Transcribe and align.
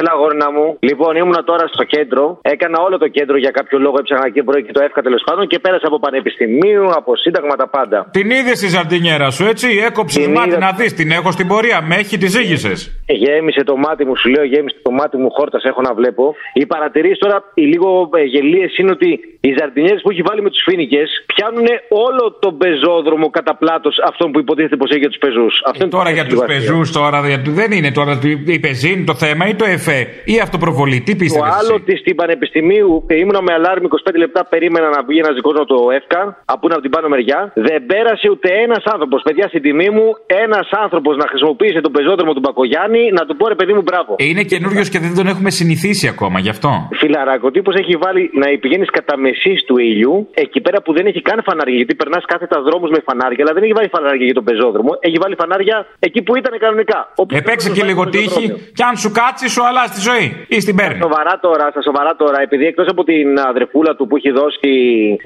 Έλα, 0.00 0.12
γόρνα 0.20 0.48
μου. 0.56 0.66
Λοιπόν, 0.88 1.12
ήμουνα 1.22 1.42
τώρα 1.50 1.64
στο 1.74 1.84
κέντρο. 1.94 2.24
Έκανα 2.54 2.78
όλο 2.86 2.96
το 3.04 3.08
κέντρο 3.16 3.36
για 3.44 3.52
κάποιο 3.58 3.78
λόγο. 3.84 3.96
Έψαχνα 4.00 4.26
εκεί 4.30 4.42
πρωί 4.48 4.62
και 4.66 4.72
το 4.76 4.82
εύκα 4.86 5.00
τέλος 5.06 5.22
πάντων 5.26 5.46
και 5.50 5.58
πέρασα 5.64 5.86
από 5.90 5.98
πανεπιστημίου, 6.06 6.86
από 7.00 7.10
σύνταγμα 7.16 7.54
τα 7.62 7.68
πάντα. 7.76 7.98
Την 8.18 8.30
είδες 8.36 8.56
στη 8.60 8.68
ζαρτινιέρα 8.76 9.30
σου, 9.36 9.44
έτσι; 9.52 9.68
Έκοψες 9.88 10.22
Την 10.24 10.32
μάτι 10.36 10.48
είδα. 10.48 10.58
να 10.58 10.70
δεις. 10.78 10.94
Την 11.00 11.10
έχω 11.18 11.30
στην 11.36 11.46
πορεία. 11.52 11.78
Με 11.88 11.94
έχει, 12.02 12.18
τη 12.18 12.26
ζήγησες. 12.36 12.78
Γέμισε 13.22 13.62
το 13.70 13.76
μάτι 13.76 14.02
μου, 14.06 14.16
σου 14.16 14.28
λέω, 14.34 14.44
γέμισε 14.52 14.76
το 14.82 14.90
μάτι 14.90 15.16
μου, 15.16 15.28
χόρτας 15.36 15.62
έχω 15.70 15.80
να 15.88 15.92
βλέπω. 15.94 16.34
Οι 16.52 16.66
παρατηρήσεις 16.66 17.18
τώρα, 17.18 17.36
οι 17.54 17.62
λίγο 17.72 17.88
ε, 18.14 18.22
γελίες 18.22 18.78
είναι 18.78 18.90
ότι 18.90 19.08
οι 19.40 19.50
ζαρτινιέρες 19.58 20.00
που 20.02 20.10
έχει 20.10 20.22
βάλει 20.28 20.42
με 20.42 20.50
τους 20.50 20.62
φίνικε 20.68 21.02
πιάνουν 21.32 21.66
όλο 22.06 22.24
τον 22.40 22.52
πεζόδρομο 22.62 23.30
κατά 23.30 23.56
πλάτος 23.56 23.94
αυτόν 24.10 24.32
που 24.32 24.38
υποτίθεται 24.38 24.76
πως 24.76 24.90
έχει 24.90 24.98
για 24.98 25.08
τους 25.08 25.18
πεζούς. 25.24 25.54
Τώρα 25.88 26.10
για 26.10 26.26
τους 26.26 26.40
πεζούς, 26.46 26.92
τώρα 26.92 27.18
γιατί 27.28 27.50
δεν 27.50 27.70
είναι 27.72 27.90
τώρα 27.92 28.18
η 28.46 28.58
πεζίνη 28.58 29.04
το 29.04 29.14
θέμα 29.14 29.44
ή 29.48 29.54
το 29.54 29.64
εφέ 29.88 30.06
ή 30.24 30.34
αυτοπροβολή. 30.46 30.98
Τι 31.00 31.12
Το 31.12 31.18
πίστευε. 31.22 31.50
άλλο 31.60 31.72
ότι 31.80 31.92
στην 32.02 32.14
Πανεπιστημίου 32.20 32.90
ε, 33.06 33.14
ήμουνα 33.22 33.42
με 33.46 33.52
αλάρμ 33.58 33.82
25 33.84 34.14
λεπτά, 34.24 34.40
περίμενα 34.52 34.88
να 34.96 35.00
βγει 35.08 35.18
ένας 35.24 35.34
δικός 35.38 35.54
μου 35.58 35.64
το 35.74 35.78
ΕΦΚΑ, 35.98 36.22
από 36.54 36.62
είναι 36.66 36.74
από 36.78 36.82
την 36.86 36.90
πάνω 36.94 37.06
μεριά. 37.14 37.40
Δεν 37.68 37.78
πέρασε 37.90 38.26
ούτε 38.34 38.48
ένας 38.64 38.82
άνθρωπος. 38.94 39.18
Παιδιά, 39.26 39.46
στην 39.52 39.62
τιμή 39.66 39.88
μου, 39.96 40.06
ένας 40.44 40.68
άνθρωπος 40.84 41.12
να 41.22 41.26
χρησιμοποιήσει 41.30 41.80
τον 41.86 41.92
πεζόδρομο 41.96 42.32
του 42.36 42.42
Μπακογιάννη 42.44 43.02
να 43.18 43.22
του 43.26 43.34
πω 43.38 43.44
ρε 43.52 43.58
παιδί 43.58 43.72
μου 43.76 43.82
μπράβο. 43.88 44.12
Είναι 44.28 44.42
καινούριος 44.52 44.88
και 44.92 44.98
δεν 45.04 45.12
τον 45.18 45.26
έχουμε 45.32 45.50
συνηθίσει 45.50 46.06
ακόμα 46.14 46.38
γι' 46.44 46.52
αυτό. 46.56 46.70
Φιλαράκο, 47.00 47.46
ο 47.50 47.52
τύπος 47.56 47.74
έχει 47.82 47.94
βάλει 48.04 48.22
να 48.40 48.46
πηγαίνεις 48.62 48.90
κατά 48.98 49.14
μεσής 49.24 49.58
του 49.66 49.74
ήλιου, 49.90 50.14
εκεί 50.44 50.60
πέρα 50.60 50.78
που 50.84 50.90
δεν 50.96 51.04
έχει 51.10 51.20
καν 51.28 51.38
φανάρια. 51.48 51.76
Γιατί 51.80 51.94
περνάς 52.00 52.24
κάθετα 52.32 52.56
δρόμους 52.66 52.90
με 52.94 53.00
φανάρια, 53.08 53.42
αλλά 53.44 53.52
δεν 53.56 53.62
έχει 53.66 53.72
βάλει 53.78 53.88
φανάρια 53.96 54.24
για 54.24 54.34
τον 54.40 54.44
πεζόδρομο. 54.48 54.90
Έχει 55.00 55.18
βάλει 55.22 55.34
φανάρια 55.42 55.76
εκεί 55.98 56.20
που 56.22 56.32
ήταν 56.40 56.52
κανονικά. 56.64 56.98
Όπου 57.22 57.36
Επέξε 57.42 57.66
δεν 57.66 57.74
και 57.76 57.80
βάλει 57.80 57.90
λίγο 57.92 58.04
το 58.04 58.10
τύχη 58.10 58.26
πεζόδρομο. 58.28 58.62
και 58.78 58.82
αν 58.88 58.94
σου 59.02 59.10
κάτσεις, 59.20 59.50
σου 59.54 59.62
αλλάζει 59.68 59.76
τη 59.94 60.00
ζωή. 60.00 60.46
Ή 60.48 60.60
στην 60.60 60.76
παίρνει. 60.76 61.00
Σοβαρά 61.00 61.38
τώρα, 61.40 61.70
στα 61.70 61.82
σοβαρά 61.82 62.16
τώρα, 62.16 62.40
επειδή 62.40 62.66
εκτός 62.66 62.88
από 62.88 63.04
την 63.04 63.38
αδερφούλα 63.38 63.96
του 63.96 64.06
που 64.06 64.16
έχει 64.16 64.30
δώσει 64.30 64.70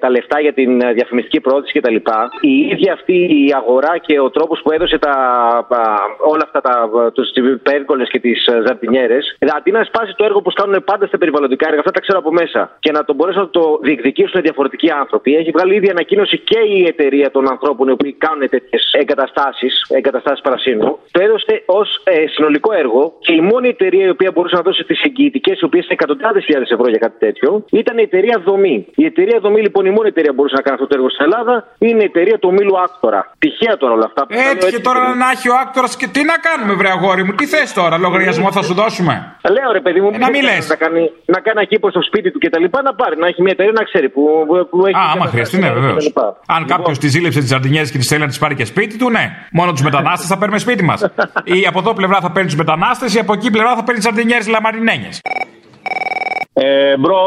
τα 0.01 0.11
λεφτά 0.11 0.41
για 0.41 0.53
την 0.53 0.81
ε, 0.81 0.93
διαφημιστική 0.93 1.41
πρόθεση 1.41 1.81
κτλ., 1.81 1.97
η 2.41 2.55
ίδια 2.73 2.93
αυτή 2.93 3.15
η 3.15 3.53
αγορά 3.57 3.99
και 3.99 4.21
ο 4.21 4.31
τρόπος 4.31 4.61
που 4.63 4.73
έδωσε 4.73 4.99
τα, 4.99 5.11
α, 5.69 5.81
όλα 6.33 6.43
αυτά 6.45 6.61
τα, 6.61 6.91
τους 7.15 7.29
πέρκολε 7.63 8.05
και 8.05 8.21
τις 8.21 8.49
ζαρτινιέρες, 8.67 9.37
αντί 9.57 9.71
να 9.71 9.85
σπάσει 9.85 10.13
το 10.17 10.25
έργο 10.25 10.43
που 10.43 10.53
κάνουν 10.53 10.85
πάντα 10.85 11.07
στα 11.07 11.19
περιβαλλοντικά 11.19 11.67
έργα, 11.69 11.79
αυτά 11.79 11.91
τα 11.91 12.01
ξέρω 12.01 12.19
από 12.19 12.33
μέσα, 12.33 12.77
και 12.79 12.93
να 12.93 13.05
το 13.05 13.15
μπορέσουν 13.15 13.43
να 13.43 13.49
το 13.49 13.79
διεκδικήσουν 13.83 14.41
διαφορετικοί 14.43 14.91
άνθρωποι, 14.91 15.35
έχει 15.35 15.51
βγάλει 15.51 15.75
ήδη 15.75 15.89
ανακοίνωση 15.91 16.39
και 16.39 16.59
η 16.59 16.85
εταιρεία 16.87 17.31
των 17.31 17.51
ανθρώπων 17.51 17.89
οι 17.89 17.93
οποίοι 17.93 18.13
κάνουν 18.13 18.49
τέτοιες 18.49 18.93
εγκαταστάσεις, 18.93 19.87
εγκαταστάσεις 19.89 20.41
παρασύνου, 20.41 20.99
το 21.11 21.23
έδωσε 21.23 21.63
ως 21.67 22.03
συνολικό 22.35 22.73
έργο 22.73 23.13
και 23.19 23.33
η 23.33 23.41
μόνη 23.41 23.69
εταιρεία 23.69 24.07
η 24.07 24.09
οποία 24.09 24.33
μπορούσε 24.43 24.57
να 24.61 24.65
δώσει 24.69 24.83
τις 24.91 25.01
εγγυητικές, 25.09 25.57
οι 25.61 25.65
οποίες 25.69 25.83
είναι 25.85 25.97
εκατοντάδες 25.99 26.43
χιλιάδες 26.47 26.71
ευρώ 26.77 26.87
για 26.95 27.01
κάτι 27.07 27.19
τέτοιο, 27.27 27.49
ήταν 27.83 27.95
η 28.03 28.05
εταιρεία 28.09 28.37
Δομή. 28.49 28.77
Η 29.03 29.05
εταιρεία 29.11 29.39
Δομή, 29.45 29.61
λοιπόν, 29.67 29.83
η 29.91 29.93
μόνη 29.97 30.09
εταιρεία 30.15 30.31
που 30.33 30.39
μπορούσε 30.39 30.57
να 30.61 30.65
κάνει 30.67 30.77
αυτό 30.79 30.87
το 30.91 30.95
έργο 30.99 31.09
στην 31.15 31.25
Ελλάδα 31.29 31.55
είναι 31.89 32.03
η 32.07 32.09
εταιρεία 32.13 32.37
του 32.41 32.49
ομίλου 32.53 32.75
Άκτορα. 32.87 33.21
Τυχαία 33.43 33.75
τώρα 33.83 33.93
όλα 33.99 34.07
αυτά. 34.11 34.21
που 34.27 34.33
τα 34.35 34.41
λέω 34.43 34.51
Έτυχε 34.53 34.79
τώρα 34.89 35.03
να 35.23 35.27
έχει 35.35 35.49
ο 35.55 35.57
άκτορας 35.63 35.93
και 36.01 36.07
τι 36.15 36.21
να 36.31 36.37
κάνουμε, 36.47 36.73
βρε 36.81 36.91
αγόρι 36.97 37.23
μου, 37.27 37.33
τι 37.39 37.47
θες 37.53 37.69
τώρα, 37.81 37.95
λογαριασμό 38.07 38.49
θα 38.57 38.63
σου 38.67 38.75
δώσουμε; 38.81 39.15
Λέω 39.57 39.69
ρε 39.79 39.83
παιδί 39.85 40.01
μου, 40.05 40.11
Ε, 40.15 40.19
να 40.25 40.29
μην 40.35 40.41
δεν 40.47 40.55
λες. 40.55 40.69
Να 40.75 40.77
κάνει, 40.85 41.03
να 41.35 41.39
κάνει 41.47 41.61
κήπο 41.67 41.87
στο 41.95 42.03
σπίτι 42.09 42.29
του 42.33 42.39
και 42.43 42.51
τα 42.55 42.59
λοιπά, 42.65 42.79
να 42.89 42.93
πάρει, 43.01 43.15
να 43.23 43.27
έχει 43.31 43.41
μια 43.47 43.53
εταιρεία 43.57 43.75
να 43.81 43.85
ξέρει 43.91 44.09
που, 44.15 44.23
που 44.71 44.79
έχει. 44.87 44.97
Α, 44.97 45.01
άμα 45.01 45.13
εγκαταστάσεις 45.13 45.33
χρειαστεί, 45.35 45.57
ναι, 45.63 45.69
και 45.69 45.75
τα 45.75 45.81
βεβαίως. 45.81 46.05
λοιπά. 46.09 46.27
Αν 46.55 46.61
Λοιπόν, 46.63 46.77
κάποιος 46.77 46.99
τη 47.03 47.09
ζήλεψε 47.15 47.39
τις 47.45 47.49
ζαρντινιέρες 47.49 47.87
και 47.95 47.99
τη 48.03 48.07
θέλει 48.11 48.21
να 48.27 48.31
τις 48.33 48.39
πάρει 48.43 48.55
και 48.61 48.65
σπίτι 48.73 48.95
του, 49.01 49.11
ναι. 49.17 49.25
Μόνο 49.59 49.71
τους 49.73 49.83
μετανάστες 49.89 50.29
θα 50.33 50.37
παίρνουμε 50.39 50.61
σπίτι 50.67 50.83
μας. 50.91 51.01
Ή 51.57 51.59
από 51.71 51.79
εδώ 51.83 51.93
πλευρά 51.95 52.19
θα 52.21 52.31
παίρνει 52.33 52.49
τους 52.49 52.59
μετανάστες, 52.63 53.15
ή 53.15 53.19
από 53.19 53.33
εκεί 53.33 53.51
πλευρά 53.51 53.75
θα 53.79 53.85
παίρνει 53.85 54.01
ζαρντινιέρες 54.33 54.51
λαμαρινένιες. 54.51 55.09
Ε, 56.55 56.97
μπρο 56.97 57.21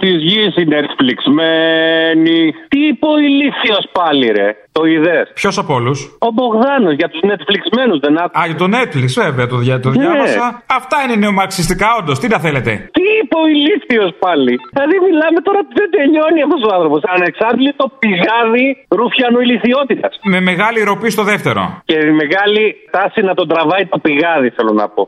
τη 0.00 0.08
γης 0.08 0.56
η 0.56 0.64
Netflix 0.74 1.18
μένη. 1.40 2.52
Τι 2.68 2.78
είπε 2.86 3.06
ο 3.06 3.18
ηλίθιος 3.18 3.84
πάλι, 3.92 4.26
ρε. 4.38 4.48
Το 4.72 4.84
είδες; 4.84 5.30
Ποιος 5.34 5.58
από 5.58 5.74
όλους; 5.74 6.16
Ο 6.26 6.28
Μπογδάνος 6.34 6.94
για 7.00 7.08
τους 7.08 7.20
Netflixμένους 7.30 7.98
δεν 8.04 8.18
άκουσα. 8.22 8.40
Α, 8.40 8.46
για 8.50 8.58
το 8.62 8.66
Netflix, 8.76 9.08
βέβαια, 9.24 9.46
το, 9.46 9.56
δια, 9.56 9.80
το 9.80 9.90
Ναι. 9.90 9.96
διάβασα. 10.00 10.62
Αυτά 10.78 10.96
είναι 11.04 11.16
νεομαρξιστικά, 11.24 11.88
όντως. 12.00 12.18
Τι 12.18 12.28
τα 12.28 12.38
θέλετε; 12.38 12.70
Τι 12.96 13.02
είπε 13.18 13.36
ο 13.42 13.46
ηλίθιος 13.54 14.10
πάλι; 14.24 14.52
Δηλαδή 14.74 14.96
μιλάμε 15.08 15.38
τώρα 15.46 15.58
ότι 15.64 15.72
δεν 15.80 15.90
τελειώνει 15.96 16.40
αυτός 16.46 16.60
ο 16.68 16.70
άνθρωπος. 16.76 17.00
Ανεξάρτητο 17.16 17.84
πηγάδι 18.02 18.66
ρουφιανού 18.98 19.40
ηλικιότητας. 19.46 20.12
Με 20.22 20.40
μεγάλη 20.40 20.80
ροπή 20.90 21.10
στο 21.10 21.22
δεύτερο. 21.22 21.62
Και 21.84 21.96
η 22.10 22.14
μεγάλη 22.22 22.62
τάση 22.90 23.20
να 23.28 23.34
τον 23.34 23.46
τραβάει 23.48 23.84
το 23.86 23.98
πηγάδι, 24.04 24.48
θέλω 24.56 24.72
να 24.72 24.88
πω. 24.88 25.02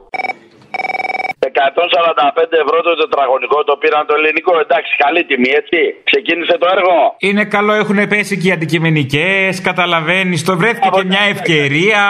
145 1.64 2.62
ευρώ 2.64 2.76
το 2.86 2.92
τετραγωνικό 3.02 3.58
το 3.68 3.74
πήραν 3.80 4.02
το 4.06 4.14
ελληνικό. 4.18 4.52
Εντάξει, 4.64 4.92
καλή 5.04 5.22
τιμή, 5.28 5.50
έτσι. 5.60 5.78
Ξεκίνησε 6.10 6.56
το 6.62 6.66
έργο. 6.76 6.96
Είναι 7.28 7.44
καλό, 7.56 7.72
έχουν 7.82 7.98
πέσει 8.12 8.34
και 8.38 8.48
οι 8.48 8.52
αντικειμενικές, 8.56 9.60
καταλαβαίνεις. 9.68 10.44
Το 10.48 10.56
βρέθηκε 10.60 10.88
και 10.96 11.04
μια 11.12 11.24
ευκαιρία. 11.34 12.02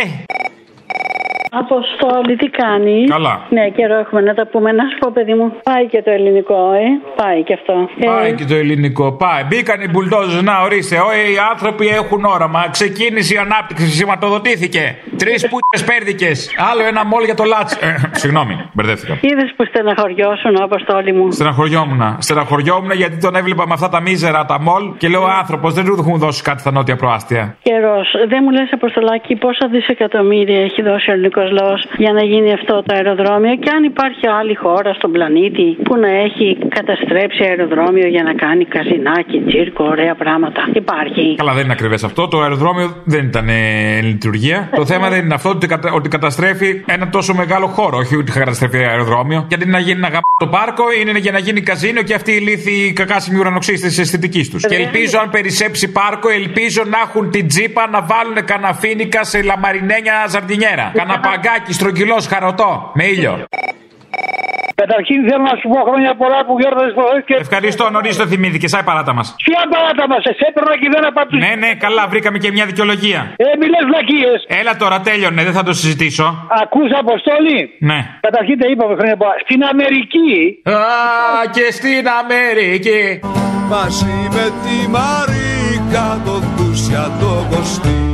Ε, 0.00 0.02
Αποστόλη, 1.54 2.36
τι 2.36 2.48
κάνεις; 2.48 3.10
Καλά. 3.10 3.34
Ναι, 3.50 3.68
καιρό 3.68 3.94
έχουμε 3.98 4.20
να 4.20 4.34
τα 4.34 4.46
πούμε. 4.46 4.72
Να 4.72 4.84
σου 4.90 4.98
πω, 4.98 5.10
παιδί 5.14 5.34
μου, 5.34 5.52
πάει 5.62 5.86
και 5.86 6.02
το 6.02 6.10
ελληνικό, 6.10 6.72
ε. 6.72 6.86
Πάει 7.22 7.42
και 7.42 7.52
αυτό. 7.52 7.74
Πάει 8.06 8.30
Ε, 8.30 8.34
και 8.34 8.44
το 8.44 8.54
ελληνικό. 8.54 9.12
Πάει. 9.12 9.42
Μπήκαν 9.48 9.80
οι 9.80 9.88
μπουλντόζες. 9.90 10.42
Να 10.42 10.54
ορίστε. 10.60 10.96
Ό, 10.96 11.10
οι 11.32 11.38
άνθρωποι 11.52 11.86
έχουν 11.88 12.24
όραμα. 12.24 12.60
Ξεκίνησε 12.70 13.34
η 13.34 13.36
ανάπτυξη. 13.36 13.86
Σηματοδοτήθηκε. 13.86 14.96
Τρεις 15.16 15.48
πούτες 15.48 15.84
πέρδικες. 15.84 16.36
Άλλο 16.70 16.82
ένα 16.86 17.04
μόλ 17.04 17.24
για 17.24 17.34
το 17.34 17.44
λάτς. 17.44 17.72
Ε, 17.74 17.94
Συγγνώμη, 18.12 18.54
μπερδεύτηκα. 18.72 19.18
Είδες 19.20 19.52
που 19.56 19.64
στεναχωριώσουν, 19.64 20.62
Αποστόλη 20.62 21.12
μου. 21.12 21.30
Στεναχωριόμουν. 21.30 22.02
Στεναχωριόμουν 22.18 22.90
γιατί 22.90 23.16
τον 23.18 23.34
έβλεπα 23.36 23.66
με 23.66 23.74
αυτά 23.74 23.88
τα 23.88 24.00
μίζερα 24.00 24.44
τα 24.44 24.60
μόλ 24.60 24.82
και 24.96 25.08
λέω 25.08 25.24
άνθρωπος 25.40 25.74
δεν 25.74 25.84
του 25.84 25.96
έχουν 25.98 26.18
δώσει 26.18 26.42
κάτι 26.42 26.60
στα 26.60 26.70
νότια 26.72 26.96
προάστια. 26.96 27.56
Καιρός. 27.62 28.08
Δεν 28.28 28.40
μου 28.44 28.50
λες, 28.50 28.68
Αποστολάκη, 28.72 29.34
πόσα 29.36 29.68
δισεκατομμύρια 29.70 30.60
έχει 30.62 30.82
δώσει 30.82 31.10
ο 31.10 31.12
ελληνικός 31.12 31.41
λαός 31.50 31.80
για 31.96 32.12
να 32.12 32.22
γίνει 32.24 32.52
αυτό 32.52 32.82
το 32.86 32.94
αεροδρόμιο 32.94 33.54
και 33.56 33.70
αν 33.76 33.82
υπάρχει 33.84 34.26
άλλη 34.40 34.54
χώρα 34.54 34.92
στον 34.94 35.12
πλανήτη 35.12 35.76
που 35.84 35.96
να 35.96 36.08
έχει 36.26 36.58
καταστρέψει 36.68 37.42
αεροδρόμιο 37.44 38.06
για 38.08 38.22
να 38.22 38.34
κάνει 38.34 38.64
καζινάκι, 38.64 39.38
τσίρκο, 39.46 39.84
ωραία 39.84 40.14
πράγματα. 40.14 40.60
Υπάρχει. 40.72 41.34
Καλά, 41.36 41.52
δεν 41.52 41.64
είναι 41.64 41.72
ακριβές 41.72 42.04
αυτό. 42.04 42.28
Το 42.28 42.40
αεροδρόμιο 42.40 42.96
δεν 43.04 43.24
ήταν 43.26 43.48
ε, 43.48 43.52
εν 43.98 44.04
λειτουργία. 44.04 44.68
Το 44.74 44.86
θέμα 44.86 45.08
δεν 45.08 45.24
είναι 45.24 45.34
αυτό 45.34 45.48
ότι, 45.48 45.66
κατα- 45.66 45.92
ότι 45.92 46.08
καταστρέφει 46.08 46.82
ένα 46.86 47.08
τόσο 47.08 47.34
μεγάλο 47.34 47.66
χώρο. 47.66 47.96
Όχι 47.96 48.16
ότι 48.16 48.32
καταστρέφει 48.32 48.76
αεροδρόμιο. 48.84 49.44
Γιατί 49.48 49.66
να 49.68 49.78
γίνει 49.78 50.00
να 50.00 50.08
γαμπ 50.08 50.20
το 50.40 50.46
πάρκο 50.46 50.84
είναι 51.00 51.18
για 51.18 51.32
να 51.32 51.38
γίνει 51.38 51.60
καζίνο 51.60 52.02
και 52.02 52.14
αυτή 52.14 52.32
η 52.32 52.38
λύθη 52.40 52.92
κακάσιμη 52.92 53.38
ουρανοξύστη 53.38 53.86
της 53.86 53.98
αισθητικής 53.98 54.50
τους. 54.50 54.66
Και 54.66 54.74
ελπίζω, 54.74 55.18
αν 55.18 55.30
περισσέψει 55.30 55.92
πάρκο, 55.92 56.28
ελπίζω 56.28 56.82
να 56.86 56.98
έχουν 57.06 57.30
την 57.30 57.46
τζίπα 57.48 57.88
να 57.88 58.00
βάλουν 58.02 58.44
καναφίνικα 58.44 59.24
σε 59.24 59.42
λαμαρινένια 59.42 60.14
ζαρτινιέρα. 60.28 60.92
Καναπαγκάκι 61.32 61.72
στρογγυλός 61.72 62.26
χαροτό 62.26 62.90
με 62.94 63.04
ήλιο. 63.04 63.44
Καταρχήν 64.74 65.18
θέλω 65.28 65.42
να 65.50 65.56
σου 65.60 65.68
πω 65.72 65.78
χρόνια 65.88 66.12
πολλά 66.22 66.40
που 66.46 66.52
γιόρταζε 66.60 66.92
το 66.98 67.02
και. 67.26 67.34
Ευχαριστώ, 67.46 67.90
νωρίς 67.90 68.16
το 68.16 68.26
θυμήθηκε. 68.26 68.66
Σαν 68.68 68.84
παράτα 68.84 69.12
μας. 69.14 69.34
Ποια 69.44 69.62
παράτα 69.72 70.04
μας, 70.10 70.22
σε 70.22 70.44
έπαιρνα 70.48 70.74
και 70.80 70.88
δεν 70.94 71.02
απαντούσα. 71.10 71.46
Ναι, 71.46 71.52
ναι, 71.64 71.70
καλά, 71.84 72.02
βρήκαμε 72.12 72.38
και 72.38 72.50
μια 72.56 72.66
δικαιολογία. 72.70 73.20
Ε, 73.36 73.44
μιλέ 73.62 73.80
βλακίες. 73.90 74.38
Έλα 74.60 74.76
τώρα, 74.76 75.00
τέλειωνε, 75.00 75.42
δεν 75.48 75.52
θα 75.58 75.62
το 75.62 75.72
συζητήσω. 75.72 76.26
Ακούς 76.62 76.90
Αποστόλη; 77.02 77.58
Ναι. 77.90 77.98
Καταρχήν 78.26 78.58
τα 78.60 78.66
είπαμε 78.70 78.94
χρόνια 78.98 79.16
πολλά. 79.16 79.34
Στην 79.44 79.60
Αμερική. 79.72 80.32
Α, 80.62 80.80
και 81.56 81.66
στην 81.78 82.04
Αμερική. 82.20 83.02
Μαζί 83.72 84.18
με 84.36 84.46
τη 84.62 84.76
Μαρίκα 84.94 86.06
το 86.26 86.34
Δούσια 86.56 87.04
το 87.20 87.30
Κωστή 87.50 88.11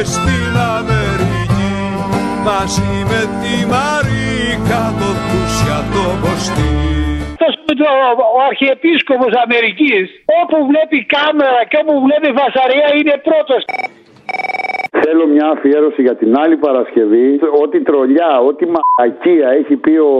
και 0.00 0.06
στην 0.06 0.52
Αμερική 0.78 1.72
Μαζί 2.48 2.92
με 3.10 3.20
τη 3.40 3.54
Μαρίκα 3.72 4.82
το 5.00 5.08
Δούσια 5.26 5.78
το 5.94 6.04
Κωστή 6.24 6.72
Αυτός 7.32 7.54
που 7.64 7.72
το, 7.80 7.86
ο 8.36 8.40
Αρχιεπίσκοπος 8.50 9.32
Αμερικής 9.44 10.06
όπου 10.40 10.56
βλέπει 10.70 10.98
κάμερα 11.14 11.60
και 11.70 11.76
όπου 11.82 11.94
βλέπει 12.06 12.28
φασαρία 12.38 12.88
είναι 12.98 13.14
πρώτος. 13.28 13.62
Θέλω 15.04 15.24
μια 15.34 15.46
αφιέρωση 15.54 16.02
για 16.02 16.16
την 16.16 16.30
άλλη 16.42 16.56
Παρασκευή. 16.56 17.28
Ό,τι 17.62 17.78
τρολιά, 17.88 18.30
ό,τι 18.48 18.64
μαλακία 18.74 19.48
έχει 19.60 19.74
πει 19.84 19.94
ο, 20.10 20.14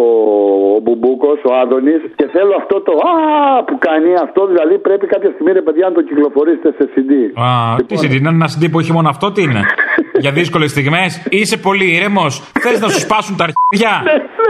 ο 0.77 0.81
Μπουμπούκος, 0.83 1.39
ο 1.49 1.51
Άδωνης. 1.63 2.03
Και 2.19 2.27
θέλω 2.35 2.55
αυτό 2.63 2.77
το 2.81 2.93
Α 2.93 3.65
που 3.65 3.79
κάνει 3.79 4.11
αυτό. 4.25 4.47
Δηλαδή 4.47 4.79
πρέπει 4.79 5.07
κάποια 5.07 5.31
στιγμή, 5.35 5.53
ρε 5.53 5.63
παιδιά, 5.63 5.85
να 5.89 5.95
το 5.95 6.03
κυκλοφορήσετε 6.03 6.71
σε 6.79 6.85
CD. 6.93 7.11
Α, 7.45 7.49
τι 7.87 7.95
CD, 8.03 8.13
είναι 8.19 8.29
ένα 8.29 8.49
CD 8.55 8.63
που 8.71 8.79
έχει 8.79 8.93
μόνο 8.93 9.09
αυτό, 9.09 9.33
τι 9.33 9.43
είναι; 9.43 9.63
Για 10.25 10.33
δύσκολες 10.33 10.71
στιγμές. 10.71 11.27
Είσαι 11.31 11.57
πολύ 11.57 11.87
ήρεμος. 11.97 12.33
Θες 12.63 12.81
να 12.81 12.89
σου 12.89 13.01
σπάσουν 13.01 13.37
τα 13.37 13.45
αρχίδια; 13.49 13.93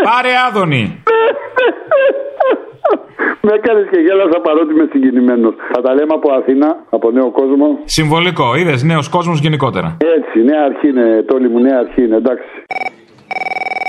Πάρε 0.09 0.33
άδωνη. 0.49 1.03
Με 3.47 3.53
έκανες 3.59 3.87
και 3.91 4.01
γέλασα 4.01 4.39
παρότι 4.47 4.73
είμαι 4.75 4.89
συγκινημένος. 4.93 5.55
Θα 5.73 5.81
τα 5.81 5.95
λέμε 5.95 6.15
από 6.19 6.33
Αθήνα, 6.33 6.69
από 6.91 7.11
νέο 7.11 7.31
κόσμο. 7.31 7.79
Συμβολικό, 7.85 8.55
είδες 8.57 8.83
νέος 8.83 9.09
κόσμος 9.09 9.41
γενικότερα. 9.41 9.97
Έτσι, 10.17 10.37
νέα 10.51 10.63
αρχή 10.65 10.89
είναι, 10.89 11.25
τόλοι 11.27 11.49
μου, 11.49 11.61
νέα 11.61 11.79
αρχή 11.79 12.03
είναι, 12.05 12.17
εντάξει. 12.17 12.49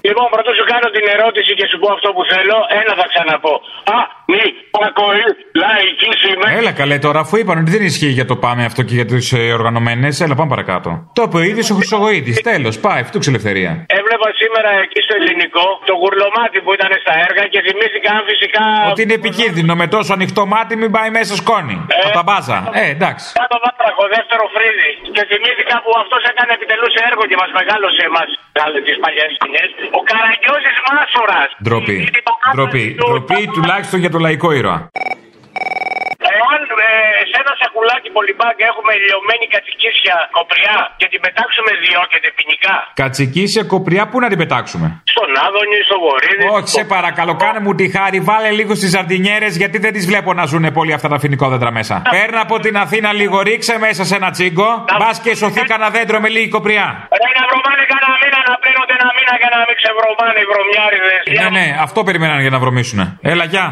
Λοιπόν, 0.08 0.26
πρώτα 0.34 0.52
σου 0.58 0.66
κάνω 0.72 0.88
την 0.98 1.06
ερώτηση 1.16 1.52
και 1.60 1.66
σου 1.72 1.78
πω 1.82 1.88
αυτό 1.98 2.10
που 2.16 2.24
θέλω. 2.34 2.58
Ένα 2.80 2.92
θα 3.00 3.06
ξαναπώ. 3.12 3.54
Α, 3.96 3.98
μη, 4.32 4.44
ακοή, 4.86 5.26
λαϊκή 5.62 6.10
σήμερα. 6.24 6.52
Έλα 6.60 6.72
καλέ 6.82 6.98
τώρα, 7.06 7.20
αφού 7.26 7.34
είπαν 7.40 7.58
ότι 7.62 7.72
δεν 7.76 7.84
ισχύει 7.90 8.14
για 8.20 8.28
το 8.32 8.36
πάμε 8.46 8.62
αυτό 8.70 8.82
και 8.88 8.96
για 9.00 9.08
τι 9.10 9.18
οργανωμένες, 9.58 10.14
έλα 10.24 10.36
πάμε 10.40 10.50
παρακάτω. 10.56 10.90
Το 11.18 11.22
είπε 11.26 11.38
ο 11.42 11.44
ίδιος 11.50 11.68
ο 11.72 11.76
Χρυσογοήτη. 11.80 12.32
Τέλος, 12.52 12.74
πάει, 12.86 13.00
αυτού 13.06 13.20
ελευθερία. 13.32 13.72
Έβλεπα 14.00 14.28
σήμερα 14.42 14.72
εκεί 14.86 15.00
στο 15.08 15.14
ελληνικό 15.20 15.66
το 15.90 15.94
γουρλωμάτι 16.02 16.58
που 16.64 16.72
ήταν 16.78 16.92
στα 17.04 17.14
έργα 17.28 17.44
και 17.54 17.60
θυμήθηκα 17.66 18.10
αν 18.18 18.24
φυσικά. 18.32 18.64
Ότι 18.92 19.02
είναι 19.06 19.16
επικίνδυνο 19.22 19.74
με 19.82 19.88
τόσο 19.96 20.12
ανοιχτό 20.18 20.42
μάτι 20.54 20.74
μην 20.82 20.92
πάει 20.96 21.10
μέσα 21.20 21.34
σκόνη. 21.42 21.78
Από 22.04 22.14
τα 22.20 22.24
μπάζα. 22.28 22.58
Ε, 22.82 22.84
εντάξει. 22.96 23.28
Κάτω 23.42 23.58
βάτραχο, 23.66 24.04
δεύτερο 24.18 24.44
φρύδι. 24.56 24.92
Και 25.16 25.24
θυμήθηκα 25.32 25.76
που 25.84 25.92
αυτός 26.04 26.22
έκανε 26.32 26.52
επιτελούσε 26.58 27.00
έργο 27.10 27.24
και 27.30 27.38
μας 27.42 27.52
μεγάλωσε 27.60 28.02
εμάς 28.10 28.30
τις 28.88 28.98
παλιές 29.04 29.30
σκηνές. 29.38 29.70
Ο 29.98 30.00
Καραγκιόζης 30.10 30.78
Μάσορα. 30.88 31.40
Ντροπή. 31.64 32.10
Ντροπή. 32.56 32.96
Ντροπή 33.06 33.48
τουλάχιστον 33.54 34.00
για 34.00 34.10
το 34.10 34.20
λαϊκό 34.20 34.52
ήρωα. 34.52 34.90
Εάν 36.40 36.60
ε, 36.86 36.90
σε 37.32 37.38
ένα 37.44 37.54
σακουλάκι 37.62 38.10
πολυμπάκ 38.16 38.58
έχουμε 38.72 38.92
λιωμένη 39.06 39.46
κατσικίσια 39.54 40.16
κοπριά 40.38 40.78
και 41.00 41.08
την 41.12 41.20
πετάξουμε 41.26 41.72
διώκεται 41.84 42.30
ποινικά. 42.38 42.76
Κατσικίσια 43.02 43.64
κοπριά, 43.74 44.04
πού 44.12 44.18
να 44.24 44.28
την 44.32 44.40
πετάξουμε; 44.42 44.88
Στον 45.14 45.30
Άδωνη, 45.46 45.78
στο 45.90 45.98
Βορύδι. 46.04 46.44
Όχι, 46.56 46.70
σε 46.78 46.84
παρακαλώ, 46.96 47.34
κάνε 47.44 47.60
μου 47.66 47.74
τη 47.80 47.86
χάρη, 47.96 48.20
βάλε 48.30 48.50
λίγο 48.60 48.74
στις 48.80 48.90
ζαρτινιέρες 48.96 49.54
γιατί 49.62 49.78
δεν 49.86 49.92
τις 49.96 50.06
βλέπω 50.12 50.30
να 50.40 50.44
ζουν 50.52 50.66
πολύ 50.78 50.94
αυτά 50.98 51.08
τα 51.14 51.18
φοινικόδεντρα 51.24 51.72
μέσα. 51.80 51.96
Παίρνω 52.16 52.40
από 52.46 52.56
την 52.66 52.76
Αθήνα 52.84 53.10
λίγο, 53.20 53.38
ρίξε 53.50 53.76
μέσα 53.86 54.02
σε 54.10 54.16
ένα 54.20 54.30
τσίγκο. 54.36 54.70
Μπας 55.00 55.18
και 55.24 55.32
σωθεί 55.42 55.62
κανένα 55.72 55.90
δέντρο 55.96 56.18
με 56.20 56.30
λίγη 56.36 56.50
κοπριά. 56.58 56.88
Ρε 57.22 57.30
να 57.38 57.44
βρωμάνε 57.50 57.84
κανένα 57.92 58.16
μήνα 58.22 58.40
να 58.50 58.56
πλένονται 58.64 58.94
ένα 59.00 59.10
μήνα 59.18 59.34
για 59.42 59.50
να 59.56 59.60
μην 59.68 59.76
ξεβρωμάνε 59.80 60.40
οι 60.44 60.48
βρωμιάριδες. 60.52 61.22
Ναι, 61.40 61.48
ναι, 61.58 61.66
αυτό 61.86 62.00
περιμέναν 62.08 62.40
για 62.46 62.50
να 62.56 62.60
βρωμίσουνε. 62.64 63.06
Έλα, 63.22 63.46
γεια. 63.54 63.66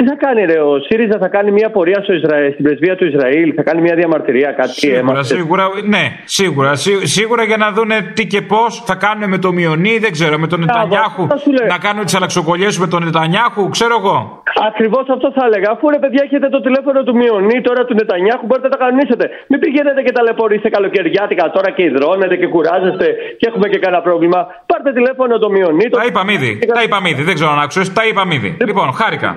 Τι 0.00 0.06
θα 0.12 0.16
κάνει, 0.24 0.40
ρε, 0.52 0.58
ο 0.70 0.72
ΣΥΡΙΖΑ 0.86 1.18
θα 1.24 1.28
κάνει 1.28 1.50
μια 1.58 1.70
πορεία 1.70 2.00
στο 2.02 2.12
Ισραήλ, 2.20 2.52
στην 2.52 2.64
πρεσβεία 2.64 2.94
του 2.96 3.04
Ισραήλ, 3.12 3.52
θα 3.56 3.62
κάνει 3.68 3.80
μια 3.86 3.94
διαμαρτυρία, 4.00 4.50
κάτι 4.60 4.72
Σίγουρα, 4.72 4.98
έμαθες; 4.98 5.26
σίγουρα, 5.26 5.64
ναι, 5.94 6.04
σίγουρα. 6.24 6.74
σί- 6.74 7.06
Σίγουρα 7.16 7.42
για 7.50 7.56
να 7.56 7.68
δούνε 7.76 7.96
τι 8.16 8.26
και 8.26 8.40
πώς 8.52 8.82
θα 8.88 8.94
κάνουν 9.04 9.28
με 9.34 9.38
το 9.44 9.52
Μιονί, 9.52 9.94
δεν 10.04 10.12
ξέρω, 10.16 10.38
με 10.38 10.46
τον 10.52 10.60
Νετανιάχου. 10.60 11.22
αυτό 11.22 11.36
σου 11.44 11.50
λέω. 11.56 11.66
Να 11.74 11.78
κάνουν 11.86 12.04
τις 12.04 12.14
αλλαξοκολλιές 12.18 12.78
με 12.78 12.86
τον 12.92 13.00
Νετανιάχου, 13.04 13.68
ξέρω 13.76 13.94
εγώ. 14.00 14.42
Ακριβώς 14.70 15.04
αυτό 15.14 15.28
θα 15.36 15.42
έλεγα. 15.48 15.68
Αφού 15.74 15.84
ρε 15.94 15.98
παιδιά 16.02 16.22
έχετε 16.26 16.48
το 16.48 16.60
τηλέφωνο 16.66 16.98
του 17.06 17.14
Μιονί 17.20 17.58
τώρα 17.68 17.82
του 17.84 17.94
Νετανιάχου, 18.00 18.44
μπορείτε 18.46 18.68
να 18.68 18.74
τα 18.76 18.80
κανονίσετε. 18.84 19.24
Μην 19.50 19.58
πηγαίνετε 19.62 20.00
και 20.06 20.12
ταλαιπωρείτε 20.12 20.68
καλοκαιριάτικα 20.76 21.44
τώρα 21.56 21.68
και 21.76 21.82
υδρώνετε 21.88 22.34
και 22.40 22.46
κουράζεστε 22.54 23.06
και 23.38 23.46
έχουμε 23.50 23.66
και 23.72 23.78
κανένα 23.84 24.02
πρόβλημα. 24.08 24.38
Πάρτε 24.70 24.90
τηλέφωνο 24.98 25.38
το 25.44 25.48
Μιονί. 25.50 25.86
Το... 25.90 25.96
Τα 25.98 26.04
είπαμε 26.10 26.32
ήδη. 26.32 26.50
Τα 26.78 26.82
είπαμε 26.86 27.08
ήδη. 27.12 27.22
Δεν 27.28 27.34
ξέρω 27.38 27.50
αν 27.54 27.58
άκουσες. 27.64 27.92
Τα 27.92 28.02
είπαμε 28.08 28.34
ήδη. 28.34 28.50
Λοιπόν, 28.68 28.92
χάρηκα. 29.00 29.30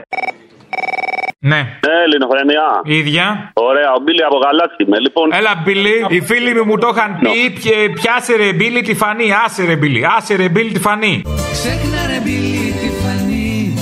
Ναι. 1.39 1.55
Ναι, 1.85 1.95
ελληνοφρενιά. 2.05 2.67
Η 2.83 2.97
ίδια. 2.97 3.51
Ωραία, 3.53 3.89
ο 3.97 3.99
Μπίλι 4.03 4.23
από 4.23 4.37
Γαλάτσι 4.43 4.83
είμαι. 4.83 4.99
Λοιπόν, 4.99 5.33
Έλα, 5.33 5.53
Μπίλι. 5.63 6.05
Οι 6.09 6.21
φίλοι 6.21 6.53
μου 6.55 6.63
μου 6.65 6.77
το 6.77 6.87
είχαν 6.95 7.19
πει. 7.19 7.49
πιε- 7.59 7.89
Πιάσε 7.99 8.35
ρε 8.35 8.53
Μπίλι 8.53 8.81
τη 8.81 8.93
φανή. 8.95 9.27
Άσε 9.45 9.65
ρε 9.65 9.75
Μπίλι. 9.75 10.01
Άσε 10.17 10.35
ρε 10.35 10.47
Μπίλι 10.49 10.71
τη 10.71 10.79
φανή. 10.79 11.21
Ξέχνα 11.51 12.01
ρε 12.11 12.19
μπιλί 12.23 12.71
τη 12.81 12.89
φανή 13.01 13.73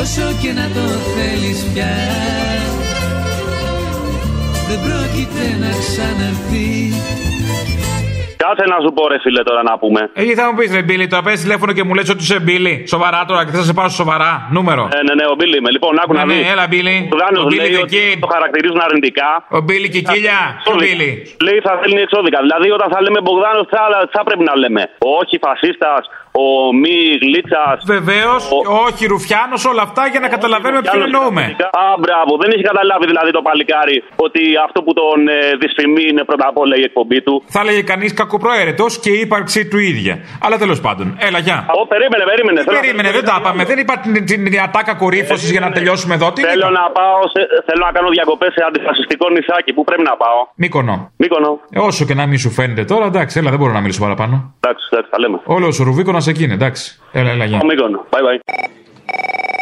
Όσο 0.00 0.26
και 0.42 0.52
να 0.52 0.66
το 0.74 0.84
θέλεις 1.14 1.60
πια 1.74 1.92
Δεν 4.68 4.78
πρόκειται 4.86 5.44
να 5.62 5.70
ξαναρθείς 5.84 6.96
κάτσε 8.42 8.64
να 8.72 8.76
σου 8.84 8.90
πω, 8.96 9.02
ρε 9.12 9.18
φίλε, 9.24 9.42
τώρα 9.48 9.62
να 9.70 9.74
πούμε. 9.82 10.00
Εκεί 10.22 10.34
θα 10.38 10.44
μου 10.48 10.54
πεις 10.58 10.70
ρε 10.76 10.82
Μπίλι, 10.86 11.06
το 11.12 11.16
παίρνει 11.24 11.38
τηλέφωνο 11.46 11.70
και 11.76 11.84
μου 11.86 11.94
λες 11.98 12.08
ότι 12.14 12.22
είσαι 12.26 12.38
Μπίλι. 12.44 12.74
Σοβαρά 12.94 13.20
τώρα 13.30 13.42
και 13.46 13.52
θα 13.58 13.62
σε 13.68 13.72
πάω 13.78 13.88
σοβαρά. 14.00 14.32
Νούμερο. 14.56 14.82
Ναι, 14.94 15.00
ναι, 15.08 15.14
ναι, 15.18 15.24
ο 15.32 15.34
Μπίλι 15.38 15.56
είμαι. 15.60 15.70
Λοιπόν, 15.76 15.92
άκου 16.02 16.12
Ναι, 16.12 16.18
να 16.20 16.24
ναι, 16.26 16.34
δεις. 16.34 16.50
έλα, 16.52 16.64
Μπίλι. 16.70 16.96
Ο 17.14 17.16
Γάνος 17.20 17.42
Ο 17.44 17.48
Μπίλι 17.50 17.60
λέει 17.60 17.76
the 17.78 17.82
ότι 17.86 17.96
Kid. 18.04 18.18
το 18.24 18.28
χαρακτηρίζουν 18.34 18.80
αρνητικά. 18.88 19.28
Ο 19.58 19.60
Μπίλι 19.64 19.88
και 19.92 20.00
η 20.02 20.06
Κίλια. 20.10 20.40
Ο 20.70 20.72
Μπίλι. 20.80 21.10
Λέει 21.46 21.58
θα 21.66 21.72
θέλει 21.80 21.98
εξώδικα. 22.06 22.38
Δηλαδή, 22.46 22.68
όταν 22.76 22.88
θα 22.94 22.98
λέμε 23.04 23.18
Μπογδάνος, 23.24 23.66
θα, 23.74 23.82
θα 24.14 24.20
πρέπει 24.26 24.44
να 24.50 24.54
λέμε. 24.62 24.82
Ο 25.06 25.08
όχι 25.22 25.36
φασίστας, 25.46 26.02
ο 26.42 26.46
μη 26.82 26.96
γλίτσα. 27.24 27.64
Βεβαίως, 27.94 28.42
όχι 28.86 29.02
Ρουφιάνος, 29.12 29.62
όλα 29.70 29.82
αυτά 29.88 30.02
για 30.12 30.20
να 30.24 30.28
καταλαβαίνουμε 30.34 30.82
ποιον 30.86 31.02
εννοούμε. 31.08 31.42
Α, 31.84 31.86
μπράβο. 32.02 32.32
Δεν 32.42 32.48
έχει 32.54 32.64
καταλάβει 32.70 33.04
δηλαδή 33.12 33.30
το 33.38 33.42
παλικάρι 33.48 33.96
ότι 34.26 34.42
αυτό 34.66 34.78
που 34.84 34.92
τον 35.00 35.18
ε, 35.28 35.38
δυσφημεί 35.62 36.04
είναι 36.10 36.22
πρώτα 36.30 36.46
απ' 36.50 36.58
όλα 36.62 36.74
η 36.82 36.84
εκπομπή 36.88 37.18
του. 37.26 37.34
Θα 37.54 37.60
έλεγε 37.64 37.82
κανείς 37.92 38.12
κακοπροαίρετος 38.26 38.98
και 39.02 39.10
η 39.16 39.18
ύπαρξή 39.26 39.62
του 39.70 39.78
ίδια. 39.78 40.14
Αλλά 40.44 40.56
τέλος 40.62 40.80
πάντων, 40.80 41.06
έλα, 41.26 41.38
γεια. 41.46 41.58
Ω, 41.80 41.86
περίμενε, 41.92 42.24
περίμενε. 42.30 42.58
Τι 42.58 42.64
Θέλω 42.64 42.76
να- 42.76 42.82
περίμενε, 42.84 43.10
δεν 43.18 43.24
τα 43.30 43.36
είπαμε. 43.40 43.62
Δεν 43.70 43.78
είπα 43.82 43.94
την, 44.02 44.12
την, 44.28 44.38
την 44.44 44.60
ατάκα 44.66 44.94
κορύφωσης 45.02 45.50
για 45.54 45.60
να 45.60 45.70
τελειώσουμε 45.76 46.14
εδώ. 46.18 46.26
Τι 46.32 46.40
Θέλω 46.42 46.68
να 46.80 46.84
πάω, 46.98 47.18
σε, 47.32 47.40
θέλω 47.66 47.82
να 47.88 47.92
κάνω 47.96 48.08
διακοπές 48.16 48.50
σε 48.56 48.62
αντιφασιστικό 48.68 49.26
νησάκι. 49.34 49.70
Πού 49.76 49.82
πρέπει 49.84 50.02
να 50.10 50.14
πάω; 50.22 50.40
Μήκονο. 50.62 50.94
Μήκονο. 51.22 51.50
Ε, 51.70 51.78
όσο 51.88 52.04
και 52.08 52.14
να 52.14 52.24
μην 52.26 52.38
σου 52.38 52.50
φαίνεται 52.50 52.84
τώρα, 52.92 53.04
εντάξει, 53.12 53.38
έλα, 53.38 53.50
δεν 53.50 53.58
μπορώ 53.58 53.72
να 53.72 53.80
μιλήσω 53.80 54.00
παραπάνω. 54.06 54.34
Εντάξει, 54.60 54.84
εντάξει, 54.92 55.10
τα 55.10 55.18
λέμε. 55.22 55.38
Όλος 55.44 55.80
ο 55.80 55.84
Ρουβίκονας 55.84 56.26
εκεί 56.26 56.42
είναι, 56.44 56.54
εντάξει. 56.60 56.84
Έλα, 57.12 57.30
έλα, 57.30 57.44
γεια. 57.44 57.58
Ο 57.62 57.66
Μήκονο. 57.66 57.98
Bye 58.10 58.22
bye. 58.26 58.38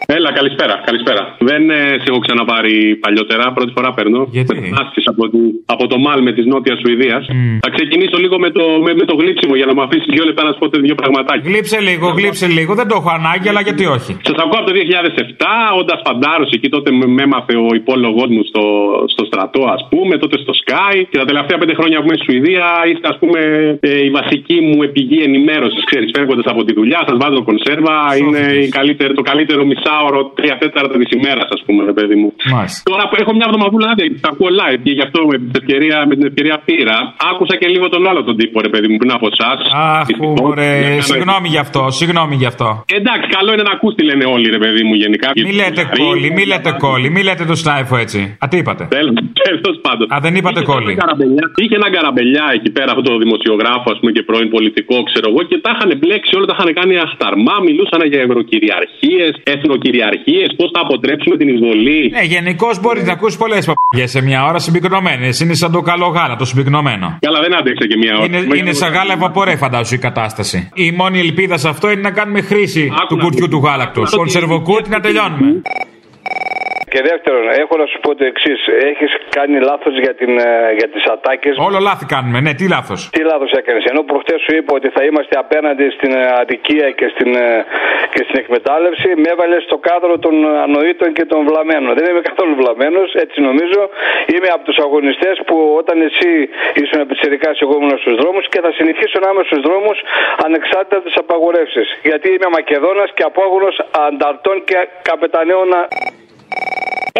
Έλα, 0.06 0.32
καλησπέρα, 0.32 0.74
καλησπέρα. 0.88 1.22
Δεν 1.38 1.70
ε, 1.70 1.80
σε 2.02 2.06
έχω 2.10 2.18
ξαναπάρει 2.18 2.96
παλιότερα, 3.04 3.52
πρώτη 3.52 3.72
φορά 3.76 3.92
παίρνω. 3.92 4.20
Γιατί; 4.30 4.72
Άσκης 4.80 5.06
από, 5.12 5.28
τη, 5.28 5.38
από 5.74 5.86
το 5.86 5.98
Μάλμε 5.98 6.32
της 6.32 6.44
Νότιας 6.46 6.78
Σουηδίας. 6.82 7.22
Θα 7.64 7.70
ξεκινήσω 7.76 8.16
λίγο 8.24 8.38
με 8.38 8.50
το, 8.50 8.64
με, 8.84 8.94
με 9.00 9.04
το 9.10 9.14
γλύψιμο 9.20 9.54
για 9.60 9.66
να 9.66 9.74
μου 9.74 9.82
αφήσεις 9.82 10.08
δύο 10.14 10.24
λεπτά 10.24 10.42
να 10.44 10.52
σου 10.52 10.58
πω 10.58 10.66
δύο 10.88 10.94
πραγματάκια. 10.94 11.50
Γλύψε 11.50 11.78
λίγο, 11.88 12.06
γλύψε 12.18 12.46
λίγο. 12.46 12.72
Δεν 12.80 12.86
το 12.90 12.94
έχω 13.00 13.10
ανάγκη, 13.18 13.48
αλλά 13.48 13.60
γιατί 13.68 13.84
όχι. 13.96 14.12
Σας 14.28 14.38
ακούω 14.42 14.58
από 14.60 14.66
το 14.70 14.74
2007, 14.78 15.46
όντας 15.80 16.00
φαντάρος 16.06 16.50
εκεί 16.56 16.68
τότε 16.68 16.90
με 16.98 17.06
με 17.16 17.22
έμαθε 17.22 17.54
ο 17.66 17.68
υπόλογός 17.80 18.28
μου 18.34 18.42
στο, 18.50 18.64
στο 19.12 19.22
στρατό, 19.30 19.62
ας 19.76 19.82
πούμε, 19.90 20.14
τότε 20.22 20.36
στο 20.44 20.52
Sky. 20.62 20.94
Και 21.10 21.18
τα 21.22 21.26
τελευταία 21.30 21.58
πέντε 21.58 21.74
χρόνια 21.78 21.98
που 22.00 22.06
είμαι 22.06 22.16
στη 22.20 22.24
Σουηδία 22.26 22.66
είστε, 22.90 23.06
ας 23.12 23.18
πούμε, 23.20 23.40
ε, 23.80 24.04
η 24.08 24.10
βασική 24.18 24.56
μου 24.66 24.76
πηγή 24.94 25.18
ενημέρωσης. 25.28 25.82
Ξέρεις, 25.90 26.10
φεύγοντας 26.16 26.46
από 26.52 26.64
τη 26.66 26.72
δουλειά, 26.78 27.00
σας 27.08 27.16
βάζω 27.22 27.40
κονσέρβα. 27.48 27.96
Είναι 28.20 28.42
η 28.66 28.68
καλύτερη, 28.78 29.12
το 29.20 29.24
καλύτερο 29.30 29.62
μισάωρο, 29.94 30.20
τρία 30.38 30.56
τέταρτα 30.62 30.96
της 31.02 31.10
ημέρας, 31.18 31.48
ας 31.56 31.60
πούμε, 31.66 31.80
ρε 31.90 31.94
παιδί 31.98 32.16
μου. 32.20 32.28
Μάλιστα. 32.54 32.78
Τώρα 32.90 33.04
που 33.08 33.14
έχω 33.22 33.32
μια 33.38 33.46
εβδομαδούλα 33.48 33.86
άδεια, 33.92 34.06
τα 34.24 34.28
ακούω 34.32 34.50
live 34.60 34.80
και 34.86 34.92
γι' 34.98 35.04
αυτό 35.08 35.18
με 35.30 35.36
την 35.42 35.50
ευκαιρία, 35.60 35.96
με 36.10 36.14
την 36.18 36.26
ευκαιρία 36.30 36.56
πήρα. 36.68 36.96
Άκουσα 37.30 37.54
και 37.60 37.68
λίγο 37.74 37.86
τον 37.94 38.02
άλλο 38.10 38.20
τον 38.28 38.36
τύπο, 38.40 38.56
ρε 38.66 38.70
παιδί 38.72 38.88
μου, 38.90 38.96
πριν 39.02 39.12
από 39.18 39.26
εσάς. 39.32 39.58
Αχ, 39.98 40.06
ωραία. 40.50 41.00
Συγγνώμη 41.10 41.48
γι' 41.54 41.62
αυτό, 41.66 41.82
συγγνώμη 41.98 42.34
γι' 42.42 42.48
αυτό. 42.52 42.68
Εντάξει, 42.98 43.26
καλό 43.36 43.50
είναι 43.54 43.64
να 43.68 43.72
ακούς 43.76 43.92
τι 43.96 44.02
λένε 44.08 44.24
όλοι, 44.34 44.46
ρε 44.56 44.60
παιδί 44.62 44.82
μου, 44.88 44.94
γενικά. 45.02 45.28
Μη 45.46 45.52
λέτε 45.60 45.82
κόλλη, 46.00 46.28
μη 46.36 46.44
λέτε 46.52 46.70
κόλλη, 46.84 47.08
μη 47.14 47.20
λέτε 47.28 47.44
το 47.50 47.54
σνάιφο 47.62 47.94
έτσι. 48.04 48.20
Α, 48.42 48.44
τι 48.50 48.56
είπατε; 48.62 48.82
Τέλος 49.48 49.76
πάντων. 49.86 50.06
Α, 50.14 50.16
δεν 50.26 50.32
είπατε 50.38 50.60
Είχε 50.60 50.70
κόλλη. 50.72 50.90
έναν 50.92 51.00
καραμπελιά- 51.02 51.50
Είχε 51.62 51.74
έναν 51.80 51.90
καραμπελιά 51.96 52.44
εκεί 52.58 52.70
πέρα, 52.76 52.88
αυτό 52.94 53.02
το 53.10 53.14
δημοσιογράφο, 53.24 53.86
ας 53.94 53.98
πούμε, 54.00 54.10
και 54.16 54.22
πρώην 54.28 54.48
πολιτικό, 54.56 54.96
ξέρω 55.10 55.26
εγώ, 55.32 55.40
και 55.50 55.56
τα 55.64 55.70
είχαν 55.74 55.90
μπλέξει 56.00 56.30
όλα, 56.36 56.46
τα 56.50 56.54
είχαν 56.56 56.68
κάνει 56.80 56.94
αχταρμά. 57.06 57.54
Μιλούσαν 57.68 58.00
για 58.12 58.20
ευρωκυριαρχίες, 58.26 59.32
εθνοκυριαρχίες, 59.54 59.82
πώς 60.56 60.70
θα 60.74 60.80
αποτρέψουμε 60.80 61.36
την 61.36 61.48
εισβολή. 61.48 62.10
Ναι, 62.10 62.22
γενικώς 62.22 62.80
μπορείς 62.80 63.04
να 63.04 63.12
ακούσεις 63.12 63.38
πολλές 63.38 63.66
παπαγιές 63.70 64.10
σε 64.10 64.22
μια 64.22 64.44
ώρα 64.44 64.58
συμπυκνωμένε. 64.58 65.28
Είναι 65.42 65.54
σαν 65.54 65.72
το 65.72 65.80
καλό 65.80 66.06
γάλα, 66.06 66.36
το 66.36 66.44
συμπυκνωμένο. 66.44 67.18
Καλά, 67.20 67.40
δεν 67.40 67.54
άντεξε 67.54 67.86
και 67.86 67.96
μία 67.96 68.16
ώρα. 68.16 68.24
Είναι, 68.24 68.56
είναι 68.58 68.72
σαν 68.72 68.92
γάλα 68.92 69.12
ευαπορέ, 69.12 69.56
φαντάσου 69.56 69.94
η 69.94 69.98
κατάσταση. 69.98 70.68
Η 70.74 70.90
μόνη 70.90 71.18
ελπίδα 71.18 71.56
σε 71.56 71.68
αυτό 71.68 71.90
είναι 71.90 72.00
να 72.00 72.10
κάνουμε 72.10 72.40
χρήση 72.40 72.92
του 73.08 73.16
κουτιού 73.16 73.48
του 73.48 73.58
γάλακτος. 73.64 74.14
Κονσερβοκούτι 74.16 74.90
να 74.90 75.00
τελειώνουμε. 75.00 75.62
Και 76.94 77.02
δεύτερον, 77.10 77.44
έχω 77.62 77.74
να 77.82 77.86
σου 77.90 77.98
πω 78.04 78.10
το 78.18 78.24
εξής. 78.32 78.60
Έχεις 78.90 79.12
κάνει 79.36 79.56
λάθος 79.70 79.94
για, 80.04 80.14
την, 80.20 80.32
ε, 80.48 80.50
για 80.78 80.88
τις 80.92 81.04
ατάκες. 81.14 81.54
Όλο 81.68 81.78
λάθη 81.88 82.04
κάνουμε, 82.14 82.38
ναι, 82.44 82.52
τι 82.58 82.66
λάθος. 82.74 83.00
Τι 83.14 83.22
λάθος 83.30 83.50
έκανες. 83.60 83.84
Ενώ 83.90 84.00
προχτές 84.10 84.38
σου 84.44 84.52
είπα 84.58 84.70
ότι 84.78 84.88
θα 84.96 85.02
είμαστε 85.08 85.34
απέναντι 85.44 85.86
στην 85.96 86.12
ε, 86.20 86.22
αδικία 86.42 86.88
και 86.98 87.06
στην, 87.14 87.30
ε, 87.46 87.48
και 88.14 88.22
στην 88.26 88.36
εκμετάλλευση, 88.42 89.08
με 89.22 89.28
έβαλες 89.34 89.62
στο 89.68 89.76
κάδρο 89.88 90.14
των 90.24 90.34
ανοήτων 90.66 91.08
και 91.16 91.24
των 91.30 91.38
βλαμμένων. 91.48 91.90
Δεν 91.98 92.04
είμαι 92.10 92.22
καθόλου 92.30 92.54
βλαμμένος, 92.60 93.08
έτσι 93.24 93.38
νομίζω. 93.48 93.80
Είμαι 94.32 94.48
από 94.56 94.64
τους 94.68 94.78
αγωνιστές 94.86 95.36
που 95.46 95.56
όταν 95.80 95.96
εσύ 96.08 96.30
ήσουν 96.82 96.98
πιτσερικά, 97.08 97.50
εγώ 97.64 97.74
ήμουν 97.80 97.96
στους 98.02 98.16
δρόμους 98.20 98.44
και 98.52 98.60
θα 98.64 98.70
συνεχίσω 98.78 99.16
να 99.24 99.28
είμαι 99.30 99.44
στους 99.48 99.60
δρόμους 99.66 99.98
ανεξάρτητα 100.46 100.96
από 100.98 101.06
τις 101.08 101.16
απαγορεύσεις. 101.24 101.86
Γιατί 102.08 102.26
είμαι 102.34 102.48
Μακεδόνας 102.56 103.10
και 103.16 103.24
απόγονο 103.30 103.68
ανταρτών 104.06 104.56
και 104.68 104.76
καπεταναίων. 105.08 105.70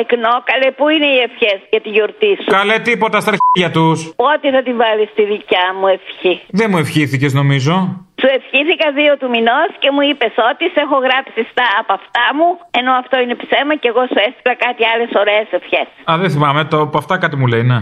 Εκνόκαλε, 0.03 0.69
πού 0.79 0.85
είναι 0.95 1.09
οι 1.15 1.19
ευχές 1.29 1.59
για 1.73 1.81
τη 1.85 1.89
γιορτή 1.95 2.33
σου; 2.41 2.49
Καλέ 2.59 2.77
τίποτα 2.89 3.19
στα 3.23 3.31
αρχίδια 3.35 3.71
τους. 3.77 3.99
Πότε 4.25 4.47
θα 4.55 4.63
τη 4.67 4.73
βάλεις 4.83 5.09
στη 5.15 5.23
δικιά 5.33 5.67
μου 5.79 5.87
ευχή. 5.97 6.35
Δεν 6.61 6.69
μου 6.71 6.79
ευχήθηκες 6.85 7.33
νομίζω. 7.41 7.75
Σου 8.21 8.29
ευχήθηκα 8.39 8.87
δύο 9.01 9.13
του 9.21 9.29
μηνός 9.35 9.71
και 9.83 9.89
μου 9.95 10.03
είπες 10.09 10.35
ότι 10.51 10.65
σε 10.75 10.81
έχω 10.87 10.97
γράψει 11.07 11.41
στα 11.53 11.67
από 11.81 11.93
αυτά 12.01 12.27
μου, 12.37 12.49
ενώ 12.81 12.93
αυτό 13.03 13.15
είναι 13.23 13.37
ψέμα 13.43 13.75
και 13.81 13.89
εγώ 13.93 14.03
σου 14.11 14.19
έστειλα 14.27 14.55
κάτι 14.65 14.83
άλλες 14.93 15.11
ωραίες 15.23 15.49
ευχές. 15.59 15.89
Α, 16.11 16.13
δεν 16.23 16.31
θυμάμαι, 16.35 16.63
το 16.73 16.77
από 16.87 16.97
αυτά 17.03 17.15
κάτι 17.23 17.37
μου 17.41 17.47
λέει, 17.53 17.65
ναι. 17.73 17.81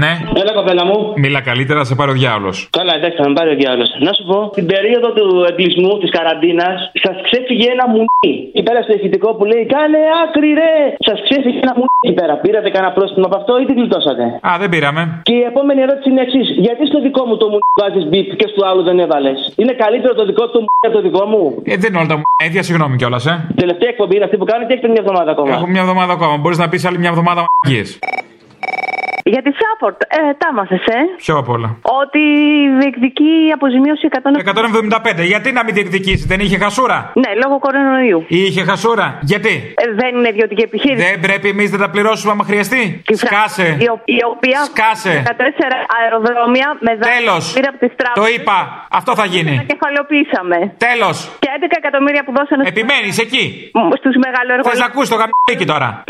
Ναι. 0.00 0.12
Έλα, 0.40 0.52
κοπέλα 0.58 0.84
μου. 0.88 0.96
Μίλα 1.22 1.40
καλύτερα, 1.50 1.80
σε 1.88 1.94
πάρει 1.98 2.10
ο 2.14 2.16
διάολος. 2.22 2.56
Καλά, 2.78 2.92
εντάξει, 2.98 3.16
θα 3.22 3.26
με 3.28 3.34
πάρει 3.38 3.50
ο 3.54 3.56
διάλογο. 3.62 3.88
Να 4.06 4.12
σου 4.16 4.24
πω, 4.30 4.38
την 4.58 4.66
περίοδο 4.72 5.08
του 5.18 5.26
εγκλισμού, 5.50 5.92
της 6.02 6.10
καραντίνας, 6.16 6.76
σας 7.04 7.16
ξέφυγε 7.26 7.66
ένα 7.76 7.84
μουνί. 7.92 8.34
Εκεί 8.54 8.62
πέρα 8.68 8.80
στο 8.86 8.92
ηχητικό 8.98 9.28
που 9.36 9.44
λέει 9.50 9.64
Κάνε 9.74 10.00
άκρη, 10.22 10.50
ρε! 10.60 10.74
Σας 11.08 11.18
ξέφυγε 11.26 11.58
ένα 11.66 11.74
μουνί 11.78 11.94
εκεί 12.04 12.14
πέρα. 12.20 12.34
Πήρατε 12.44 12.68
κανένα 12.74 12.92
πρόστιμο 12.96 13.26
από 13.30 13.36
αυτό 13.40 13.52
ή 13.62 13.64
τι 13.68 13.72
γλιτώσατε; 13.78 14.24
Α, 14.48 14.50
δεν 14.62 14.68
πήραμε. 14.74 15.02
Και 15.28 15.34
η 15.42 15.44
επόμενη 15.52 15.80
ερώτηση 15.86 16.06
είναι 16.12 16.22
εξής. 16.26 16.46
Γιατί 16.66 16.82
στο 16.90 16.98
δικό 17.06 17.22
μου 17.28 17.36
το 17.42 17.46
μουνί 17.52 17.68
βάζεις 17.80 18.04
μπίπ 18.10 18.28
και 18.40 18.46
στο 18.52 18.60
άλλο 18.70 18.82
δεν 18.88 18.96
έβαλες; 19.04 19.38
Είναι 19.60 19.74
καλύτερο 19.84 20.12
το 20.20 20.24
δικό 20.30 20.44
του 20.52 20.58
μουνί 20.64 20.82
από 20.88 20.94
το 20.98 21.02
δικό 21.08 21.22
μου; 21.32 21.42
Ε, 21.72 21.74
δεν 21.82 21.88
είναι 21.90 22.00
όλα 22.02 22.10
τα 22.12 22.16
μου. 22.20 22.26
Ίδια 22.48 22.62
συγγνώμη 22.68 22.94
κιόλας, 23.00 23.24
ε. 23.32 23.34
Τελευταία 23.62 23.90
εκπομπή 23.94 24.14
είναι 24.16 24.26
αυτή 24.28 24.36
που 24.40 24.48
κάνετε 24.50 24.66
και 24.68 24.74
έχετε 24.76 24.88
μια 24.94 25.02
εβδομάδα 25.04 25.30
ακόμα; 25.34 25.52
Έχω 25.56 25.66
μια 25.74 25.82
εβδομάδα 25.86 26.12
ακόμα. 26.18 26.34
Μπορείς 26.40 26.58
να 26.62 26.68
πεις 26.70 26.82
άλλη 26.88 26.98
μια 27.02 27.10
εβδομάδα 27.14 27.40
μαγείε. 27.64 27.84
Για 29.24 29.42
τη 29.42 29.50
Σάπορτ, 29.60 30.02
ε, 30.02 30.16
τα 30.38 30.46
έμαθες, 30.50 30.84
ε; 30.86 31.00
Ποιο 31.16 31.36
απ' 31.36 31.48
όλα. 31.48 31.68
Ότι 32.02 32.22
διεκδικεί 32.80 33.32
αποζημίωση 33.54 34.08
100... 34.10 34.18
175. 35.20 35.24
Γιατί 35.32 35.52
να 35.52 35.64
μην 35.64 35.74
διεκδικήσει, 35.74 36.26
δεν 36.26 36.40
είχε 36.40 36.56
χασούρα; 36.58 37.12
Ναι, 37.14 37.30
λόγω 37.44 37.58
κορονοϊού. 37.58 38.24
Είχε 38.28 38.62
χασούρα. 38.64 39.18
Γιατί; 39.22 39.74
Ε, 39.76 39.94
δεν 40.00 40.16
είναι 40.16 40.28
ιδιωτική 40.28 40.62
επιχείρηση. 40.62 41.06
Δεν 41.10 41.20
πρέπει 41.20 41.48
εμείς 41.48 41.72
να 41.72 41.78
τα 41.78 41.90
πληρώσουμε 41.90 42.32
άμα 42.32 42.44
χρειαστεί. 42.44 43.02
Τη 43.06 43.14
Φρα- 43.16 43.26
Σκάσε. 43.28 43.76
Η, 43.80 43.86
ο- 43.94 44.00
η 44.04 44.18
οποία 44.34 44.58
Σκάσε. 44.64 45.22
14 45.26 45.86
αεροδρόμια 46.00 46.76
με 46.80 46.90
δάνεια 46.96 47.16
Τέλος. 47.18 47.52
πήρε 47.52 47.68
από 47.68 47.78
τις 47.78 47.88
Το 47.88 47.94
τράπεζες. 47.96 48.36
είπα. 48.36 48.86
Αυτό 48.90 49.14
θα 49.14 49.22
Τα 49.22 49.28
γίνει. 49.28 49.66
κεφαλαιοποιήσαμε. 49.72 50.56
Τέλος. 50.88 51.16
Και 51.38 51.48
11 51.56 51.76
εκατομμύρια 51.82 52.22
που 52.24 52.32
δώσανε 52.38 52.62
Επιμένεις 52.68 53.18
εκεί; 53.18 53.44
στους 53.98 54.14
Θες 54.14 54.14
να 54.14 54.20
μεγαλοεργολόγους. 54.26 54.84
ακούς 54.88 55.08
το 55.08 55.16
γαμπίκι 55.20 55.66
τώρα. 55.72 55.88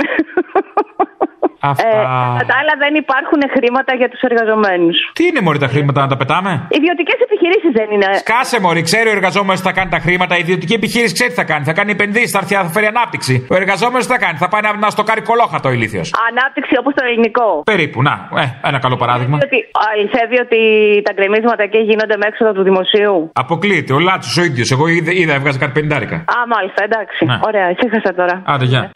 Αυτά. 1.70 1.88
Ε, 1.88 1.92
κατά 2.38 2.44
τα 2.50 2.54
άλλα 2.60 2.74
δεν 2.84 2.94
υπάρχουν 3.02 3.40
χρήματα 3.54 3.92
για 4.00 4.08
τους 4.12 4.20
εργαζομένους. 4.28 4.96
Τι 5.18 5.24
είναι 5.26 5.40
μωρή 5.40 5.58
τα 5.58 5.68
χρήματα 5.74 6.00
να 6.00 6.08
τα 6.12 6.16
πετάμε; 6.16 6.52
Ιδιωτικές 6.78 7.18
επιχειρήσεις 7.26 7.72
δεν 7.78 7.88
είναι. 7.94 8.08
Σκάσε 8.24 8.60
μωρή, 8.60 8.82
ξέρει 8.82 9.08
ο 9.08 9.14
εργαζόμενος 9.18 9.58
τι 9.60 9.66
θα 9.68 9.72
κάνει 9.78 9.90
τα 9.96 10.00
χρήματα. 10.06 10.32
Η 10.36 10.40
ιδιωτική 10.46 10.74
επιχείρηση 10.80 11.12
ξέρει 11.18 11.30
τι 11.30 11.36
θα 11.42 11.44
κάνει. 11.44 11.64
Θα 11.64 11.74
κάνει 11.78 11.90
επενδύσεις, 11.90 12.30
θα, 12.30 12.38
έρθει, 12.42 12.54
θα 12.54 12.72
φέρει 12.76 12.86
ανάπτυξη. 12.86 13.34
Ο 13.50 13.54
εργαζόμενος 13.62 14.06
τι 14.06 14.12
θα 14.12 14.18
κάνει; 14.24 14.36
Θα 14.44 14.48
πάει 14.52 14.62
να, 14.66 14.70
να 14.84 14.90
στο 14.90 15.02
κάνει 15.02 15.20
κολόχατο 15.30 15.68
ηλίθιος. 15.70 16.06
Ανάπτυξη 16.30 16.74
όπως 16.80 16.92
το 16.94 17.02
ελληνικό. 17.08 17.62
Περίπου, 17.64 18.02
να, 18.02 18.14
ε, 18.42 18.44
ένα 18.68 18.78
καλό 18.78 18.96
παράδειγμα. 18.96 19.38
Ότι 19.42 19.58
αληθεύει 19.90 20.38
ότι 20.46 20.58
τα 21.06 21.12
γκρεμίσματα 21.12 21.62
εκεί 21.62 21.78
γίνονται 21.78 22.16
με 22.16 22.26
έξοδο 22.30 22.52
του 22.52 22.62
δημοσίου. 22.62 23.30
Αποκλείεται, 23.34 23.92
ο 23.92 23.98
Λάτσος 23.98 24.36
ο 24.36 24.42
ίδιος. 24.42 24.70
Εγώ 24.70 24.86
είδα, 24.86 25.12
είδα 25.12 25.34
έβγαζε 25.34 25.58
κάτι 25.58 25.72
πεντάρικα. 25.80 26.16
Α, 26.16 26.36
μάλιστα, 26.54 26.80
εντάξει. 26.88 27.24
Ναι. 27.24 27.38
Ωραία, 27.48 27.70
ησύχασα 27.70 28.14
τώρα. 28.14 28.42
Άντε, 28.44 28.64
γεια. 28.64 28.90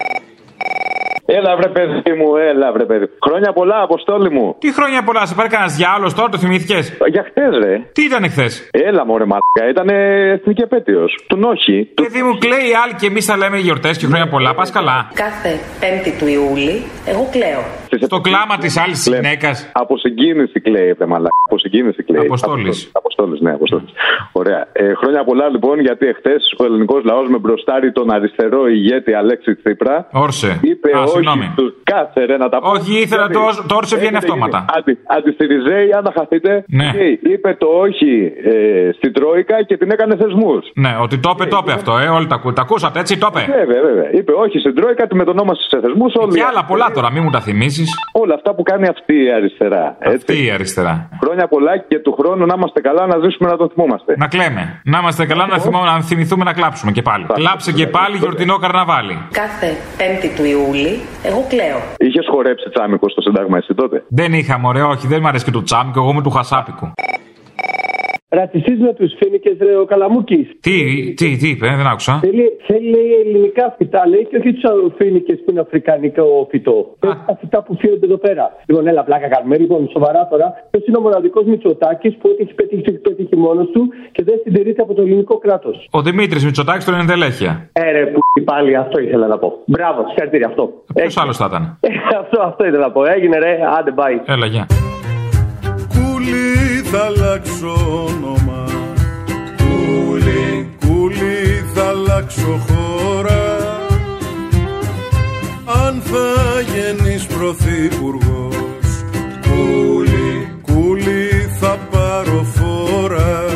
Έλα 1.27 1.57
βρε 1.57 1.69
παιδί 1.69 2.13
μου, 2.19 2.37
έλα 2.37 2.73
βρε 2.73 2.85
παιδί. 2.85 3.07
Χρόνια 3.27 3.53
πολλά, 3.53 3.83
αποστόλη 3.83 4.31
μου. 4.31 4.57
Τι 4.59 4.73
χρόνια 4.73 5.03
πολλά, 5.03 5.27
σε 5.27 5.35
πάρει 5.35 5.49
κανένας 5.49 5.77
διάλογο 5.77 6.13
τώρα, 6.17 6.29
το 6.29 6.39
θυμήθηκες; 6.39 6.85
Για 7.15 7.25
χτε, 7.29 7.45
ρε. 7.65 7.75
Τι 7.93 8.03
ήταν 8.05 8.23
χθες; 8.31 8.69
Έλα, 8.73 9.07
μωρέ 9.07 9.25
μαλάκα, 9.25 9.63
ήταν 9.71 9.89
εθνική 10.37 10.63
επέτειος. 10.63 11.25
Του 11.29 11.37
Νόχι. 11.37 11.79
Παιδί 11.95 12.23
μου, 12.23 12.39
κλαίει 12.39 12.67
η 12.73 12.75
άλλη 12.83 12.95
και 13.01 13.07
εμείς 13.07 13.25
θα 13.25 13.37
λέμε 13.37 13.59
γιορτές 13.59 13.99
και 13.99 14.07
χρόνια 14.07 14.29
πολλά. 14.29 14.55
Πας 14.55 14.71
καλά. 14.71 15.11
Κάθε 15.15 15.51
5η 15.81 16.13
του 16.19 16.27
Ιούλη, 16.27 16.77
εγώ 17.07 17.29
κλαίω. 17.33 17.63
Στο 18.09 18.21
κλάμα 18.21 18.57
της 18.59 18.77
άλλης 18.77 19.09
γυναίκας. 19.13 19.71
Από 19.73 19.99
συγκίνηση 19.99 20.61
κλαίει, 20.61 20.93
βρε 20.93 21.07
μαλάκα. 21.07 21.37
Από 21.49 21.59
συγκίνηση 21.59 22.03
κλαίει. 22.03 22.25
Αποστόλης. 22.25 22.91
Αποστόλης, 22.93 23.41
ναι, 23.41 23.53
αποστόλης. 23.53 23.91
Ωραία. 24.33 24.69
Ε, 24.73 24.95
χρόνια 24.95 25.25
πολλά 25.25 25.49
λοιπόν, 25.49 25.81
γιατί 25.81 26.07
εχθές 26.07 26.55
ο 26.59 26.65
ελληνικός 26.65 27.05
λαός 27.05 27.29
με 27.29 27.39
μπροστάρει 27.39 27.93
τον 27.93 28.11
αριστερό 28.11 28.69
ηγέτη 28.69 29.15
Αλέξη 29.15 29.55
Τσίπρα. 29.55 30.09
Όρσε. 30.13 30.59
Είπε 30.63 30.91
Α, 30.97 31.03
όχι 31.03 31.16
συγγνώμη. 31.17 31.47
στους- 31.53 31.75
Κάτσε 31.93 32.21
ρε 32.31 32.37
να 32.37 32.49
τα 32.49 32.59
πω. 32.61 32.71
Όχι, 32.71 32.93
ήθελα 33.05 33.27
το, 33.29 33.41
το 33.67 33.75
όρσε 33.77 33.97
βγαίνει 33.97 34.17
αυτόματα. 34.17 34.65
Αντι, 34.77 34.93
αντιστηριζέει, 35.17 35.89
αν 35.99 36.05
τα 36.05 36.13
χαθείτε. 36.19 36.65
Ναι. 36.69 36.91
Και 36.97 37.29
είπε 37.33 37.55
το 37.63 37.67
όχι 37.85 38.33
ε, 38.45 38.91
στην 38.97 39.13
Τρόικα 39.13 39.57
και 39.69 39.77
την 39.77 39.91
έκανε 39.91 40.17
θεσμούς. 40.17 40.63
Ναι, 40.75 40.93
ότι 41.05 41.19
το 41.19 41.31
είπε, 41.35 41.45
το 41.47 41.59
είπε 41.63 41.73
αυτό, 41.73 41.99
ε. 41.99 42.07
Όλοι 42.09 42.27
τα, 42.27 42.35
ακού- 42.35 42.55
τα 42.55 42.63
ακούσατε, 42.63 42.99
έτσι 43.01 43.19
το 43.19 43.29
είπε. 43.31 43.53
Βέβαια, 43.59 43.83
βέβαια. 43.83 44.09
Είπε 44.19 44.33
όχι 44.33 44.59
στην 44.59 44.75
Τρόικα, 44.75 45.07
τη 45.07 45.15
μετονόμασε 45.15 45.63
σε 45.71 45.81
θεσμούς. 45.81 46.13
Και 46.35 46.43
άλλα 46.51 46.65
πολλά 46.65 46.91
τώρα, 46.95 47.13
μην 47.13 47.23
μου 47.23 47.31
τα 47.31 47.41
θυμίσεις. 47.41 47.89
Όλα 48.13 48.35
αυτά 48.35 48.55
που 48.55 48.63
κάνει 48.63 48.87
αυτή 48.89 49.15
η 49.25 49.33
αριστερά. 49.33 49.97
Έτσι. 49.99 50.15
Αυτή 50.17 50.45
η 50.47 50.51
αριστερά. 50.51 51.09
Χρόνια 51.23 51.49
πολλά 51.49 51.79
και 51.79 51.99
του 51.99 52.13
χρόνου 52.19 52.47
να 52.47 52.55
είμαστε 52.57 52.81
καλά 52.81 53.07
να 53.07 53.17
ζήσουμε 53.25 53.51
να 53.51 53.57
τον 53.57 53.69
θυμόμαστε. 53.75 54.15
Να 54.17 54.27
κλαίμε. 54.27 54.81
Να 54.85 54.99
είμαστε 54.99 55.27
καλά, 55.27 55.47
να, 55.47 55.59
θυμώ, 55.59 55.81
να 55.85 56.01
θυμηθούμε 56.03 56.45
να 56.45 56.53
κλάψουμε 56.53 56.93
και 56.93 57.03
πάλι. 57.03 57.27
Κλάψε 57.35 57.73
και 57.73 57.87
πάλι 57.87 58.17
γιορτινό 58.17 58.57
καρναβάλι. 58.59 59.19
Κάθε 59.33 59.67
5η 59.99 60.29
του 60.37 60.45
Ιούλη, 60.45 61.01
εγώ 61.23 61.47
κλαίω. 61.49 61.79
Είχες 61.97 62.27
χορέψει 62.31 62.71
τσάμικο 62.71 63.09
στο 63.09 63.21
Σύνταγμα 63.21 63.57
εσύ 63.59 63.75
τότε; 63.75 64.05
Δεν 64.09 64.33
είχα, 64.33 64.59
μωρέ, 64.59 64.83
όχι, 64.83 65.07
δεν 65.07 65.21
μ' 65.21 65.27
αρέσει 65.27 65.45
και 65.45 65.51
το 65.51 65.63
τσάμικο, 65.63 66.01
εγώ 66.01 66.11
είμαι 66.11 66.23
του 66.23 66.31
χασάπικου. 66.31 66.93
Ρατσιστής 68.29 68.79
με 68.79 68.93
τους 68.95 69.13
φίνικε, 69.19 69.57
ρε, 69.61 69.77
ο 69.77 69.85
Καλαμούκης. 69.85 70.47
Τι, 70.61 70.77
τι, 71.15 71.37
τι 71.37 71.49
είπε, 71.49 71.67
δεν 71.67 71.87
άκουσα. 71.87 72.19
Θέλει, 72.23 72.47
θέλει 72.67 72.89
λέει, 72.91 73.11
ελληνικά 73.25 73.75
φυτά, 73.79 74.07
λέει, 74.09 74.27
και 74.31 74.37
όχι 74.37 74.53
τους 74.53 74.93
φίνικε 74.97 75.35
που 75.35 75.51
είναι 75.51 75.61
αφρικανικό 75.61 76.47
φυτό. 76.51 76.97
Θέλει 76.99 77.15
τα 77.27 77.37
φυτά 77.41 77.63
που 77.63 77.77
φύγονται 77.81 78.07
εδώ 78.07 78.17
πέρα. 78.17 78.45
Λοιπόν, 78.67 78.87
έλα, 78.87 79.03
πλάκα 79.05 79.29
κάνουμε. 79.29 79.59
Λοιπόν, 79.59 79.89
σοβαρά 79.93 80.29
τώρα, 80.31 80.47
ποιος 80.71 80.87
είναι 80.87 80.97
ο 80.97 81.01
μοναδικός 81.01 81.45
Μητσοτάκης 81.45 82.17
που 82.17 82.29
ό,τι 82.33 82.43
έχει 82.43 82.55
πετύχει, 82.55 82.83
το 82.83 82.91
έχει 82.93 83.01
πετύχει 83.01 83.37
μόνος 83.37 83.69
του 83.73 83.89
και 84.13 84.23
δεν 84.23 84.41
συντηρείται 84.45 84.83
από 84.83 84.95
το 84.95 85.03
ελληνικό 85.03 85.39
κράτος; 85.39 85.89
Ο 85.91 86.03
Δημήτρης 86.03 86.45
Μητσοτάκης 86.45 86.85
τον 86.85 86.95
ενδελέχεια. 86.95 87.71
Ε, 87.73 87.91
ρε, 87.91 88.07
που 88.07 88.21
πάλι 88.45 88.77
αυτό 88.77 89.01
ήθελα 89.01 89.27
να 89.27 89.39
πω. 89.39 89.63
Μπράβο, 89.67 90.05
συγχαρητήρια 90.09 90.47
αυτό. 90.47 90.73
Ποιος 90.95 91.17
άλλος 91.17 91.37
θα 91.37 91.47
ήταν; 91.49 91.79
Ε, 91.81 91.89
αυτό, 92.19 92.43
αυτό 92.43 92.67
ήθελα 92.67 92.87
να 92.87 92.93
πω. 92.93 93.05
Έγινε, 93.05 93.39
ρε, 93.39 93.59
άντε, 93.79 93.95
bye. 93.97 94.21
Έλα, 94.27 94.47
γεια. 94.47 94.67
Κούλι 96.97 97.05
θα 97.05 97.07
αλλάξω 97.07 97.75
όνομα 98.07 98.65
Κούλι, 99.57 100.77
κούλι 100.87 101.71
θα 101.75 101.89
αλλάξω 101.89 102.59
χώρα 102.67 103.45
Αν 105.87 106.01
θα 106.01 106.61
γεννείς 106.61 107.27
πρωθυπουργός 107.27 109.05
Κούλι, 109.43 110.59
κούλι 110.63 111.29
θα 111.61 111.79
πάρω 111.91 112.43
φόρα 112.43 113.47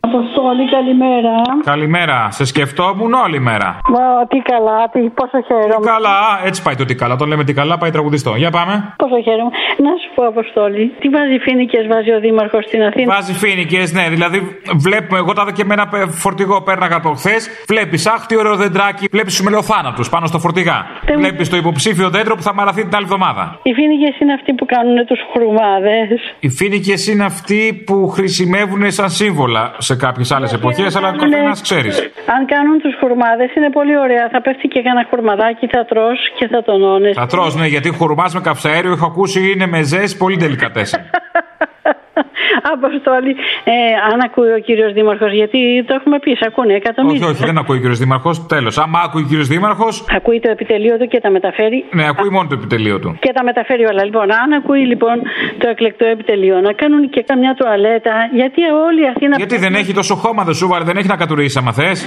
Αποστόλη, 0.00 0.70
καλημέρα. 0.70 1.34
Καλημέρα. 1.64 2.30
Σε 2.30 2.44
σκεφτόμουν 2.44 3.12
όλη 3.12 3.40
μέρα. 3.40 3.78
Μα, 3.94 4.26
τι 4.26 4.38
καλά, 4.38 4.88
τι, 4.92 5.00
πόσο 5.00 5.38
χαίρομαι. 5.46 5.86
Καλά, 5.86 6.18
έτσι 6.44 6.62
πάει 6.62 6.74
το 6.74 6.84
τι 6.84 6.94
καλά. 6.94 7.16
Τον 7.16 7.28
λέμε 7.28 7.44
τι 7.44 7.52
καλά, 7.52 7.78
πάει 7.78 7.90
τραγουδιστό. 7.90 8.34
Για 8.34 8.50
πάμε. 8.50 8.94
Πόσο 8.96 9.20
χαίρομαι. 9.22 9.50
Να 9.84 9.90
σου 10.00 10.05
πω, 10.16 10.22
Αποστόλη, 10.34 10.84
τι 11.00 11.08
βάζει 11.14 11.36
φίνικε 11.46 11.78
βάζει 11.92 12.10
ο 12.16 12.20
Δήμαρχος 12.24 12.64
στην 12.68 12.80
Αθήνα; 12.88 13.06
Βάζει 13.14 13.32
φίνικε, 13.42 13.80
ναι. 13.98 14.04
Δηλαδή, 14.14 14.38
βλέπουμε, 14.86 15.18
εγώ 15.22 15.32
τα 15.36 15.42
είδα 15.42 15.52
και 15.58 15.64
με 15.68 15.74
ένα 15.78 15.86
πε- 15.92 16.10
φορτηγό 16.24 16.56
πέρναγα 16.68 16.96
από 16.96 17.10
χθες. 17.18 17.40
Βλέπεις, 17.72 18.06
αχ, 18.14 18.20
τι 18.26 18.34
ωραίο 18.42 18.54
δεντράκι. 18.64 19.04
Βλέπεις 19.10 19.36
του 19.36 19.44
μελοθάνατου 19.44 20.02
πάνω 20.14 20.26
στο 20.26 20.38
φορτηγά. 20.38 20.78
Βλέπεις 21.22 21.48
το 21.52 21.56
υποψήφιο 21.56 22.08
δέντρο 22.10 22.34
που 22.38 22.42
θα 22.48 22.54
μαραθεί 22.54 22.82
την 22.86 22.94
άλλη 22.96 23.04
εβδομάδα. 23.04 23.58
Οι 23.62 23.72
φίνικε 23.78 24.10
είναι 24.22 24.32
αυτοί 24.32 24.52
που 24.58 24.66
κάνουν 24.74 25.06
τους 25.06 25.20
χρουμάδε. 25.32 25.98
Οι 26.40 26.48
φίνικε 26.48 26.94
είναι 27.10 27.24
αυτοί 27.24 27.82
που 27.86 28.08
χρησιμεύουν 28.08 28.90
σαν 28.90 29.10
σύμβολα 29.10 29.74
σε 29.78 29.96
κάποιες 29.96 30.30
άλλες 30.32 30.52
εποχές, 30.52 30.96
αλλά 30.96 31.08
ο 31.08 31.16
καθένας 31.16 31.62
ξέρεις. 31.62 31.96
Αν 32.36 32.46
κάνουν 32.46 32.78
τους 32.82 32.94
χουρμάδε 33.00 33.44
είναι 33.56 33.70
πολύ 33.70 33.98
ωραία. 33.98 34.28
Θα 34.32 34.40
πέφτει 34.40 34.68
και 34.68 34.80
κανένα 34.82 35.06
χουρμαδάκι, 35.10 35.66
θα 35.74 35.84
τρως 35.84 36.18
και 36.38 36.46
θα 36.52 36.62
τονώνεις. 36.62 37.14
Θα 37.16 37.26
τρως, 37.26 37.56
ναι, 37.56 37.66
γιατί 37.66 37.88
χουρμά 37.90 38.26
με 38.34 38.40
καυσαέριο 38.40 38.92
έχω 38.92 39.06
ακούσει 39.06 39.50
είναι 39.52 39.66
με 39.66 39.80
ζέστη 40.06 40.18
πολύ 40.18 40.36
τελικατέσαι. 40.36 40.98
Αποστόλη, 42.74 43.32
ε, 43.64 43.74
αν 44.12 44.20
ακούει 44.26 44.52
ο 44.52 44.58
κύριος 44.58 44.92
Δήμαρχος, 44.92 45.32
γιατί 45.32 45.84
το 45.86 45.94
έχουμε 45.94 46.18
πει, 46.18 46.30
σε 46.30 46.44
ακούνε 46.46 46.66
όχι, 46.74 46.76
εκατομμύρια. 46.82 47.26
όχι, 47.26 47.44
δεν 47.44 47.58
ακούει 47.58 47.76
ο 47.76 47.80
κύριος 47.80 47.98
Δήμαρχος. 47.98 48.46
Τέλος. 48.46 48.78
Άμα 48.78 49.00
ακούει 49.06 49.22
ο 49.22 49.26
κύριος 49.28 49.48
Δήμαρχο, 49.48 49.88
Ακούει 50.16 50.40
το 50.40 50.50
επιτελείο 50.50 50.96
του 50.98 51.06
και 51.06 51.20
τα 51.20 51.30
μεταφέρει. 51.30 51.84
ναι, 51.92 52.04
ακούει 52.08 52.28
μόνο 52.30 52.48
το 52.48 52.54
επιτελείο 52.54 52.98
του. 52.98 53.16
Και 53.20 53.32
τα 53.32 53.42
μεταφέρει 53.44 53.84
όλα. 53.84 54.04
Λοιπόν, 54.04 54.32
αν 54.32 54.52
ακούει 54.52 54.84
λοιπόν 54.86 55.16
το 55.58 55.68
εκλεκτό 55.68 56.04
επιτελείο 56.06 56.60
να 56.60 56.72
κάνουν 56.72 57.10
και 57.10 57.22
καμιά 57.26 57.54
τουαλέτα, 57.54 58.14
γιατί 58.32 58.60
όλη 58.86 59.00
η 59.02 59.08
Αθήνα. 59.14 59.34
Γιατί 59.36 59.56
δεν 59.58 59.74
έχει 59.74 59.92
τόσο 59.92 60.14
χώμα, 60.14 60.44
δεν 60.44 60.54
σου 60.54 60.68
βάρε, 60.68 60.84
δεν 60.84 60.96
έχει 60.96 61.08
να 61.08 61.16
κατουρίσει 61.16 61.58
άμα 61.58 61.72
θες. 61.72 62.06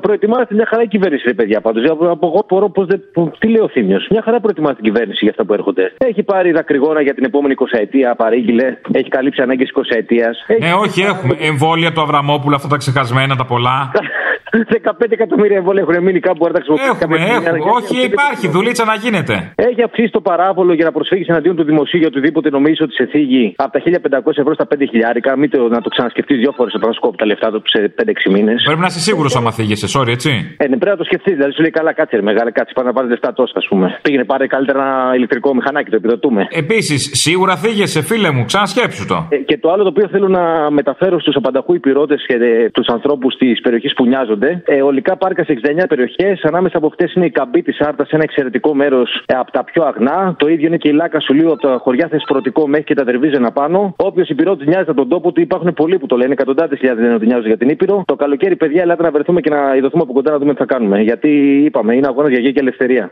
Προετοιμάζεται 0.00 0.54
μια 0.54 0.66
χαρά 0.70 0.82
η 0.82 0.86
κυβέρνηση, 0.88 1.22
ρε 1.26 1.34
παιδιά. 1.34 1.60
Πάντως, 1.60 1.90
από 1.90 2.26
εγώ 2.26 2.44
μπορώ 2.48 2.68
πώς 2.70 2.86
δεν. 2.86 3.00
που- 3.12 3.32
Τι 3.38 3.48
λέει 3.48 3.62
ο 3.62 3.68
Θήμιος; 3.68 4.06
Μια 4.10 4.22
χαρά 4.22 4.40
προετοιμάζει 4.40 4.74
την 4.74 4.84
κυβέρνηση 4.84 5.18
για 5.20 5.30
αυτά 5.30 5.44
που 5.44 5.52
έρχονται. 5.52 5.92
Έχει 5.98 6.22
πάρει 6.22 6.50
δακρυγόνα 6.52 7.00
για 7.02 7.14
την 7.14 7.24
επόμενη 7.24 7.52
20 7.52 7.78
ετία, 7.78 8.14
παρήγγειλε. 8.14 8.76
Έχει 8.92 9.08
καλύψει 9.08 9.42
ανάγκες 9.42 9.68
20 9.74 9.96
ετία. 9.96 10.30
Ναι, 10.60 10.72
όχι, 10.72 11.00
έχουμε 11.02 11.36
εμβόλια 11.40 11.92
του 11.92 12.00
Αβραμόπουλου, 12.00 12.54
αυτά 12.54 12.68
τα 12.68 12.76
ξεχασμένα, 12.76 13.36
τα 13.36 13.44
πολλά. 13.44 13.90
15 14.50 15.12
εκατομμύρια 15.18 15.56
εμβόλια 15.62 15.82
έχουν 15.86 15.96
μείνει 16.06 16.20
κάπου 16.26 16.38
μπορεί 16.40 16.52
να 16.52 16.58
τα 16.58 16.62
χρησιμοποιήσει. 16.64 16.90
Έχουμε, 16.94 17.16
κάποια 17.16 17.26
στιγμή, 17.26 17.46
έχουμε. 17.46 17.60
αλλά 17.62 17.76
Όχι, 17.78 17.94
γιατί- 18.00 18.12
υπάρχει 18.18 18.46
δουλίτσα 18.56 18.84
να 18.90 18.94
γίνεται. 19.04 19.34
Έχει 19.68 19.82
αυξήσει 19.88 20.10
το 20.18 20.20
παράβολο 20.30 20.72
για 20.78 20.84
να 20.88 20.92
προσφύγεις 20.96 21.28
εναντίον 21.32 21.54
του 21.58 21.64
δημοσίου 21.70 21.98
για 22.02 22.08
οτιδήποτε 22.12 22.48
νομίζεις 22.56 22.80
ότι 22.86 22.94
σε 23.00 23.04
θίγει 23.12 23.44
από 23.64 23.70
τα 23.74 23.80
1500 23.84 24.40
ευρώ 24.42 24.52
στα 24.58 24.66
5 24.66 24.84
χιλιάρικα. 24.90 25.30
Μην 25.40 25.48
το, 25.50 25.60
να 25.76 25.80
το 25.84 25.88
ξανασκεφτείς 25.94 26.36
δύο 26.42 26.52
φορές 26.56 26.72
όταν 26.78 26.92
σου 26.94 27.00
κόβει 27.04 27.16
τα 27.22 27.26
λεφτά 27.30 27.48
του 27.52 27.62
σε 27.74 27.80
5-6 27.98 28.30
μήνες. 28.34 28.58
Πρέπει 28.68 28.80
να 28.86 28.90
είσαι 28.92 29.00
σίγουρος 29.08 29.32
άμα 29.38 29.50
θίγεσαι, 29.58 29.86
sorry, 29.94 30.10
έτσι. 30.18 30.30
Ε, 30.62 30.64
ναι, 30.70 30.76
πρέπει 30.82 30.94
να 30.96 31.00
το 31.02 31.04
σκεφτείς. 31.10 31.34
Δηλαδή 31.38 31.52
σου 31.56 31.60
λέει 31.64 31.70
καλά, 31.78 31.92
κάτσε 31.98 32.16
ρε 32.16 32.22
μεγάλα, 32.30 32.50
κάτσε 32.58 32.72
πάνω 32.76 32.86
να 32.90 32.94
πάρει 32.96 33.08
λεφτά 33.08 33.32
τόσα, 33.32 33.52
ας 33.62 33.66
πούμε. 33.70 33.86
Πήγαινε 34.02 34.24
πάρε 34.24 34.46
καλύτερα 34.46 34.78
ένα 34.82 35.14
ηλεκτρικό 35.18 35.54
μηχανάκι, 35.54 35.90
το 35.90 35.96
επιδοτούμε. 35.96 36.46
Επίσης, 36.62 37.00
σίγουρα 37.24 37.56
θίγεσαι, 37.56 38.00
φίλε 38.02 38.30
μου, 38.30 38.44
ξανασκέψου 38.44 39.06
το. 39.06 39.26
Ε, 39.30 39.36
και 39.36 39.58
το 39.58 39.70
άλλο 39.72 39.82
το 39.82 39.88
οποίο 39.88 40.08
θέλω 40.08 40.28
να 40.28 40.70
μεταφέρω 40.70 41.20
στους 41.20 41.36
απανταχού 41.36 41.74
υπηρώτες 41.74 42.24
και 42.26 42.34
ε, 42.34 42.70
τους 42.70 42.86
ανθρώπους 42.86 43.36
της 43.36 43.60
περιοχής 43.60 43.92
που 43.94 44.06
νοιάζονται. 44.06 44.39
Ε, 44.64 44.82
ολικά 44.82 45.16
πάρκα 45.16 45.44
σε 45.44 45.52
69 45.52 45.86
περιοχές. 45.88 46.44
Ανάμεσα 46.44 46.76
από 46.76 46.86
αυτές 46.86 47.14
είναι 47.14 47.26
η 47.26 47.30
καμπή 47.30 47.62
της 47.62 47.80
Άρτας, 47.80 48.10
ένα 48.10 48.22
εξαιρετικό 48.22 48.74
μέρος 48.74 49.24
ε, 49.26 49.34
από 49.34 49.50
τα 49.50 49.64
πιο 49.64 49.82
αγνά. 49.84 50.34
Το 50.38 50.48
ίδιο 50.48 50.66
είναι 50.66 50.76
και 50.76 50.88
η 50.88 50.92
Λάκα 50.92 51.20
Σουλίου 51.20 51.52
από 51.52 51.60
τα 51.60 51.78
χωριά 51.82 52.08
Θεσπρωτικό 52.08 52.68
μέχρι 52.68 52.84
και 52.84 52.94
τα 52.94 53.04
Δερβίζενα 53.04 53.52
πάνω. 53.52 53.94
Όποιος 53.96 54.28
υπηρώτης 54.28 54.66
νοιάζεται 54.66 54.94
τον 54.94 55.08
τόπο 55.08 55.32
του, 55.32 55.40
υπάρχουν 55.40 55.74
πολλοί 55.74 55.98
που 55.98 56.06
το 56.06 56.16
λένε. 56.16 56.32
Εκατοντάδες 56.32 56.78
χιλιάδες 56.78 57.02
λένε 57.02 57.14
ότι 57.14 57.26
νοιάζονται 57.26 57.48
για 57.48 57.56
την 57.56 57.68
Ήπειρο. 57.68 58.02
Το 58.06 58.16
καλοκαίρι, 58.16 58.56
παιδιά, 58.56 58.82
ελάτε 58.82 59.02
να 59.02 59.10
βρεθούμε 59.10 59.40
και 59.40 59.50
να 59.50 59.76
ειδωθούμε 59.76 60.02
από 60.02 60.12
κοντά 60.12 60.30
να 60.30 60.38
δούμε 60.38 60.52
τι 60.52 60.58
θα 60.58 60.66
κάνουμε. 60.66 61.00
Γιατί 61.00 61.28
είπαμε, 61.64 61.94
είναι 61.94 62.06
αγώνα 62.06 62.28
για 62.28 62.38
γη 62.38 62.52
και 62.52 62.60
ελευθερία. 62.60 63.10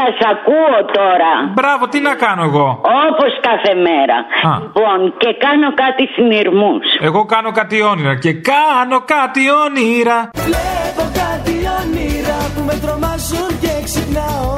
Σας 0.00 0.18
ακούω 0.32 0.76
τώρα. 0.98 1.32
Μπράβο, 1.58 1.88
τι 1.88 1.98
να 2.00 2.14
κάνω 2.14 2.42
εγώ; 2.50 2.66
Όπως 3.08 3.32
κάθε 3.48 3.72
μέρα. 3.86 4.16
Α. 4.50 4.58
Λοιπόν, 4.62 4.98
και 5.22 5.30
κάνω 5.46 5.68
κάτι 5.82 6.04
συνειρμούς. 6.14 6.86
Εγώ 7.00 7.20
κάνω 7.24 7.50
κάτι 7.50 7.82
όνειρα 7.82 8.14
και 8.24 8.32
κάνω 8.32 8.98
κάτι 9.14 9.42
όνειρα. 9.64 10.18
Βλέπω 10.46 11.04
κάτι 11.22 11.54
όνειρα 11.80 12.38
που 12.54 12.60
με 12.68 12.74
τρομάζουν 12.84 13.50
και 13.62 13.72
ξυπνάω 13.86 14.48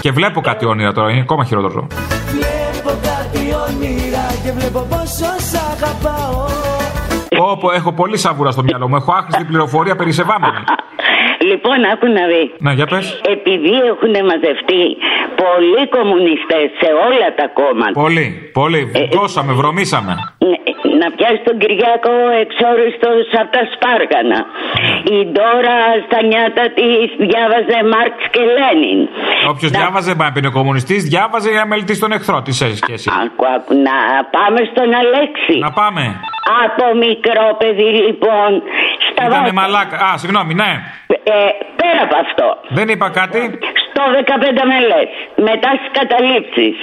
Και 0.00 0.10
βλέπω 0.10 0.40
κάτι 0.40 0.64
όνειρα 0.72 0.92
τώρα, 0.92 1.10
είναι 1.10 1.20
ακόμα 1.20 1.44
χειρότερο. 1.44 1.86
Βλέπω 2.36 2.92
κάτι 3.10 3.42
όνειρα 3.66 4.24
και 4.42 4.50
βλέπω 4.58 4.80
πόσο 4.92 5.30
σ' 5.50 5.58
αγαπάω 5.72 6.44
Όπω 7.52 7.72
έχω 7.72 7.92
πολύ 7.92 8.16
σαβούρα 8.16 8.50
στο 8.50 8.62
μυαλό 8.62 8.88
μου, 8.88 8.96
έχω 8.96 9.12
άχρηστη 9.12 9.44
πληροφορία 9.44 9.96
περισεβάμενη. 9.96 10.56
Λοιπόν, 11.50 11.78
άκου 11.92 12.06
να 12.18 12.24
δεις. 12.32 12.48
Ναι, 12.64 12.72
για 12.78 12.86
πες. 12.92 13.06
Επειδή 13.36 13.74
έχουν 13.92 14.12
μαζευτεί 14.30 14.82
πολλοί 15.42 15.82
κομμουνιστές 15.96 16.66
σε 16.80 16.88
όλα 17.06 17.28
τα 17.40 17.46
κόμματα. 17.60 17.96
Πολύ, 18.04 18.26
πολύ. 18.60 18.80
Βγώσαμε, 19.14 19.52
βρωμήσαμε. 19.60 20.12
Ναι, 20.48 20.56
Να 21.02 21.06
πιάσεις 21.16 21.42
τον 21.48 21.56
Κυριάκο 21.62 22.12
εξόριστος 22.44 23.24
από 23.40 23.50
τα 23.56 23.62
Σπάργανα. 23.74 24.38
Η 25.16 25.18
Ντόρα 25.32 25.78
στα 26.06 26.18
νιάτα 26.30 26.64
της 26.78 27.06
διάβαζε 27.28 27.78
Μάρξ 27.92 28.16
και 28.34 28.42
Λένιν. 28.56 29.00
Όποιος 29.52 29.70
διάβαζε, 29.78 30.12
μα 30.20 30.26
είναι 30.38 30.50
κομμουνιστής, 30.58 31.00
διάβαζε 31.12 31.48
για 31.54 31.60
να 31.64 31.66
μελετήσει 31.72 32.00
τον 32.04 32.12
εχθρό. 32.16 32.36
Τι 32.46 32.52
σε 32.60 32.66
σχέση. 32.80 33.06
Άκου, 33.22 33.44
άκου, 33.54 33.72
να 33.88 33.96
πάμε 34.36 34.60
στον 34.72 34.88
Αλέξη. 35.02 35.54
Να 35.66 35.70
πάμε. 35.80 36.02
Από 36.64 36.84
μικρό 37.06 37.46
παιδί 37.60 37.88
λοιπόν. 38.06 38.50
Στα 39.10 39.22
Ήτανε 39.26 39.40
βάθη. 39.40 39.54
μαλάκα. 39.60 39.96
Α, 40.06 40.16
συγγνώμη, 40.22 40.54
ναι. 40.62 40.70
Ε, 41.30 41.50
πέρα 41.76 42.02
από 42.02 42.16
αυτό. 42.16 42.46
Δεν 42.68 42.88
είπα 42.88 43.10
κάτι. 43.10 43.58
Στο 44.00 44.08
15 44.24 44.62
μελέ. 44.72 45.02
Μετά 45.48 45.70
στις 45.78 45.90
καταλήψεις. 46.00 46.76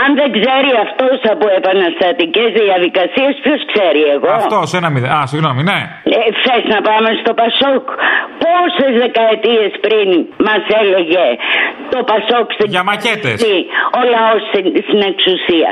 Αν 0.00 0.08
δεν 0.18 0.28
ξέρει 0.38 0.70
αυτός 0.86 1.16
από 1.34 1.46
επαναστατικές 1.58 2.48
διαδικασίες, 2.60 3.32
ποιος 3.44 3.60
ξέρει 3.70 4.02
εγώ; 4.14 4.30
Αυτός, 4.42 4.66
ένα 4.78 4.88
μηδέν. 4.94 5.10
Α, 5.16 5.20
συγγνώμη, 5.32 5.62
ναι. 5.70 5.80
Ε, 6.16 6.20
Θες 6.42 6.64
να 6.74 6.78
πάμε 6.88 7.10
στο 7.20 7.32
Πασόκ; 7.40 7.84
Πόσες 8.44 8.92
δεκαετίες 9.04 9.70
πριν 9.84 10.08
μας 10.48 10.62
έλεγε 10.80 11.26
το 11.92 12.00
Πασόκ 12.10 12.46
στην 12.56 12.68
Για 12.74 12.84
μακέτες. 12.90 13.38
Ο 13.98 14.00
λαός 14.14 14.40
στην, 14.48 14.64
στην 14.86 15.00
εξουσία; 15.12 15.70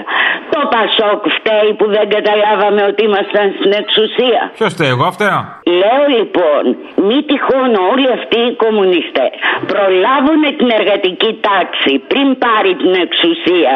Το 0.54 0.60
Πασόκ 0.74 1.20
φταίει 1.38 1.70
που 1.78 1.86
δεν 1.96 2.06
καταλάβαμε 2.16 2.80
ότι 2.90 3.00
ήμασταν 3.08 3.46
στην 3.58 3.72
εξουσία. 3.82 4.40
Ποιος 4.58 4.72
φταίει, 4.74 4.90
εγώ 4.96 5.08
φταίω; 5.16 5.40
Λέω 5.80 6.02
λοιπόν, 6.16 6.62
μη 7.06 7.18
τυχόν 7.28 7.70
όλοι 7.90 8.08
αυτοί 8.18 8.38
οι 8.48 8.52
κομμουνιστές 8.64 9.32
προλάβουν 9.72 10.42
την 10.60 10.70
εργατική 10.78 11.30
τάξη 11.48 11.92
πριν 12.10 12.26
πάρει 12.44 12.72
την 12.82 12.92
εξουσία. 13.04 13.74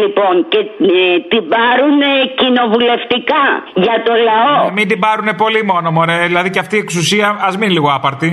Λοιπόν, 0.00 0.34
και 0.52 0.58
ε, 0.58 1.18
την 1.30 1.42
πάρουν 1.54 2.00
κοινοβουλευτικά 2.40 3.44
για 3.84 3.96
το 4.06 4.12
λαό. 4.28 4.66
Ε, 4.66 4.70
μην 4.76 4.88
την 4.88 4.98
πάρουν 4.98 5.28
πολύ 5.36 5.62
μόνο, 5.70 5.90
μωρέ. 5.90 6.26
Δηλαδή 6.26 6.50
και 6.50 6.58
αυτή 6.58 6.76
η 6.76 6.78
εξουσία, 6.78 7.36
ας 7.40 7.56
μείνει 7.56 7.72
λίγο 7.72 7.88
άπαρτη. 7.96 8.28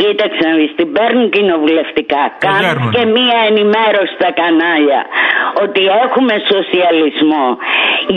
Κοίταξε 0.00 0.40
να 0.48 0.52
δεις, 0.58 0.72
την 0.78 0.88
παίρνουν 0.96 1.26
κοινοβουλευτικά. 1.36 2.22
Κάνουν 2.46 2.60
παίρνουνε. 2.66 2.92
και 2.96 3.04
μία 3.16 3.38
ενημέρωση 3.50 4.12
στα 4.18 4.30
κανάλια 4.40 5.00
ότι 5.64 5.82
έχουμε 6.04 6.34
σοσιαλισμό. 6.52 7.46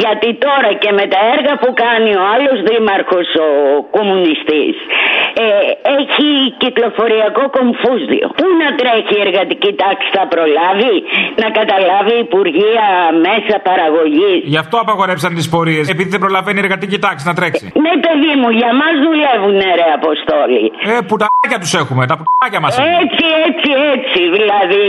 Γιατί 0.01 0.29
τώρα 0.45 0.69
και 0.83 0.91
με 0.99 1.05
τα 1.13 1.19
έργα 1.35 1.53
που 1.61 1.69
κάνει 1.83 2.11
ο 2.21 2.23
άλλος 2.33 2.57
δήμαρχος, 2.67 3.27
ο 3.47 3.49
κομμουνιστής, 3.95 4.75
ε, 5.43 5.45
έχει 5.97 6.27
κυκλοφοριακό 6.63 7.43
κομφούζιο. 7.57 8.27
Πού 8.39 8.45
να 8.61 8.69
τρέχει 8.79 9.13
η 9.19 9.21
εργατική 9.27 9.71
τάξη 9.83 10.07
θα 10.17 10.23
προλάβει 10.33 10.95
να 11.41 11.47
καταλάβει 11.59 12.15
Υπουργεία 12.27 12.87
μέσα 13.27 13.55
παραγωγής; 13.69 14.41
Γι' 14.53 14.61
αυτό 14.63 14.75
απαγορέψαν 14.85 15.31
τις 15.37 15.47
πορείες. 15.53 15.85
Επειδή 15.93 16.09
δεν 16.15 16.21
προλαβαίνει 16.25 16.57
η 16.59 16.63
εργατική 16.65 16.97
τάξη 17.05 17.23
να 17.29 17.33
τρέξει. 17.39 17.65
Ναι 17.85 17.93
παιδί 18.05 18.33
μου, 18.39 18.49
για 18.59 18.71
μας 18.81 18.95
δουλεύουν 19.05 19.59
ρε 19.79 19.87
Αποστόλη. 19.99 20.63
Ε, 20.91 20.97
πουτάκια 21.09 21.59
τους 21.63 21.73
έχουμε. 21.81 22.01
Τα 22.11 22.15
πουτάκια 22.19 22.59
μας 22.63 22.77
είναι. 22.77 22.97
Έτσι, 23.03 23.25
έτσι, 23.47 23.71
έτσι, 23.93 24.21
δηλαδή 24.37 24.85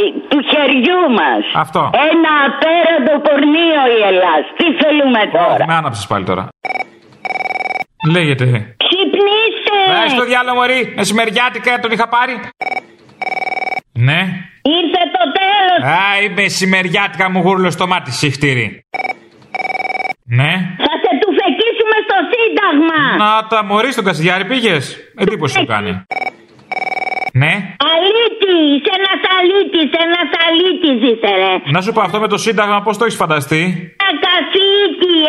ε, 0.00 0.04
του 0.30 0.38
χεριού 0.50 1.02
μας. 1.20 1.42
Αυτό. 1.64 1.80
Ένα 2.10 2.32
απέραντο 2.48 3.14
πορνείο 3.26 3.82
η 3.96 4.00
Ελλάς. 4.10 4.44
Τι 4.58 4.66
θέλουμε 4.80 5.22
τώρα; 5.38 5.64
Με 5.70 5.74
άναψες 5.80 6.06
πάλι 6.06 6.24
τώρα. 6.30 6.44
Λέγεται. 8.14 8.46
Ξυπνήστε. 8.84 9.76
Ε, 10.04 10.08
στο 10.08 10.24
διάλογο, 10.24 10.56
Μωρή. 10.58 10.92
Μεσημεριάτικα 10.96 11.78
τον 11.82 11.90
είχα 11.94 12.08
πάρει. 12.08 12.34
Ναι. 14.08 14.20
Ήρθε 14.78 15.02
το 15.16 15.22
τέλος. 15.38 15.78
Α, 15.94 16.22
είμαι 16.22 16.42
μεσημεριάτικα 16.42 17.30
μου 17.30 17.40
γούρλο 17.40 17.70
στο 17.70 17.86
μάτι, 17.86 18.10
συχτήρι. 18.10 18.84
Ναι. 20.38 20.52
Θα 20.84 20.92
σε 21.02 21.10
του 21.84 21.90
φεκίσουμε 21.92 21.98
στο 22.06 22.18
Σύνταγμα. 22.32 23.00
Να 23.24 23.46
τα 23.46 23.64
μωρή 23.64 23.92
στον 23.92 24.04
Κασιδιάρη 24.04 24.44
πήγες. 24.44 24.96
Εντύπωση 25.16 25.58
μου 25.58 25.66
κάνει. 25.66 25.92
Ναι. 27.42 27.52
Αλήτης, 27.92 28.82
ένας 28.96 29.20
αλήτης, 29.38 29.90
ένας 30.06 30.28
αλήτης 30.46 30.98
είσαι 31.10 31.32
ρε. 31.36 31.70
Να 31.70 31.80
σου 31.80 31.92
πω 31.92 32.00
αυτό 32.00 32.20
με 32.20 32.28
το 32.28 32.38
Σύνταγμα, 32.38 32.82
πώς 32.82 32.98
το 32.98 33.04
έχεις 33.04 33.16
φανταστεί; 33.16 33.62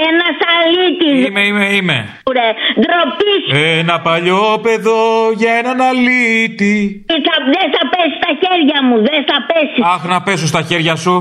Ένας 0.09 0.33
καθήκη, 0.43 1.07
ένας 1.09 1.21
αλήτης. 1.21 1.27
Είμαι, 1.27 1.41
είμαι, 1.49 1.65
είμαι. 1.77 1.97
Ρε, 2.37 2.47
ντροπής 2.81 3.39
σου. 3.47 3.55
Ένα 3.79 3.95
παλιό 4.07 4.59
παιδό 4.65 5.03
για 5.41 5.51
έναν 5.61 5.77
αλήτη. 5.89 7.05
Θα, 7.27 7.35
δεν 7.53 7.67
θα 7.75 7.81
πέσει 7.91 8.15
στα 8.21 8.31
χέρια 8.41 8.77
μου, 8.87 8.95
δεν 9.09 9.21
θα 9.29 9.37
πέσει. 9.49 9.79
Αχ, 9.93 10.01
να 10.13 10.21
πέσω 10.21 10.47
στα 10.47 10.61
χέρια 10.61 10.95
σου. 11.03 11.13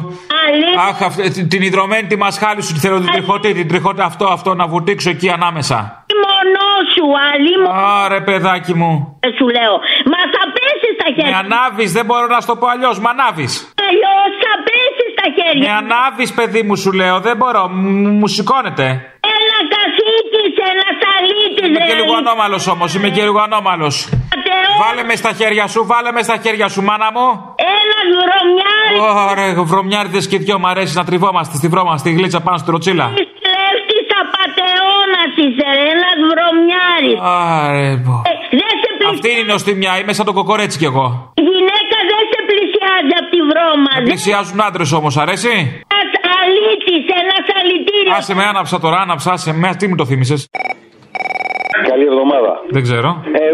Αλήτη. 0.47 0.79
Αχ, 0.89 1.03
αυτή- 1.03 1.47
την 1.53 1.63
υδρωμένη 1.63 2.07
τη 2.07 2.17
μασχάλη 2.17 2.63
σου 2.63 2.73
τη 2.73 2.79
θέλω, 2.79 2.99
την 3.01 3.11
τριχωτή, 3.13 3.53
την 3.53 3.69
τριχωτή, 3.69 4.01
αυτό, 4.11 4.25
αυτό, 4.37 4.55
να 4.55 4.67
βουτήξω 4.67 5.11
εκεί 5.11 5.29
ανάμεσα. 5.31 5.79
Μονό 6.25 6.71
σου, 6.95 7.05
αλλή 7.31 7.55
μου. 7.63 7.69
Άρε, 8.05 8.21
παιδάκι 8.29 8.75
μου. 8.81 8.93
Ε, 9.27 9.29
Σου 9.39 9.47
λέω, 9.57 9.75
μα 10.13 10.21
θα 10.35 10.43
πέσει 10.57 10.89
στα 10.99 11.07
Με 11.09 11.15
χέρια. 11.17 11.39
ανάβεις, 11.43 11.91
δεν 11.97 12.05
μπορώ 12.09 12.27
να 12.35 12.41
σου 12.41 12.47
το 12.53 12.57
πω 12.61 12.67
αλλιώς. 12.75 12.97
Με 13.05 13.09
ανάβεις. 13.15 13.53
Αλλιώς 13.89 14.31
θα 14.45 14.53
πέσει 14.67 14.83
στα 14.84 14.84
χέρια. 15.44 15.62
Με 15.64 15.70
ανάβεις, 15.80 16.33
παιδί 16.33 16.62
μου, 16.62 16.76
σου 16.76 16.92
λέω. 16.92 17.20
Δεν 17.20 17.37
μπορώ. 17.37 17.68
Μου, 17.68 18.09
μου 18.20 18.26
σηκώνεται. 18.26 18.87
Ένα 19.37 19.57
καθήκη, 19.74 20.44
ένα 20.72 20.88
αλήτη, 21.16 21.66
Είμαι 21.66 21.78
ρε. 21.78 21.85
και 21.85 21.94
λίγο 22.00 22.14
ανώμαλος 22.22 22.66
όμως. 22.66 22.94
Είμαι 22.94 23.09
και 23.09 23.22
λίγο 23.22 23.40
ανώμαλος. 23.40 24.09
Βάλε 24.83 25.02
μες 25.09 25.18
στα 25.18 25.33
χέρια 25.33 25.66
σου, 25.66 25.87
βάλε 25.87 26.12
μες 26.12 26.24
στα 26.24 26.37
χέρια 26.44 26.68
σου, 26.68 26.83
μάνα 26.83 27.09
μου. 27.14 27.26
Ένα 27.78 27.98
βρωμιάρι. 28.20 28.96
Ωραία, 29.30 29.62
βρωμιάριδες 29.72 30.28
και 30.28 30.38
δυο 30.38 30.59
μου 30.59 30.68
αρέσει 30.68 30.96
να 30.96 31.04
τριβόμαστε, 31.04 31.57
στιβρώμαστε, 31.57 32.09
τη 32.11 32.14
γλίτσα 32.14 32.40
πάνω 32.40 32.57
στη 32.59 32.70
ροτσίλα. 32.70 33.07
Κλέφτη 33.14 33.98
απαταιώνα 34.22 35.22
είσαι, 35.37 35.68
ρε. 35.76 35.85
Ένα 35.94 36.11
βρωμιάρι. 36.30 37.12
Άρε, 37.22 37.96
πω. 38.07 38.14
Ε, 38.30 38.33
δεν 38.61 38.74
σε 38.83 38.88
πλησιάζει. 38.96 39.14
Αυτή 39.14 39.30
είναι 39.30 39.40
η 39.46 39.48
νοστιμιά, 39.52 39.92
είμαι 40.00 40.12
σαν 40.12 40.24
το 40.28 40.33
κοκορέτσι 40.33 40.78
κι 40.78 40.88
εγώ. 40.92 41.07
Η 41.35 41.42
γυναίκα 41.42 41.52
δεν 41.54 41.64
σε 41.64 41.72
πλησιάζει 41.72 41.74
από 43.64 43.77
τη 43.77 43.85
βρώμα. 43.85 43.90
Με 44.00 44.03
πλησιάζουν 44.03 44.61
άντρες 44.61 44.92
όμως, 44.92 45.16
αρέσει; 45.16 45.48
Ένα 46.00 46.20
αλήτη, 46.42 46.96
ένα 47.22 47.37
αλητήριο. 47.61 48.12
Άσε 48.16 48.35
με, 48.35 48.44
άναψα 48.44 48.81
τώρα, 48.81 48.96
άναψα, 49.00 49.33
άσε 49.33 49.53
με, 49.53 49.74
τι 49.79 49.88
μου 49.88 49.94
το 49.94 50.07
θύμισες; 50.07 50.48
Καλή 51.91 52.05
εβδομάδα. 52.13 52.53
Δεν 52.77 52.83
ξέρω. 52.89 53.09
Ε, 53.41 53.45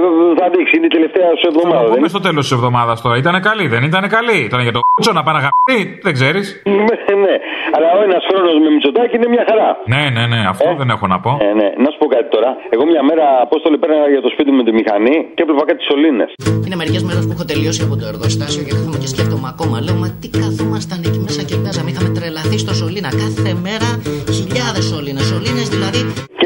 θα 0.40 0.46
δείξει, 0.54 0.72
είναι 0.76 0.88
η 0.90 0.94
τελευταία 0.96 1.28
σου 1.40 1.46
Θα 1.46 1.50
εβδομάδα. 1.52 1.84
το 1.88 1.94
πούμε 1.96 2.08
στο 2.14 2.20
τέλος 2.26 2.42
της 2.46 2.52
εβδομάδας 2.58 2.96
τώρα. 3.04 3.14
Ήταν 3.22 3.34
καλή, 3.48 3.64
δεν 3.74 3.82
ήταν 3.90 4.04
καλή. 4.16 4.38
Ήταν 4.48 4.60
για 4.66 4.72
το 4.76 4.80
κούτσο 4.94 5.12
να 5.18 5.22
πάνε 5.26 5.36
να 5.38 5.42
γαμπτεί, 5.46 5.78
δεν 6.06 6.12
ξέρεις; 6.18 6.46
Ναι, 6.88 6.96
ναι. 7.24 7.34
Αλλά 7.74 7.88
ο 7.98 8.00
ένας 8.08 8.22
χρόνος 8.30 8.54
με 8.64 8.68
Μητσοτάκη 8.74 9.14
είναι 9.18 9.28
μια 9.34 9.44
χαρά. 9.50 9.68
Ναι, 9.94 10.02
ναι, 10.16 10.24
ναι, 10.32 10.40
αυτό 10.52 10.68
δεν 10.80 10.88
έχω 10.94 11.06
να 11.12 11.18
πω. 11.24 11.30
Ε, 11.46 11.50
ναι. 11.60 11.68
Να 11.84 11.88
σου 11.92 11.98
πω 12.02 12.06
κάτι 12.14 12.28
τώρα. 12.36 12.50
Εγώ 12.74 12.82
μια 12.92 13.02
μέρα 13.08 13.24
απόστολε 13.46 13.76
πέραγα 13.82 14.06
για 14.14 14.22
το 14.24 14.28
σπίτι 14.34 14.50
μου 14.52 14.58
με 14.60 14.64
τη 14.68 14.72
μηχανή 14.78 15.16
και 15.34 15.42
έβλεπα 15.44 15.64
κάτι 15.70 15.82
σωλήνες. 15.90 16.30
Είναι 16.66 16.76
μερικές 16.82 17.02
μέρες 17.08 17.22
που 17.26 17.32
έχω 17.36 17.44
τελειώσει 17.52 17.80
από 17.86 17.94
το 18.00 18.04
εργοστάσιο 18.12 18.62
και 18.66 18.72
κάθομαι 18.76 18.98
και 19.02 19.08
σκέφτομαι 19.14 19.48
ακόμα. 19.54 19.76
Λέω, 19.84 19.96
μα 20.02 20.08
τι 20.20 20.28
καθόμασταν 20.42 20.98
εκεί 21.08 21.20
μέσα 21.26 21.40
και 21.48 21.54
παίζαμε. 21.64 21.88
Είχαμε 21.92 22.10
τρελαθεί 22.18 22.56
στο 22.64 22.72
σωλήνα. 22.80 23.10
Κάθε 23.22 23.52
μέρα 23.66 23.88
χιλιάδες 24.36 24.84
σωλήνες. 24.90 25.24
Σωλήνες 25.30 25.68
δηλαδή. 25.74 26.00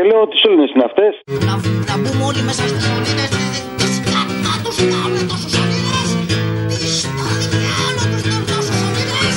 Και 0.04 0.10
λέω 0.10 0.26
τι 0.30 0.36
σωλήνε 0.42 0.66
είναι 0.74 0.86
αυτέ. 0.90 1.06
Να, 1.48 1.54
να 1.90 1.94
μπούμε 2.00 2.24
όλοι 2.30 2.42
μέσα 2.48 2.62
στου 2.70 2.80
σωλήνες. 2.88 3.30
Τις 3.80 3.92
σκάτα 3.98 4.52
τους 4.64 4.76
κάνουμε 4.92 5.22
τόσους 5.30 5.50
σωλήνες. 5.56 6.08
Τις 6.70 6.94
στο 7.00 7.24
διάλογο 7.52 8.04
τους 8.12 8.22
κάνουμε 8.26 8.44
τόσους 8.52 8.76
σωλήνες. 8.82 9.36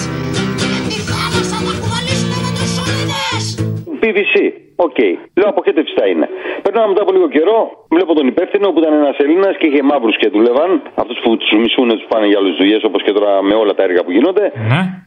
Και 0.59 0.69
τη 0.89 0.97
θάλασσα 1.09 1.57
να 1.67 1.73
κουβαλήσουμε 1.81 2.37
με 2.45 2.49
τους 2.57 2.71
σωλήνες. 2.75 3.43
PVC. 4.01 4.35
OK. 4.87 4.99
Λέω 5.37 5.49
αποχέτευση 5.53 5.93
θα 5.99 6.05
είναι. 6.11 6.27
Περνάω 6.63 6.87
μετά 6.91 7.01
από 7.05 7.11
λίγο 7.15 7.27
καιρό, 7.35 7.59
βλέπω 7.95 8.11
τον 8.19 8.25
υπεύθυνο 8.33 8.67
που 8.71 8.79
ήταν 8.83 8.93
ένας 9.01 9.17
Έλληνας 9.23 9.53
και 9.59 9.67
είχε 9.69 9.81
μαύρους 9.91 10.15
και 10.21 10.27
δούλευαν. 10.33 10.71
Αυτούς 11.01 11.17
που 11.23 11.29
τους 11.39 11.49
μισούν 11.61 11.89
του 11.99 12.07
πάνε 12.11 12.25
για 12.29 12.37
άλλες 12.39 12.53
δουλειές 12.59 12.81
όπως 12.89 13.01
και 13.05 13.13
τώρα 13.17 13.31
με 13.49 13.55
όλα 13.61 13.73
τα 13.77 13.83
έργα 13.87 14.01
που 14.05 14.11
γίνονται. 14.15 14.45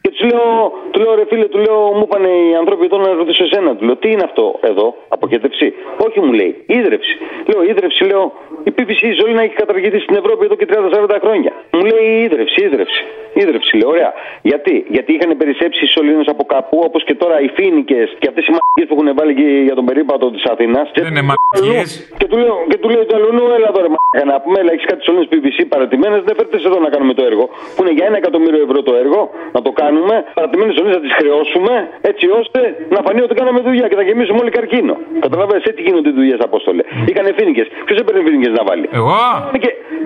του 0.21 0.27
λέω, 0.27 0.71
του 0.91 0.99
λέω 1.01 1.15
ρε 1.15 1.25
φίλε, 1.29 1.47
του 1.53 1.57
λέω, 1.65 1.79
μου 1.97 2.05
είπαν 2.07 2.23
οι 2.23 2.55
άνθρωποι 2.61 2.85
εδώ 2.85 2.97
να 2.97 3.13
ρωτήσω 3.13 3.43
εσένα. 3.43 3.75
Του 3.75 3.85
λέω, 3.85 3.95
τι 3.95 4.09
είναι 4.11 4.23
αυτό 4.23 4.59
εδώ, 4.61 4.95
αποχέτευση. 5.07 5.73
Όχι, 6.05 6.19
μου 6.19 6.33
λέει, 6.33 6.63
ύδρευση. 6.65 7.17
Λέω, 7.49 7.63
ίδρυψη, 7.63 8.03
λέω, 8.03 8.33
η 8.63 8.71
PVC 8.75 9.01
η 9.13 9.15
ζωή 9.21 9.33
να 9.33 9.41
έχει 9.45 9.55
καταργηθεί 9.63 9.99
στην 9.99 10.15
Ευρώπη 10.21 10.45
εδώ 10.45 10.55
και 10.55 10.67
30-40 10.69 11.17
χρόνια. 11.23 11.51
Μου 11.71 11.83
λέει, 11.91 12.07
ίδρυψη, 12.25 12.63
ίδρυψη. 12.65 13.01
Ίδρυψη, 13.33 13.77
λέω, 13.77 13.89
ωραία. 13.89 14.11
Γιατί, 14.41 14.85
Γιατί 14.95 15.13
είχαν 15.13 15.37
περισσέψει 15.37 15.83
οι 15.85 15.87
σωλήνες 15.87 16.27
από 16.27 16.43
κάπου, 16.53 16.81
όπως 16.87 17.03
και 17.03 17.15
τώρα 17.15 17.35
οι 17.41 17.49
φίνικες 17.57 18.07
και 18.19 18.27
αυτές 18.31 18.43
οι 18.47 18.51
μαγικέ 18.55 18.83
που 18.87 18.93
έχουν 18.95 19.09
βάλει 19.19 19.33
και 19.39 19.47
για 19.67 19.75
τον 19.79 19.85
περίπατο 19.85 20.25
της 20.31 20.43
Αθήνας. 20.53 20.91
Δεν 20.93 21.07
είναι 21.11 21.23
μαγικέ. 21.29 21.81
Και 22.19 22.27
του 22.31 22.37
λέω, 22.43 22.55
και 22.69 22.77
του 22.81 22.89
λέω 22.89 23.05
του 23.05 23.15
αλλού, 23.15 23.43
έλα 23.57 23.71
τώρα, 23.77 23.89
μα 23.89 23.99
να 24.31 24.41
πούμε, 24.43 24.57
έλα, 24.61 24.71
έχεις 24.75 24.85
κάτι 24.91 25.01
σωλήνες 25.03 25.27
PVC 25.31 25.57
παρατημένες, 25.73 26.19
δεν 26.27 26.35
φέρτες 26.39 26.63
εδώ 26.69 26.77
να 26.85 26.89
κάνουμε 26.93 27.13
το 27.13 27.23
έργο. 27.29 27.45
Που 27.75 27.79
είναι 27.83 27.93
για 27.97 28.05
ένα 28.09 28.17
εκατομμύριο 28.23 28.61
ευρώ 28.67 28.79
το 28.89 28.93
έργο, 29.03 29.21
να 29.55 29.61
το 29.65 29.71
κάνουμε, 29.81 30.15
παρατημένες 30.33 30.73
σωλήνες 30.75 30.97
να 30.99 31.03
τις 31.07 31.13
χρεώσουμε, 31.19 31.73
έτσι 32.11 32.25
ώστε 32.39 32.59
να 32.95 32.99
φανεί 33.05 33.21
ότι 33.27 33.35
κάναμε 33.39 33.59
δουλειά 33.67 33.87
και 33.89 33.97
θα 33.99 34.05
γεμίσουμε 34.07 34.39
όλοι 34.43 34.51
καρκίνο. 34.57 34.95
Καταλαβαίνετε, 35.25 35.69
έτσι 35.71 35.81
γίνονται 35.87 36.09
οι 36.09 36.15
δουλειές, 36.19 36.39
Απόστολε. 36.47 36.83
Είχαν 37.09 37.25
φίνικες. 37.37 37.67
Ποιος 37.85 37.97
έπαιρνε 38.01 38.21
φίνικες; 38.27 38.50
Να 38.51 38.63
βάλεις. 38.63 38.89
Εγώ; 38.91 39.15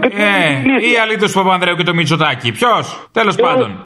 Ε, 0.01 0.89
ή 0.91 0.97
αλήθεια 1.03 1.27
του 1.27 1.33
Παπανδρέου 1.33 1.75
και 1.75 1.83
το 1.83 1.93
Μητσοτάκι. 1.93 2.51
Ποιος; 2.51 3.07
Τέλος 3.11 3.35
πάντων. 3.35 3.83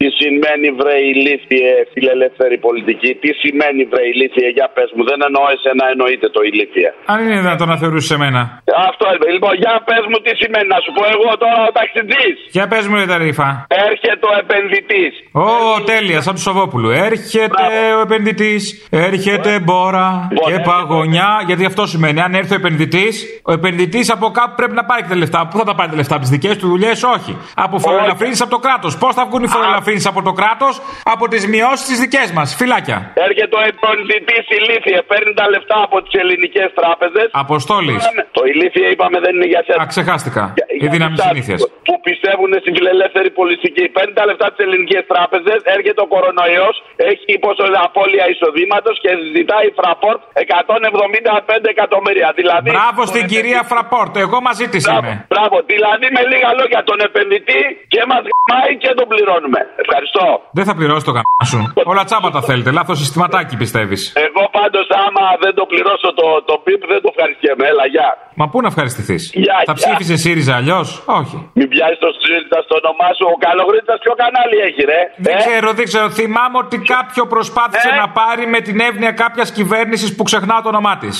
Τι 0.00 0.08
σημαίνει 0.20 0.68
βρε 0.80 0.96
ηλίθιε 1.12 1.72
φιλελεύθερη 1.92 2.56
πολιτική, 2.66 3.10
τι 3.22 3.30
σημαίνει 3.42 3.82
βρε 3.92 4.04
ηλίθιε, 4.12 4.48
για 4.58 4.68
πες 4.74 4.88
μου, 4.94 5.02
δεν 5.10 5.18
εννοώ 5.28 5.44
εσένα, 5.56 5.84
εννοείται 5.94 6.28
το 6.36 6.40
ηλίθιε. 6.50 6.88
Αν 7.12 7.18
είναι 7.22 7.38
δυνατόν 7.44 7.68
να 7.72 7.76
θεωρούσες 7.82 8.10
εμένα. 8.16 8.40
Αυτό 8.88 9.04
είναι. 9.12 9.26
Λοιπόν, 9.36 9.52
για 9.62 9.74
πες 9.88 10.02
μου 10.10 10.18
τι 10.24 10.32
σημαίνει, 10.42 10.68
να 10.74 10.78
σου 10.84 10.90
πω 10.96 11.02
εγώ 11.14 11.28
τώρα 11.42 11.60
ο 11.68 11.70
ταξιτζής. 11.78 12.36
Για 12.56 12.66
πες 12.70 12.84
μου, 12.88 12.94
ρε 13.00 13.06
τα 13.12 13.16
ρήφα. 13.22 13.48
Έρχεται 13.88 14.24
ο 14.30 14.34
επενδυτής. 14.42 15.12
Ω, 15.46 15.48
τέλεια, 15.92 16.18
σαν 16.24 16.34
του 16.36 16.44
Σοβόπουλου. 16.48 16.90
Έρχεται 17.08 17.66
ο 17.98 18.00
επενδυτής, 18.06 18.62
έρχεται 19.08 19.50
μπόρα 19.64 20.08
και 20.46 20.56
παγωνιά. 20.70 21.30
Γιατί 21.48 21.64
αυτό 21.70 21.82
σημαίνει, 21.92 22.18
αν 22.26 22.32
έρθει 22.40 22.52
ο 22.56 22.58
επενδυτής, 22.62 23.14
ο 23.50 23.52
επενδυτής 23.58 24.06
από 24.16 24.26
κάπου 24.38 24.54
πρέπει 24.60 24.76
να 24.80 24.84
πάρει 24.88 25.02
και 25.04 25.12
τα 25.14 25.18
λεφτά. 25.22 25.38
Πού 25.50 25.54
θα 25.60 25.64
τα 25.70 25.74
πάρει 25.78 25.90
τα 25.90 25.96
λεφτά, 26.00 26.14
από 26.16 26.22
τις 26.26 26.32
δικές 26.36 26.54
του 26.60 26.68
δουλειές, 26.72 26.98
όχι. 27.16 27.32
Από 27.64 27.78
φοροελαφρύνσει 27.78 28.42
από 28.42 28.52
το 28.56 28.60
κράτος. 28.66 28.92
Πώς 29.02 29.12
θα 29.14 29.24
βγουν 29.28 29.42
οι 29.42 29.48
φοροελαφρύνσει 29.88 30.08
από 30.12 30.20
το 30.28 30.32
κράτος, 30.40 30.74
από 31.14 31.24
τις 31.32 31.42
μειώσεις 31.52 31.86
τις 31.90 31.98
δικές 32.04 32.28
μας. 32.36 32.48
Φυλάκια. 32.58 32.98
Έρχεται 33.26 33.54
ο 33.60 33.62
επενδυτή 33.72 34.38
ηλίθιε, 34.58 34.98
παίρνει 35.10 35.32
τα 35.40 35.46
λεφτά 35.52 35.78
από 35.86 35.96
τις 36.04 36.14
ελληνικές 36.22 36.68
τράπεζες. 36.78 37.26
Αποστόλης. 37.44 38.02
Το 38.38 38.42
ηλίθιε 38.52 38.86
είπαμε 38.92 39.18
δεν 39.24 39.32
είναι 39.36 39.48
για 39.54 39.62
σένα. 39.66 39.82
Α, 39.82 39.86
ξεχάστηκα. 39.94 40.42
Η 40.84 40.86
δύναμη 40.94 41.16
συνήθεια. 41.26 41.56
Που 41.88 41.94
πιστεύουν 42.08 42.50
στην 42.62 42.72
φιλελεύθερη 42.76 43.30
πολιτική. 43.40 43.84
Παίρνει 43.96 44.14
τα 44.20 44.24
λεφτά 44.28 44.46
τη 44.54 44.58
ελληνικές 44.66 45.02
τράπεζες, 45.12 45.58
έρχεται 45.76 46.00
ο 46.06 46.08
κορονοϊός, 46.14 46.74
έχει 47.12 47.32
πόσο 47.44 47.64
απώλεια 47.86 48.24
εισοδήματος 48.32 48.94
και 49.04 49.10
ζητάει 49.36 49.68
φραπόρτ 49.78 50.20
175 50.44 51.68
εκατομμύρια. 51.74 52.28
Δηλαδή, 52.40 52.68
Μπράβο 52.76 53.02
στην 53.12 53.24
κυρία 53.32 53.60
Φραπόρτ, 53.70 54.12
εγώ 54.24 54.38
μαζί 54.48 54.66
της 54.72 54.84
είμαι. 54.92 55.12
Μπράβο, 55.32 55.56
δηλαδή 55.72 56.06
με 56.16 56.22
λίγα 56.32 56.50
λόγια 56.60 56.80
τον 56.90 56.98
επενδυτή 57.08 57.62
και 57.92 58.00
μας 58.10 58.22
γαμάει 58.30 58.72
και 58.82 58.90
τον 58.98 59.06
πληρώνουμε. 59.12 59.60
Ευχαριστώ. 59.84 60.24
Δεν 60.58 60.64
θα 60.68 60.74
πληρώσει 60.78 61.04
το 61.08 61.12
καμπά 61.18 61.44
σου. 61.52 61.60
Όλα 61.92 62.02
τσάπα 62.08 62.30
τα 62.36 62.42
θέλετε. 62.48 62.70
Λάθος 62.78 62.98
συστηματάκι 63.02 63.54
πιστεύεις. 63.62 64.00
Εγώ 64.28 64.42
πάντως 64.58 64.86
άμα 65.04 65.24
δεν 65.44 65.52
το 65.58 65.64
πληρώσω 65.72 66.08
το, 66.20 66.26
το 66.48 66.54
πιπ 66.64 66.80
δεν 66.92 67.00
το 67.04 67.08
ευχαριστιέμαι. 67.14 67.64
Έλα, 67.72 67.84
γεια. 67.94 68.08
Μα 68.40 68.44
πού 68.50 68.56
να 68.64 68.68
ευχαριστηθείς; 68.72 69.22
Γεια, 69.44 69.56
Θα 69.68 69.72
γεια. 69.72 69.74
ψήφιζε 69.80 70.16
ΣΥΡΙΖΑ 70.24 70.54
αλλιώς; 70.60 70.86
Όχι. 71.20 71.36
Μην 71.58 71.68
πιάσεις 71.72 71.98
το 72.04 72.10
ΣΥΡΙΖΑ 72.22 72.58
στο 72.66 72.74
όνομά 72.82 73.08
σου. 73.16 73.24
Ο 73.34 73.36
Καλογρίτσα 73.46 73.94
ποιο 74.02 74.12
κανάλι 74.22 74.56
έχει, 74.68 74.82
ρε; 74.92 75.00
Δεν 75.26 75.34
Ε; 75.36 75.38
ξέρω, 75.44 75.68
δεν 75.78 75.84
ξέρω. 75.90 76.06
Θυμάμαι 76.20 76.56
ότι 76.64 76.76
κάποιο 76.94 77.22
προσπάθησε 77.34 77.90
να 78.00 78.06
πάρει 78.20 78.44
με 78.54 78.60
την 78.66 78.76
εύνοια 78.88 79.12
κάποιας 79.24 79.48
κυβέρνησης 79.58 80.10
που 80.16 80.22
ξεχνά 80.28 80.56
το 80.62 80.68
όνομά 80.74 80.94
της. 81.02 81.16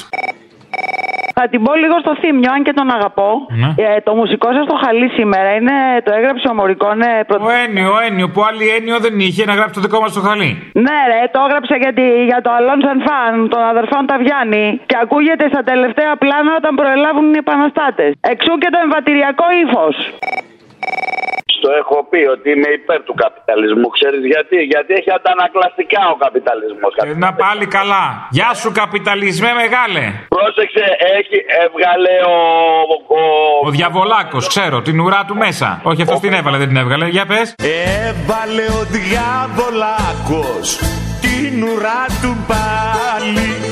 Θα 1.38 1.44
την 1.53 1.61
πω 1.64 1.72
λίγο 1.83 1.96
στο 2.05 2.12
θύμιο, 2.20 2.51
αν 2.55 2.61
και 2.66 2.74
τον 2.79 2.88
αγαπώ. 2.96 3.31
Ναι. 3.61 3.70
Ε, 3.85 4.01
το 4.07 4.12
μουσικό 4.20 4.48
σας 4.57 4.64
το 4.70 4.77
χαλί 4.83 5.09
σήμερα 5.18 5.51
είναι, 5.59 5.77
το 6.07 6.11
έγραψε 6.18 6.46
ο 6.53 6.55
Μωρικόνε. 6.59 7.12
Προ... 7.29 7.37
Ο 7.48 7.51
Ένιο, 7.64 7.88
ο 7.96 7.98
Ένιο 8.09 8.27
που 8.33 8.40
άλλη 8.48 8.66
Ένιο 8.79 8.96
δεν 9.05 9.14
είχε 9.27 9.42
να 9.51 9.55
γράψει 9.59 9.74
το 9.79 9.83
δικό 9.87 9.98
μας 10.03 10.12
το 10.16 10.20
χαλί. 10.27 10.51
Ναι, 10.87 10.98
ρε, 11.11 11.20
το 11.35 11.38
έγραψε 11.46 11.74
για, 11.83 11.92
τη, 11.98 12.07
για 12.31 12.40
το 12.44 12.51
Αλόν 12.59 12.79
Σαν 12.85 12.98
Φαν 13.07 13.35
των 13.53 13.62
αδερφών 13.72 14.03
Ταβιάννη 14.11 14.66
και 14.88 14.96
ακούγεται 15.05 15.44
στα 15.53 15.62
τελευταία 15.70 16.12
πλάνα 16.22 16.53
όταν 16.61 16.72
προελάβουν 16.81 17.27
οι 17.35 17.40
επαναστάτες. 17.44 18.11
Εξού 18.33 18.53
και 18.62 18.70
το 18.74 18.79
εμβατηριακό 18.87 19.46
ύφος. 19.62 19.96
Στο 21.58 21.68
έχω 21.80 21.96
πει 22.10 22.20
ότι 22.34 22.46
είμαι 22.54 22.70
υπέρ 22.80 23.00
του 23.08 23.14
καπιταλισμού. 23.24 23.88
Ξέρεις 23.98 24.22
γιατί, 24.32 24.56
γιατί 24.72 24.92
έχει 24.98 25.10
αντανακλαστικά 25.18 26.02
ο 26.14 26.16
καπιταλισμός. 26.24 26.92
Ε, 26.96 27.14
να 27.24 27.30
πάλι 27.44 27.66
καλά. 27.78 28.04
Γεια 28.30 28.50
σου, 28.60 28.68
καπιταλισμέ 28.82 29.50
μεγάλε. 29.62 30.02
Πρόσεξε, 30.36 30.84
έχει, 31.18 31.38
έβγαλε 31.64 32.14
ο. 32.34 32.38
ο... 33.18 33.20
Ο 33.68 33.70
διαβολάκος, 33.78 34.46
ξέρω, 34.52 34.76
την 34.88 34.96
ουρά 35.00 35.24
του 35.28 35.36
μέσα. 35.44 35.68
Όχι, 35.90 36.02
αυτός 36.02 36.20
την 36.20 36.32
έβαλε, 36.32 36.56
δεν 36.62 36.68
την 36.68 36.76
έβγαλε. 36.76 37.06
Για 37.06 37.26
πες. 37.26 37.54
Έβαλε 38.08 38.64
ο 38.80 38.82
διάβολάκος 38.96 40.66
την 41.20 41.62
ουρά 41.62 42.04
του 42.22 42.36
πάλι 42.46 43.67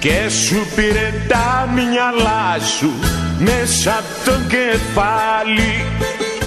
και 0.00 0.28
σου 0.28 0.66
πήρε 0.76 1.12
τα 1.28 1.68
μυαλά 1.74 2.58
σου 2.60 2.90
μέσα 3.38 3.90
από 3.90 4.30
το 4.30 4.36
κεφάλι 4.48 5.72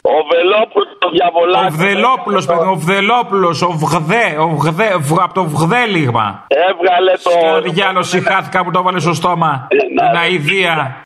Ο 0.01 0.17
Βελόπουλος, 0.31 0.87
ο 1.05 1.09
διαβολάκο. 1.11 1.65
Ο 1.65 1.69
Βδελόπουλος, 1.71 2.45
παιδί, 2.45 2.59
ο 2.69 2.75
Βδελόπουλος, 2.75 3.61
ο 3.61 3.71
Βγδέ, 3.71 4.37
ο 4.39 4.47
Βγδέ, 4.49 4.97
β- 4.97 5.21
από 5.21 5.33
το 5.33 5.43
Βγδέλιγμα. 5.45 6.45
Έβγαλε 6.47 7.11
το. 7.23 7.29
Στο 7.29 7.71
διάλογο 7.71 8.03
συχάθηκα 8.03 8.63
που 8.63 8.71
το 8.71 8.79
έβαλε 8.79 8.99
στο 8.99 9.13
στόμα. 9.13 9.67
Την 9.69 10.17
αηδία. 10.21 11.03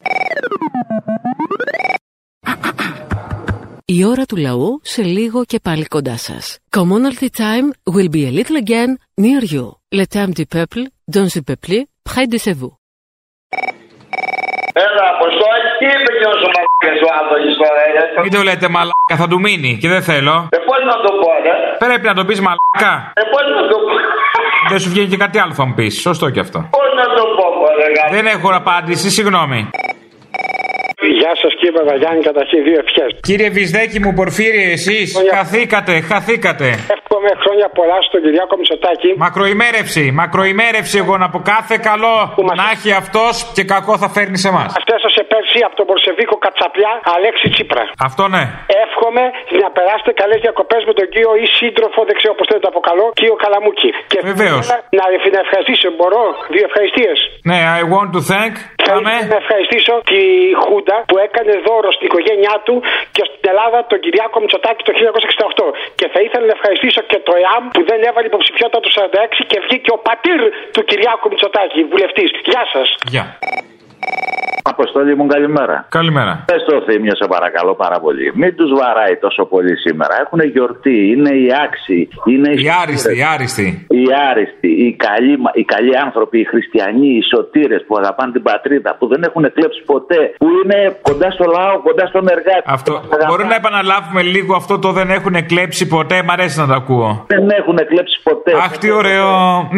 Η 3.86 4.06
ώρα 4.06 4.24
του 4.26 4.36
λαού 4.36 4.80
σε 4.84 5.02
λίγο 5.02 5.46
και 5.46 5.60
πάλι 5.60 5.86
κοντά 5.86 6.18
σας. 6.18 6.58
Commonalty 6.78 7.28
time 7.38 7.94
will 7.96 8.10
be 8.10 8.24
a 8.28 8.32
little 8.40 8.58
again 8.66 8.90
near 9.22 9.44
you. 9.54 9.66
Le 10.00 10.06
temps 10.14 10.34
du 10.40 10.46
peuple, 10.56 10.82
dans 11.16 11.28
le 11.36 11.42
peuple, 11.50 11.78
près 12.10 12.28
de 12.28 12.38
vous. 12.60 12.74
Έλα, 14.86 15.04
Αποστόλη, 15.16 15.68
τι 15.80 15.86
είπε 15.94 16.12
και 16.20 16.28
όσο 16.34 16.48
μαλάκες 16.54 17.00
ο 17.08 17.10
Άδωνης 17.20 17.56
τώρα, 17.62 17.82
ε; 17.88 18.22
Μην 18.24 18.32
το 18.36 18.42
λέτε 18.48 18.68
μαλάκα, 18.76 19.16
θα 19.22 19.28
του 19.32 19.40
μείνει 19.46 19.72
και 19.82 19.88
δεν 19.94 20.02
θέλω. 20.12 20.36
Ε, 20.56 20.58
πώς 20.70 20.80
να 20.92 20.96
το 21.06 21.12
πω, 21.22 21.30
ρε. 21.46 21.54
Πρέπει 21.84 22.06
να 22.12 22.14
το 22.20 22.24
πεις 22.28 22.40
μαλάκα. 22.48 22.94
Ε, 23.22 23.24
πώς 23.34 23.44
να 23.58 23.62
το 23.72 23.76
πω; 23.86 23.94
Δεν 24.72 24.80
σου 24.80 24.90
βγαίνει 24.90 25.08
και 25.08 25.18
κάτι 25.18 25.38
άλλο 25.40 25.54
θα 25.54 25.66
μου 25.66 25.74
πεις. 25.74 25.94
Σωστό 26.02 26.30
και 26.30 26.40
αυτό. 26.40 26.60
Πώς 26.78 26.90
να 27.02 27.06
το 27.18 27.24
πω, 27.38 27.46
μωρέ, 27.60 27.88
γάμο. 27.96 28.12
Δεν 28.16 28.26
έχω 28.36 28.48
απάντηση, 28.62 29.10
συγγνώμη. 29.10 29.70
Γεια 31.20 31.34
σας 31.42 31.52
κύριε 31.56 31.72
Παπαγιάννη, 31.80 32.22
καταρχήν 32.24 32.64
δύο 32.64 32.80
ευχές. 32.86 33.10
Κύριε 33.22 33.50
Βυσδέκη 33.50 34.00
μου, 34.00 34.14
Πορφύριε, 34.14 34.72
εσείς 34.72 35.08
χαθήκατε, 35.34 35.94
χαθήκατε. 36.02 36.68
Εύχομαι 36.68 37.16
εύχομαι 37.26 37.44
χρόνια 37.44 37.68
πολλά 37.80 37.98
στον 38.08 38.20
Κυριάκο 38.24 38.54
Μητσοτάκη. 38.60 39.10
Μακροημέρευση, 39.26 40.04
μακροημέρευση 40.22 40.96
εγώ 41.04 41.14
να 41.24 41.28
πω 41.34 41.40
κάθε 41.54 41.76
καλό 41.90 42.16
να 42.60 42.66
έχει 42.74 42.92
αυτός 43.02 43.34
και 43.56 43.64
κακό 43.74 43.94
θα 44.02 44.10
φέρνει 44.16 44.38
σε 44.44 44.48
εμά. 44.54 44.66
Μα 44.78 44.82
έσωσε 44.98 45.22
πέρσι 45.32 45.60
από 45.68 45.76
τον 45.80 45.86
Μπορσεβίκο 45.88 46.36
Κατσαπλιά 46.46 46.92
Αλέξη 47.16 47.48
Τσίπρα. 47.54 47.84
Αυτό 48.08 48.24
ναι. 48.36 48.44
Εύχομαι 48.86 49.24
να 49.64 49.68
περάσετε 49.78 50.12
καλές 50.22 50.40
διακοπές 50.46 50.82
με 50.90 50.94
τον 51.00 51.06
κύριο 51.14 51.32
ή 51.44 51.46
σύντροφο, 51.60 52.00
δεν 52.10 52.16
ξέρω 52.20 52.34
πώς 52.38 52.46
θέλω 52.48 52.60
να 52.62 52.66
το 52.68 52.72
αποκαλώ, 52.74 53.06
κύριο 53.20 53.36
Καλαμούκη. 53.44 53.92
Και 54.12 54.20
Βεβαίως. 54.32 54.64
θέλω 54.70 54.84
Να, 55.00 55.06
να 55.36 55.42
ευχαριστήσω, 55.46 55.88
μπορώ, 55.98 56.24
δύο 56.56 56.66
ευχαριστίες. 56.70 57.18
Ναι, 57.50 57.60
I 57.82 57.84
want 57.94 58.10
to 58.18 58.22
thank. 58.32 58.54
Πάμε. 58.90 59.14
Να 59.34 59.38
ευχαριστήσω 59.44 59.94
τη 60.12 60.22
Χούντα 60.64 60.95
που 61.10 61.16
έκανε 61.26 61.54
δώρο 61.68 61.90
στην 61.96 62.06
οικογένειά 62.10 62.56
του 62.66 62.76
και 63.16 63.24
στην 63.30 63.46
Ελλάδα 63.52 63.80
τον 63.92 64.00
Κυριάκο 64.04 64.38
Μητσοτάκη 64.44 64.82
το 64.88 64.94
1968. 65.62 65.66
Και 66.00 66.08
θα 66.14 66.20
ήθελα 66.26 66.46
να 66.52 66.54
ευχαριστήσω 66.58 67.02
και 67.12 67.20
το 67.28 67.34
ΕΑΜ 67.44 67.64
που 67.76 67.82
δεν 67.90 68.00
έβαλε 68.10 68.28
υποψηφιότητα 68.34 68.80
του 68.84 68.92
46 68.92 69.02
και 69.52 69.58
βγήκε 69.66 69.90
ο 69.98 70.00
πατήρ 70.08 70.40
του 70.74 70.82
Κυριάκου 70.90 71.28
Μητσοτάκη, 71.32 71.80
βουλευτής. 71.84 72.30
Γεια 72.52 72.64
σας. 72.74 72.88
Γεια. 73.14 73.26
Αποστόλη 74.74 75.16
μου, 75.18 75.26
καλημέρα. 75.36 75.76
Καλημέρα. 76.00 76.34
Πες 76.52 76.62
το 76.70 76.76
θύμιο, 76.88 77.16
σε 77.22 77.26
παρακαλώ 77.36 77.74
πάρα 77.84 77.98
πολύ. 78.06 78.26
Μην 78.42 78.52
τους 78.58 78.70
βαράει 78.82 79.16
τόσο 79.26 79.44
πολύ 79.54 79.74
σήμερα. 79.86 80.14
Έχουν 80.24 80.40
γιορτή, 80.54 80.98
είναι 81.14 81.32
οι 81.42 81.48
άξιοι. 81.66 82.02
Είναι 82.34 82.50
οι, 82.56 82.64
Οι 82.66 82.70
άριστοι, 82.82 83.12
οι 83.18 83.24
άριστοι. 83.34 83.68
οι 84.00 84.04
άριστοι, 84.30 84.70
οι 84.84 84.90
καλοί, 85.08 85.34
μα- 85.44 85.56
οι 85.62 85.64
καλοί 85.74 85.94
άνθρωποι, 86.06 86.38
οι 86.44 86.48
χριστιανοί, 86.52 87.10
οι 87.20 87.24
σωτήρες 87.34 87.82
που 87.88 87.94
αγαπάνε 88.02 88.32
την 88.38 88.44
πατρίδα, 88.50 88.90
που 89.00 89.06
δεν 89.12 89.22
έχουν 89.28 89.44
κλέψει 89.56 89.82
ποτέ, 89.94 90.22
που 90.42 90.48
είναι 90.60 90.78
κοντά 91.08 91.28
στο 91.38 91.46
λαό, 91.56 91.74
κοντά 91.88 92.06
στον 92.12 92.24
εργάτη. 92.36 92.64
Αυτό. 92.78 92.94
Μπορεί 93.30 93.46
να 93.54 93.56
επαναλάβουμε 93.62 94.22
λίγο 94.36 94.54
αυτό 94.62 94.74
το 94.84 94.90
δεν 95.00 95.10
έχουν 95.18 95.36
κλέψει 95.52 95.84
ποτέ, 95.96 96.18
μ' 96.26 96.32
αρέσει 96.36 96.56
να 96.62 96.68
το 96.70 96.74
ακούω. 96.82 97.10
Δεν 97.34 97.44
έχουν 97.60 97.78
κλέψει 97.92 98.18
ποτέ. 98.30 98.52
Αχ, 98.66 98.72
τι 98.82 98.90
ωραίο. 99.02 99.30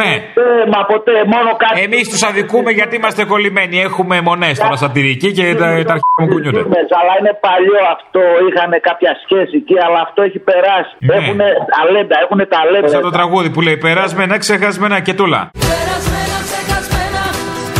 Ναι. 0.01 0.11
Ε, 0.43 0.45
μα 0.73 0.79
ποτέ, 0.93 1.15
μόνο 1.35 1.49
κάτι. 1.63 1.75
Εμείς 1.87 2.03
τους 2.11 2.23
αδικούμε 2.29 2.71
γιατί 2.79 2.93
είμαστε 2.95 3.21
κολλημένοι. 3.25 3.75
Έχουμε 3.89 4.16
μονές 4.29 4.59
τώρα 4.59 4.75
σατυρική 4.75 5.29
και 5.37 5.43
τα, 5.61 5.67
τα 5.89 5.93
αρχαία 5.95 6.17
μου 6.21 6.27
κουνιούνται. 6.33 6.63
Μέσα, 6.77 6.93
αλλά 7.01 7.13
είναι 7.19 7.33
παλιό 7.47 7.79
αυτό. 7.95 8.21
Είχαν 8.47 8.71
κάποια 8.89 9.11
σχέση 9.23 9.53
εκεί, 9.61 9.75
αλλά 9.85 9.99
αυτό 10.07 10.19
έχει 10.27 10.39
περάσει. 10.49 10.93
Ναι. 10.99 11.13
Έχουν 11.17 11.39
ταλέντα, 11.73 12.15
έχουν 12.25 12.39
ταλέντα. 12.55 12.87
Σαν 12.87 13.01
το 13.09 13.13
τραγούδι 13.17 13.49
που 13.53 13.61
λέει 13.61 13.77
Περάσμενα, 13.85 14.35
ξεχασμένα 14.43 14.97
και 15.05 15.13
τούλα. 15.19 15.41
Περασμένα, 15.71 16.37
ξεχασμένα 16.47 17.23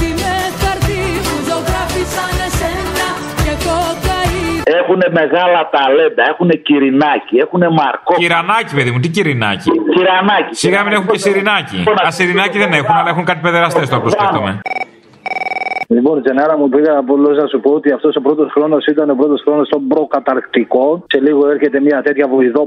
Είναι 0.08 0.34
χαρτί 0.62 1.02
που 1.26 1.36
ζωγράφισαν 1.48 2.36
εσένα 2.48 3.08
Και 3.46 3.54
κοκαίνη 3.66 4.46
Έχουν 4.80 5.00
μεγάλα 5.20 5.60
ταλέντα, 5.76 6.24
έχουν 6.32 6.50
κυρινάκι, 6.68 7.36
έχουν 7.46 7.62
μαρκό. 7.80 8.14
Κυρανάκι, 8.22 8.72
παιδί 8.78 8.92
μου, 8.94 9.00
τι 9.04 9.10
κυρινάκι; 9.16 9.72
Κυρανάκι. 9.96 10.54
Σιγά 10.64 10.80
μην 10.84 10.94
έχουν 10.98 11.08
και 11.14 11.22
σιρινάκι. 11.26 11.78
Α, 12.08 12.12
σιρινάκι 12.18 12.58
δεν 12.64 12.72
έχουν, 12.80 12.96
αλλά 13.00 13.10
έχουν 13.14 13.26
κάτι 13.30 13.40
παιδεραστές 13.46 13.90
τώρα 13.90 14.02
που 14.04 14.10
σκέφτομαι. 14.10 14.52
Λοιπόν, 15.96 16.24
Τζενάρα 16.24 16.58
μου 16.58 16.70
πήγα 16.70 16.98
απλώ 16.98 17.30
να 17.42 17.48
σου 17.48 17.60
πω 17.60 17.72
ότι 17.80 17.92
αυτός 17.92 18.16
ο 18.16 18.22
πρώτος 18.22 18.52
χρόνος 18.56 18.86
ήταν 18.86 19.10
ο 19.10 19.16
πρώτος 19.16 19.42
χρόνος 19.46 19.70
των 19.70 19.88
προκαταρκτικών. 19.88 21.04
Σε 21.08 21.20
λίγο 21.20 21.50
έρχεται 21.50 21.80
μια 21.82 22.02
τέτοια 22.02 22.28
βοηδό 22.28 22.64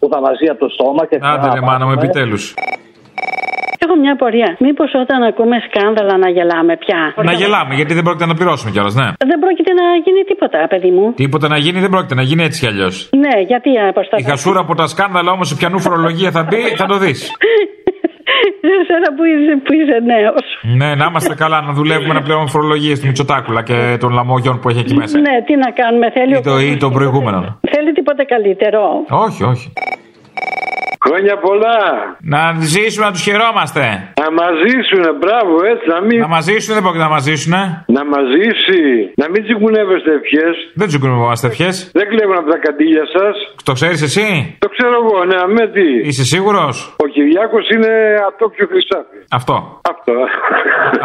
που 0.00 0.08
θα 0.12 0.20
βαζεί 0.20 0.46
από 0.52 0.58
το 0.64 0.68
στόμα 0.68 1.06
και 1.06 1.18
θα. 1.18 1.28
Άντε 1.28 1.48
ρε 1.54 1.60
μάνα 1.60 1.86
μου, 1.86 1.92
επιτέλους. 1.92 2.54
Έχω 3.84 3.96
μια 3.96 4.12
απορία. 4.12 4.56
Μήπως 4.58 4.90
όταν 4.94 5.22
ακούμε 5.22 5.56
σκάνδαλα 5.68 6.16
να 6.18 6.28
γελάμε 6.28 6.76
πια; 6.76 7.14
Να 7.24 7.32
γελάμε, 7.32 7.74
γιατί 7.74 7.94
δεν 7.94 8.02
πρόκειται 8.02 8.26
να 8.26 8.34
πληρώσουμε 8.34 8.70
κιόλας, 8.70 8.94
ναι. 8.94 9.08
Δεν 9.30 9.38
πρόκειται 9.44 9.72
να 9.72 9.84
γίνει 10.04 10.22
τίποτα, 10.30 10.66
παιδί 10.68 10.90
μου. 10.90 11.12
Τίποτα 11.14 11.48
να 11.48 11.56
γίνει 11.56 11.80
δεν 11.80 11.90
πρόκειται 11.90 12.14
να 12.14 12.22
γίνει 12.22 12.42
έτσι 12.44 12.60
κι 12.60 12.66
αλλιώς. 12.66 13.10
Ναι, 13.24 13.40
γιατί 13.46 13.70
Η 13.70 13.78
αποσταθώ. 13.88 14.28
χασούρα 14.30 14.60
από 14.60 14.74
τα 14.74 14.86
σκάνδαλα 14.86 15.30
όμως, 15.32 15.48
σε 15.48 15.54
πιανού 15.54 15.78
φορολογία 15.80 16.30
θα 16.30 16.42
μπει, 16.48 16.60
θα 16.76 16.86
το 16.86 16.96
δεις. 16.98 17.20
Εσένα 18.80 19.08
που 19.16 19.24
είσαι, 19.30 19.52
που 19.64 19.72
είσαι 19.78 19.98
νέος. 20.12 20.44
Ναι, 20.80 20.90
να 21.00 21.04
είμαστε 21.08 21.34
καλά, 21.34 21.58
να 21.60 21.72
δουλεύουμε 21.72 22.14
να 22.14 22.22
πληρώνουμε 22.22 22.50
φορολογίες 22.50 23.00
του 23.00 23.06
Μητσοτάκουλα 23.06 23.62
και 23.62 23.96
των 24.00 24.10
λαμόγιων 24.12 24.60
που 24.60 24.68
έχει 24.68 24.78
εκεί 24.78 24.94
μέσα. 24.94 25.18
Ναι, 25.18 25.34
τι 25.46 25.56
να 25.56 25.70
κάνουμε, 25.70 26.10
θέλει. 26.10 26.32
Ή, 26.32 26.36
ο 26.36 26.40
το, 26.40 26.58
ή 26.58 26.76
των 26.76 26.92
προηγούμενων. 26.92 27.60
Θέλει 27.72 27.92
τίποτε 27.92 28.22
καλύτερο. 28.24 28.80
Όχι, 29.26 29.42
όχι. 29.44 29.72
Χρόνια 31.06 31.34
πολλά. 31.46 31.78
Να 32.34 32.40
ζήσουμε 32.74 33.04
να 33.06 33.12
τους 33.12 33.22
χαιρόμαστε. 33.22 33.82
Να 34.22 34.28
μαζίσουνε, 34.40 35.10
μπράβο, 35.20 35.54
έτσι, 35.72 35.86
να 35.94 35.98
μην. 36.06 36.18
Να 36.20 36.28
μαζίσουν 36.36 36.74
δεν 36.74 36.82
πρόκειται 36.82 37.04
να 37.08 37.12
μαζίσουν. 37.16 37.52
Να 37.96 38.02
μαζίσει. 38.14 38.80
Να 39.20 39.26
μην 39.32 39.40
τσιγκουνεύεστε 39.44 40.10
ευχές. 40.20 40.54
Δεν 40.80 40.86
τσιγκουνευόμαστε 40.88 41.46
ευχές. 41.46 41.90
Δεν 41.98 42.06
κλέβουν 42.08 42.36
από 42.40 42.50
τα 42.50 42.58
καντήλια 42.64 43.04
σας. 43.16 43.34
Το 43.68 43.72
ξέρεις 43.72 44.02
εσύ; 44.02 44.56
Το 44.58 44.68
ξέρω 44.74 44.94
εγώ, 45.02 45.24
ναι, 45.30 45.38
με 45.56 45.64
τι. 45.74 45.88
Είσαι 46.08 46.24
σίγουρος; 46.24 46.94
Ο 47.04 47.06
Κυριάκος 47.14 47.64
είναι 47.74 47.90
ατόφιο 48.28 48.66
χρυσάφι. 48.70 49.18
Αυτό. 49.30 49.80
Αυτό. 49.92 50.12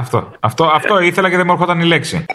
Αυτό. 0.03 0.19
Αυτό, 0.39 0.63
αυτό 0.79 0.99
ήθελα 0.99 1.29
και 1.29 1.35
δεν 1.35 1.45
μου 1.47 1.53
έρχονταν 1.53 1.79
η 1.79 1.85
λέξη. 1.85 2.25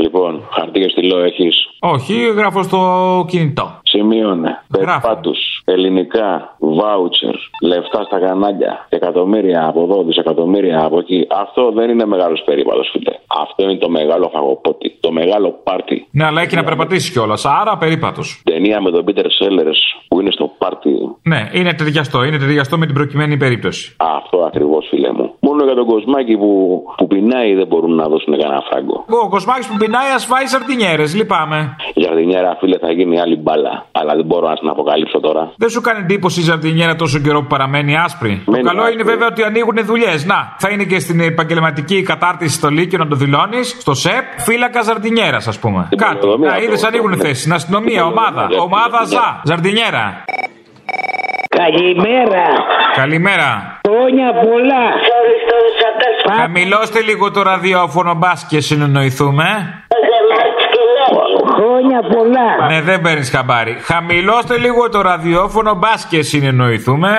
Λοιπόν, 0.00 0.42
χαρτί 0.50 0.80
και 0.80 0.88
στυλό 0.88 1.18
έχεις; 1.18 1.54
Όχι, 1.78 2.14
γράφω 2.36 2.62
στο 2.62 2.80
κινητό. 3.28 3.80
Σημείωνε. 3.82 4.62
Περπάτου, 4.72 5.34
ελληνικά, 5.64 6.56
βάουτσερ, 6.58 7.34
λεφτά 7.62 8.02
στα 8.04 8.18
κανάλια, 8.20 8.86
εκατομμύρια 8.88 9.66
από 9.66 9.82
εδώ, 9.82 10.02
δισεκατομμύρια 10.02 10.84
από 10.84 10.98
εκεί. 10.98 11.26
Αυτό 11.30 11.72
δεν 11.72 11.90
είναι 11.90 12.06
μεγάλος 12.06 12.42
περίπατο, 12.44 12.82
φίλε. 12.92 13.14
Αυτό 13.42 13.62
είναι 13.62 13.78
το 13.78 13.90
μεγάλο 13.90 14.30
φαγοπότη, 14.32 14.96
το 15.00 15.12
μεγάλο 15.12 15.60
πάρτι. 15.64 16.06
Ναι, 16.10 16.24
αλλά 16.24 16.40
έχει 16.42 16.56
να 16.56 16.64
περπατήσει 16.64 17.12
κιόλας. 17.12 17.44
Άρα 17.44 17.76
περίπατος. 17.78 18.42
Ταινία 18.44 18.80
με 18.80 18.90
τον 18.90 19.04
Πίτερ 19.04 19.30
Σέλερ 19.30 19.66
που 20.08 20.20
είναι 20.20 20.30
στο 20.30 20.50
πάρτι. 20.58 20.90
Ναι, 21.22 21.48
είναι 21.52 21.74
ταιριαστό. 21.74 22.24
Είναι 22.24 22.38
ταιριαστό 22.38 22.78
με 22.78 22.86
την 22.86 22.94
προκειμένη 22.94 23.36
περίπτωση. 23.36 23.96
Αυτό 23.98 24.38
ακριβώς, 24.38 24.86
φίλε 24.90 25.12
μου. 25.12 25.34
Μόνο 25.46 25.64
για 25.64 25.74
τον 25.74 25.86
κοσμάκι 25.86 26.36
που, 26.36 26.50
που 26.96 27.06
πεινάει 27.06 27.54
δεν 27.54 27.66
μπορούν 27.66 27.94
να 27.94 28.04
δώσουν 28.12 28.32
κανένα 28.40 28.60
φράγκο. 28.70 28.96
Ο 29.24 29.28
κοσμάκι 29.28 29.68
που 29.68 29.76
πεινάει 29.82 30.10
ας 30.14 30.24
φάει 30.30 30.46
σαρτινιέρε, 30.46 31.04
λυπάμαι. 31.18 31.76
Η 31.94 32.00
Ζαρδινιέρα, 32.02 32.56
φίλε, 32.60 32.78
θα 32.78 32.90
γίνει 32.92 33.20
άλλη 33.20 33.36
μπάλα. 33.36 33.86
Αλλά 33.92 34.14
δεν 34.14 34.24
μπορώ 34.24 34.48
να 34.48 34.54
την 34.54 34.68
αποκαλύψω 34.68 35.20
τώρα. 35.20 35.52
Δεν 35.56 35.68
σου 35.68 35.80
κάνει 35.80 35.98
εντύπωση 36.00 36.40
η 36.40 36.42
ζαρτινιέρα 36.42 36.94
τόσο 36.96 37.18
καιρό 37.18 37.40
που 37.40 37.46
παραμένει 37.46 37.96
άσπρη; 37.96 38.42
Μένει 38.46 38.62
το 38.62 38.68
καλό 38.68 38.80
άσπρη. 38.82 38.94
είναι 38.94 39.02
βέβαια 39.12 39.26
ότι 39.26 39.42
ανοίγουν 39.42 39.76
δουλειές. 39.84 40.24
Να, 40.26 40.54
θα 40.58 40.68
είναι 40.70 40.84
και 40.84 40.98
στην 40.98 41.20
επαγγελματική 41.20 42.02
κατάρτιση 42.02 42.54
στο 42.54 42.68
Λύκειο 42.68 42.98
να 42.98 43.06
το 43.06 43.16
δηλώνεις, 43.16 43.76
στο 43.80 43.94
ΣΕΠ, 43.94 44.26
φύλακα 44.38 44.82
ζαρτινιέρα, 44.82 45.36
ας 45.36 45.58
πούμε. 45.58 45.88
Κάτι. 45.96 46.16
πολεοδομία 46.16 46.48
Να 46.48 46.54
αυτό, 46.54 46.64
είδες 46.66 46.82
αυτό, 46.82 46.86
ανοίγουν 46.88 47.10
ναι. 47.10 47.16
θέσεις. 47.16 47.40
Στην 47.40 47.52
αστυνομία, 47.52 48.00
Στην 48.02 48.12
ομάδα. 48.12 48.42
πολεοδομία, 48.46 48.62
Ομάδα 48.62 48.96
στην 49.04 49.18
ΖΑ. 49.18 49.40
Ζαρτινιέρα. 49.44 50.24
Καλημέρα. 51.60 52.46
Καλημέρα. 52.94 53.80
Χρόνια 53.88 54.32
πολλά. 54.32 54.84
Χαμηλώστε 56.36 57.00
λίγο 57.00 57.30
το 57.30 57.42
ραδιόφωνο, 57.42 58.14
μπας 58.14 58.46
και 58.48 58.60
συνεννοηθούμε. 58.60 59.79
Χρόνια 61.90 62.16
πολλά. 62.16 62.48
Ναι, 62.70 62.80
δεν 62.80 63.00
παίρνεις 63.00 63.30
χαμπάρι. 63.34 63.74
Χαμηλώστε 63.90 64.54
λίγο 64.64 64.88
το 64.94 65.00
ραδιόφωνο, 65.00 65.70
μπας 65.80 66.06
και 66.10 66.22
συνεννοηθούμε. 66.22 67.10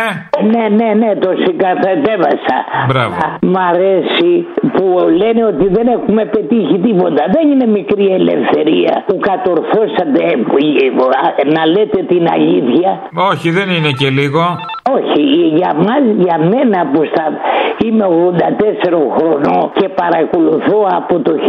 Ναι, 0.52 0.66
ναι, 0.80 0.90
ναι, 1.02 1.12
το 1.16 1.30
συγκαθετέβασα. 1.44 2.58
Μπράβο. 2.88 3.16
Μ' 3.42 3.62
αρέσει 3.72 4.32
που 4.74 4.86
λένε 5.22 5.42
ότι 5.52 5.66
δεν 5.78 5.88
έχουμε 5.88 6.26
πετύχει 6.26 6.78
τίποτα. 6.88 7.22
Δεν 7.36 7.44
είναι 7.52 7.68
μικρή 7.80 8.08
ελευθερία 8.20 8.94
που 9.08 9.18
κατορθώσατε 9.30 10.20
ε, 11.42 11.50
να 11.56 11.66
λέτε 11.66 12.00
την 12.12 12.24
αλήθεια. 12.36 12.90
Όχι, 13.32 13.50
δεν 13.58 13.70
είναι 13.70 13.92
και 14.00 14.10
λίγο. 14.10 14.44
Όχι, 14.96 15.22
για 15.58 15.74
μας, 15.86 16.04
για 16.26 16.38
μένα 16.52 16.80
που 16.92 17.02
στα... 17.12 17.26
είμαι 17.86 18.06
84 18.06 18.12
χρονών 19.18 19.72
και 19.74 19.90
παρακολουθώ 19.90 20.88
από 21.00 21.20
το 21.20 21.32
1946. 21.32 21.42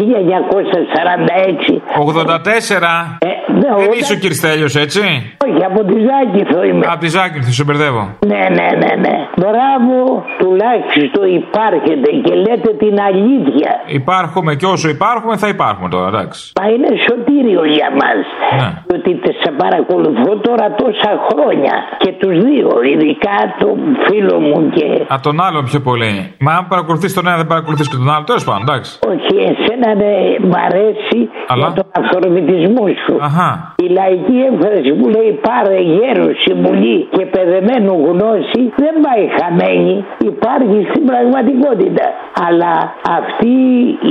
84. 2.10 3.11
Ναι, 3.24 3.51
δεν 3.62 3.72
όταν- 3.72 3.98
είσαι 3.98 4.12
ο 4.12 4.16
Κυριστέλιος, 4.16 4.72
έτσι; 4.84 5.00
Όχι, 5.46 5.64
από 5.70 5.80
τη 5.90 5.96
Ζάκηθο 6.08 6.62
είμαι. 6.68 6.84
Από 6.92 7.00
τη 7.04 7.08
Ζάκυνθο, 7.16 7.50
σε 7.58 7.64
μπερδεύω. 7.64 8.02
Ναι, 8.32 8.42
ναι, 8.58 8.66
ναι, 8.82 8.92
ναι. 9.04 9.16
Μπράβο, 9.40 10.24
τουλάχιστον 10.38 11.24
υπάρχετε 11.42 12.08
και 12.24 12.34
λέτε 12.44 12.70
την 12.82 12.94
αλήθεια. 13.08 13.70
Υπάρχουμε 13.86 14.54
και 14.54 14.66
όσο 14.66 14.88
υπάρχουμε 14.88 15.36
θα 15.36 15.48
υπάρχουμε 15.48 15.88
τώρα, 15.88 16.08
εντάξει. 16.08 16.52
Μα 16.60 16.66
είναι 16.74 16.88
σωτήριο 17.08 17.62
για 17.76 17.88
μας. 18.00 18.20
Ναι. 18.60 18.68
Ότι 18.96 19.10
τε- 19.22 19.36
σε 19.42 19.50
παρακολουθώ 19.62 20.30
τώρα 20.46 20.66
τόσα 20.82 21.10
χρόνια. 21.28 21.74
Και 22.02 22.10
τους 22.20 22.34
δύο, 22.48 22.68
ειδικά 22.92 23.36
τον 23.62 23.76
φίλο 24.06 24.36
μου 24.40 24.70
και... 24.74 24.86
Α, 25.14 25.16
τον 25.22 25.40
άλλον 25.46 25.64
πιο 25.64 25.80
πολύ. 25.80 26.34
Μα 26.38 26.52
αν 26.52 26.66
παρακολουθείς 26.68 27.14
τον 27.14 27.26
ένα, 27.26 27.36
δεν 27.36 27.46
παρακολουθείς 27.46 27.88
και 27.88 27.96
τον 27.96 28.10
άλλο. 28.14 28.24
Τέλος 28.24 28.44
πάντων, 28.44 28.62
εντάξει. 28.68 28.98
Όχι, 29.12 29.34
εσένα 29.50 29.88
ναι, 30.02 30.12
μ' 30.50 30.56
αρέσει 30.68 31.18
Αλλά; 31.52 31.66
για 31.66 31.72
τον 31.82 31.86
αυθορμητισμό 32.04 32.84
σου. 33.06 33.14
Αχα. 33.20 33.51
Η 33.84 33.86
λαϊκή 33.98 34.36
έμφραση 34.50 34.92
που 34.98 35.06
λέει 35.14 35.30
πάρε 35.48 35.78
γέρο 35.94 36.26
συμβουλή 36.44 37.08
και 37.14 37.24
παιδεμένου 37.34 37.94
γνώση 38.08 38.62
δεν 38.82 38.94
πάει 39.04 39.24
χαμένη. 39.38 40.04
Υπάρχει 40.32 40.78
στην 40.90 41.04
πραγματικότητα. 41.10 42.06
Αλλά 42.46 42.74
αυτοί 43.18 43.56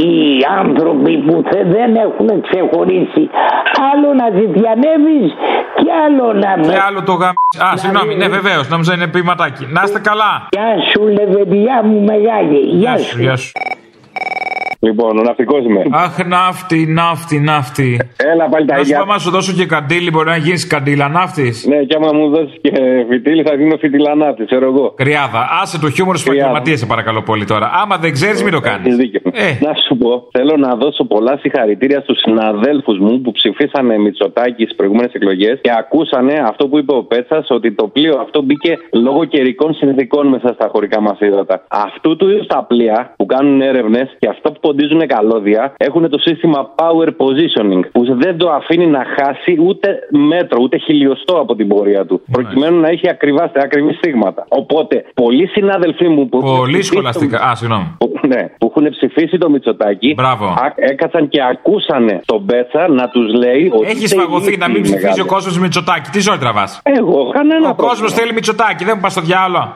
οι 0.04 0.12
άνθρωποι 0.60 1.14
που 1.26 1.44
θε- 1.50 1.68
δεν 1.78 1.96
έχουν 1.96 2.30
ξεχωρίσει 2.48 3.24
άλλο 3.92 4.10
να 4.22 4.28
ζητιανεύεις 4.40 5.32
και 5.76 5.84
Τι 5.84 5.90
άλλο 6.06 6.34
να 6.34 6.58
με. 6.58 6.74
Τι 6.74 6.80
άλλο 6.88 7.04
το 7.04 7.14
γαμ... 7.14 7.34
Α, 7.66 7.78
συγγνώμη, 7.78 8.16
ναι, 8.16 8.28
βεβαίως, 8.28 8.70
νόμιζα 8.70 8.94
είναι 8.94 9.08
ποιηματάκι. 9.08 9.68
Να 9.70 9.82
είστε 9.86 10.00
καλά. 10.00 10.48
Γεια 10.50 10.70
σου, 10.92 11.08
λεβεντιά 11.08 11.82
μου 11.84 12.00
μεγάλη. 12.02 12.60
Γεια 12.60 12.98
σου. 12.98 13.20
Γεια 13.22 13.36
σου. 13.36 13.52
Λοιπόν, 14.84 15.18
ο 15.18 15.22
ναυτικός 15.22 15.66
είμαι. 15.66 15.84
Αχ, 15.92 16.26
ναύτη, 16.26 16.86
ναύτη, 16.86 17.40
ναύτη. 17.40 18.00
Έλα 18.32 18.50
πάλι 18.50 18.66
τα 18.66 18.74
Να 18.76 18.80
σου 18.80 18.86
ίδια. 18.86 18.98
πω, 18.98 19.04
άμα 19.04 19.18
σου 19.20 19.30
δώσω 19.30 19.54
και 19.54 19.66
καντήλι, 19.66 20.10
μπορεί 20.12 20.30
να 20.30 20.36
γίνεις 20.36 20.68
καντήλα 20.68 21.08
ναύτης. 21.10 21.66
Ναι, 21.68 21.78
και 21.84 21.96
άμα 22.00 22.10
μου 22.18 22.30
δώσεις 22.30 22.58
και 22.62 22.72
φιτίλι, 23.10 23.44
θα 23.44 23.54
γίνω 23.56 23.78
φιτιλανάτη, 23.78 24.46
ξέρω 24.46 24.66
εγώ. 24.66 24.94
Κρυάδα, 24.96 25.42
άσε 25.62 25.80
το 25.80 25.90
χιούμορ 25.90 26.18
στους 26.18 26.34
επαγγελματίες, 26.34 26.80
σε 26.80 26.86
παρακαλώ 26.86 27.22
πολύ 27.22 27.46
τώρα. 27.46 27.72
Άμα 27.82 27.98
δεν 27.98 28.12
ξέρεις, 28.12 28.44
μην 28.44 28.52
το 28.52 28.60
κάνεις. 28.60 28.86
Έχεις 28.86 28.96
δίκιο. 28.98 29.22
Να 29.68 29.74
σου 29.88 29.98
πω, 29.98 30.28
θέλω 30.32 30.56
να 30.58 30.76
δώσω 30.76 31.04
πολλά 31.04 31.38
συγχαρητήρια 31.42 32.00
στους 32.02 32.18
συναδέλφους 32.20 32.98
μου 33.00 33.22
που 33.22 33.32
ψηφίσανε 33.32 33.98
Μητσοτάκη 33.98 34.64
στις 34.64 34.76
προηγούμενες 34.76 35.14
εκλογές 35.14 35.60
και 35.62 35.72
ακούσανε 35.80 36.34
αυτό 36.48 36.68
που 36.68 36.78
είπε 36.78 36.94
ο 36.96 37.04
Πέτσας, 37.04 37.46
ότι 37.50 37.72
το 37.72 37.88
πλοίο 37.88 38.20
αυτό 38.20 38.42
μπήκε 38.42 38.78
λόγω 38.92 39.26
καιρικών 39.26 39.74
συνθηκών 39.74 40.28
μέσα 40.28 40.54
στα 40.54 40.70
χωρικά 40.72 41.02
μας 41.02 41.20
ύδατα. 41.20 41.64
Αυτού 41.68 42.16
του 42.16 42.30
είδους 42.30 42.48
τα 42.48 42.66
πλοία 42.68 43.14
που 43.18 43.26
κάνουν 43.26 43.62
έρευνες 43.62 44.16
και 44.20 44.28
αυτά 44.28 44.52
που 44.52 44.60
ποντίζουν 44.72 45.08
καλώδια 45.08 45.74
έχουν 45.78 46.10
το 46.10 46.18
σύστημα 46.20 46.70
power 46.76 47.08
positioning 47.24 47.82
που 47.92 48.02
δεν 48.24 48.38
το 48.38 48.50
αφήνει 48.52 48.88
να 48.88 49.04
χάσει 49.18 49.58
ούτε 49.68 49.88
μέτρο, 50.30 50.58
ούτε 50.62 50.78
χιλιοστό 50.78 51.36
από 51.40 51.56
την 51.56 51.68
πορεία 51.68 52.06
του. 52.06 52.22
Προκειμένου 52.32 52.80
να 52.80 52.88
έχει 52.88 53.10
ακριβά, 53.10 53.52
ακριβή 53.56 53.94
στίγματα. 53.94 54.46
Οπότε, 54.48 55.06
πολλοί 55.14 55.48
συνάδελφοί 55.48 56.08
μου 56.08 56.30
που. 56.30 56.40
Πολύ 56.40 56.82
σχολαστικά. 56.82 57.38
Α, 57.50 57.56
συγγνώμη. 57.56 57.96
που, 57.98 58.12
ναι, 58.28 58.42
που 58.60 58.74
έχουν 58.76 58.90
ψηφίσει 58.90 59.38
το 59.38 59.50
Μητσοτάκι. 59.50 60.14
Μπράβο. 60.14 60.46
α- 60.46 60.74
έκατσαν 60.76 61.28
και 61.30 61.40
ακούσανε 61.52 62.22
τον 62.26 62.42
Μπέτσα 62.44 62.88
να 62.88 63.10
τους 63.10 63.34
λέει 63.34 63.72
ότι. 63.74 63.88
Έχει 63.90 64.04
είστε 64.04 64.20
φαγωθεί 64.22 64.44
ηλίθιοι 64.44 64.58
να 64.60 64.68
μην 64.70 64.82
ψηφίζει 64.82 65.06
μεγάλοι. 65.06 65.22
ο 65.22 65.26
κόσμος 65.26 65.60
Μητσοτάκη. 65.60 66.10
Τι 66.10 66.20
ζωή 66.20 66.38
τραβάς; 66.38 66.82
Εγώ, 66.84 67.30
κανένα 67.34 67.70
Ο 67.70 67.76
κόσμος 67.76 68.14
θέλει 68.14 68.34
Μητσοτάκη, 68.34 68.84
δεν 68.84 68.94
μου 68.96 69.02
πας 69.02 69.12
στο 69.12 69.22
διάλογο. 69.22 69.76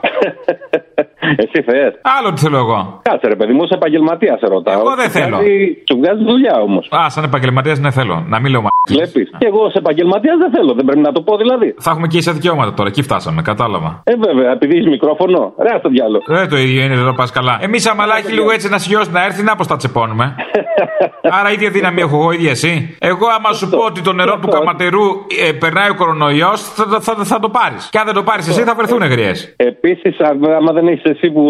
Εσύ 1.20 1.62
θες. 1.66 1.92
Άλλο 2.18 2.32
τι 2.32 2.40
θέλω 2.40 2.56
εγώ. 2.58 3.00
Κάτσε 3.02 3.28
ρε 3.28 3.36
παιδί 3.36 3.52
μου, 3.52 3.60
ως 3.62 3.70
επαγγελματίας 3.70 4.38
σε 4.38 4.46
ρωτάω. 4.46 4.80
Εγώ 4.80 4.94
δεν 4.94 5.04
Σου 5.04 5.10
θέλω. 5.18 5.36
βγάζει- 5.36 5.76
Σου 5.88 5.96
βγάζει 6.00 6.24
δουλειά 6.24 6.54
όμως. 6.60 6.88
Α, 6.90 7.08
σαν 7.10 7.24
επαγγελματίας 7.24 7.78
δεν 7.78 7.92
θέλω. 7.92 8.24
Να 8.28 8.40
μην 8.40 8.50
λέω 8.50 8.60
μα. 8.60 8.68
Βλέπεις. 8.88 9.30
Και 9.38 9.46
εγώ 9.46 9.60
ως 9.64 9.74
επαγγελματίας 9.74 10.36
δεν 10.38 10.50
θέλω, 10.50 10.72
δεν 10.74 10.84
πρέπει 10.84 11.00
να 11.00 11.12
το 11.12 11.20
πω 11.22 11.36
δηλαδή. 11.36 11.74
Θα 11.78 11.90
έχουμε 11.90 12.06
και 12.06 12.16
ίσα 12.18 12.32
δικαιώματα 12.32 12.74
τώρα, 12.74 12.88
εκεί 12.88 13.02
φτάσαμε, 13.02 13.42
κατάλαβα. 13.42 14.00
Ε, 14.04 14.12
βέβαια, 14.26 14.50
επειδή 14.52 14.76
έχεις 14.76 14.86
μικρόφωνο. 14.88 15.52
Ρε, 15.58 15.78
στο 15.78 15.88
διάλογο. 15.88 16.22
Δεν 16.26 16.48
το 16.48 16.56
ίδιο 16.56 16.82
είναι, 16.84 16.94
δεν 16.96 17.04
το 17.04 17.12
πας 17.12 17.30
καλά. 17.32 17.58
Εμείς 17.60 17.86
αμαλάκι 17.86 18.32
λίγο 18.32 18.50
έτσι 18.50 18.68
να 18.68 18.78
σιώσει 18.78 19.10
να 19.10 19.24
έρθει, 19.24 19.42
να 19.42 19.56
πώ 19.56 19.66
τα 19.66 19.76
τσεπώνουμε. 19.76 20.34
Άρα 21.38 21.52
ίδια 21.52 21.70
δύναμη 21.70 22.00
έχω 22.00 22.16
εγώ, 22.16 22.30
ίδια 22.32 22.50
εσύ. 22.50 22.96
Εγώ, 23.00 23.26
άμα 23.36 23.52
σου 23.52 23.68
πω 23.68 23.78
ότι 23.78 24.00
το 24.02 24.12
νερό 24.12 24.38
του 24.38 24.48
καματερού 24.48 25.02
ε, 25.48 25.52
περνάει 25.52 25.90
ο 25.90 25.94
κορονοϊός, 25.94 26.62
θα, 26.62 26.84
θα, 26.84 27.00
θα, 27.00 27.24
θα 27.24 27.38
το 27.38 27.48
πάρεις. 27.48 27.88
Και 27.92 27.98
αν 27.98 28.04
δεν 28.04 28.14
το 28.14 28.22
πάρεις 28.22 28.48
εσύ, 28.48 28.62
θα 28.62 28.74
βρεθούν 28.74 29.02
γριές. 29.02 29.54
Επίσης, 29.56 30.20
άμα 30.58 30.72
δεν 30.72 30.86
έχεις 30.88 31.02
εσύ 31.16 31.30
που 31.30 31.42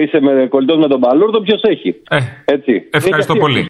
είσαι 0.00 0.20
με 0.20 0.46
κολλητός 0.48 0.76
με 0.76 0.88
τον 0.88 1.00
Παλούρδο, 1.00 1.40
ποιος 1.40 1.62
έχει; 1.62 1.94
Ε, 2.10 2.18
Έτσι. 2.44 2.88
Ευχαριστώ 2.90 3.32
Είναι 3.32 3.42
και 3.42 3.48
πολύ. 3.48 3.66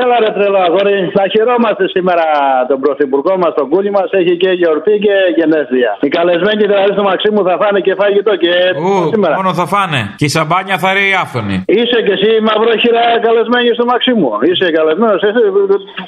Έλα 0.00 0.16
ρε 0.24 0.30
τρελό 0.36 0.60
αγόρι, 0.68 0.98
να 1.18 1.24
χαιρόμαστε 1.34 1.84
σήμερα 1.94 2.24
τον 2.70 2.78
πρωθυπουργό 2.84 3.34
μας, 3.42 3.52
τον 3.58 3.66
κούλι 3.72 3.90
μας, 3.96 4.08
έχει 4.20 4.34
και 4.42 4.50
γιορτή 4.60 4.94
και 5.04 5.14
γενέθλια. 5.38 5.90
Οι 6.06 6.08
καλεσμένοι 6.16 6.62
δηλαδή 6.70 6.90
στο 6.96 7.02
Μαξίμου 7.10 7.42
θα 7.48 7.54
φάνε 7.62 7.78
και 7.86 7.94
φαγητό 8.00 8.32
και 8.42 8.52
Ου, 8.82 8.90
σήμερα. 9.14 9.34
μόνο 9.40 9.50
θα 9.60 9.66
φάνε. 9.74 10.00
Και 10.18 10.26
η 10.30 10.32
σαμπάνια 10.36 10.76
θα 10.84 10.88
ρέει 10.96 11.12
άφθονη. 11.22 11.56
Είσαι 11.78 11.98
και 12.06 12.12
εσύ 12.18 12.30
μαυρόχειρα 12.48 13.02
καλεσμένη 13.26 13.68
στο 13.78 13.84
Μαξίμου. 13.92 14.30
Είσαι 14.50 14.66
καλεσμένος, 14.78 15.20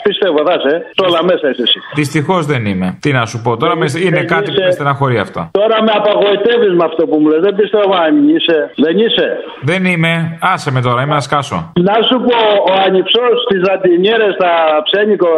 πιστεύω 0.07 0.38
θα 0.49 0.55
είσαι. 0.59 0.75
Σε 0.97 1.03
όλα 1.09 1.20
μέσα 1.31 1.44
είσαι 1.51 1.62
εσύ. 1.68 1.79
Δυστυχώς 2.01 2.42
δεν 2.53 2.62
είμαι. 2.70 2.88
Τι 3.05 3.11
να 3.18 3.23
σου 3.31 3.38
πω 3.44 3.51
τώρα, 3.62 3.75
με- 3.81 3.92
είναι 4.07 4.23
κάτι 4.35 4.49
που 4.55 4.61
με 4.68 4.70
στεναχωρεί 4.77 5.16
αυτό. 5.27 5.40
Τώρα 5.61 5.77
με 5.87 5.92
απαγοητεύει 6.01 6.68
με 6.79 6.85
αυτό 6.90 7.03
που 7.09 7.16
μου 7.20 7.27
λες. 7.31 7.40
Δεν 7.47 7.55
πιστεύω 7.61 7.94
αν 8.07 8.12
είσαι. 8.35 8.59
Δεν 8.85 8.94
είσαι. 9.05 9.27
Δεν 9.70 9.81
είμαι. 9.92 10.12
Άσε 10.53 10.68
με 10.75 10.81
τώρα, 10.87 11.01
είμαι 11.03 11.12
ένας 11.16 11.25
σκάσο. 11.31 11.59
Να 11.88 11.97
σου 12.09 12.16
πω, 12.27 12.37
ο 12.70 12.73
ανυψός 12.87 13.35
στι 13.47 13.57
ζαντινιέρε, 13.75 14.29
τα 14.45 14.53
ψένικο 14.87 15.29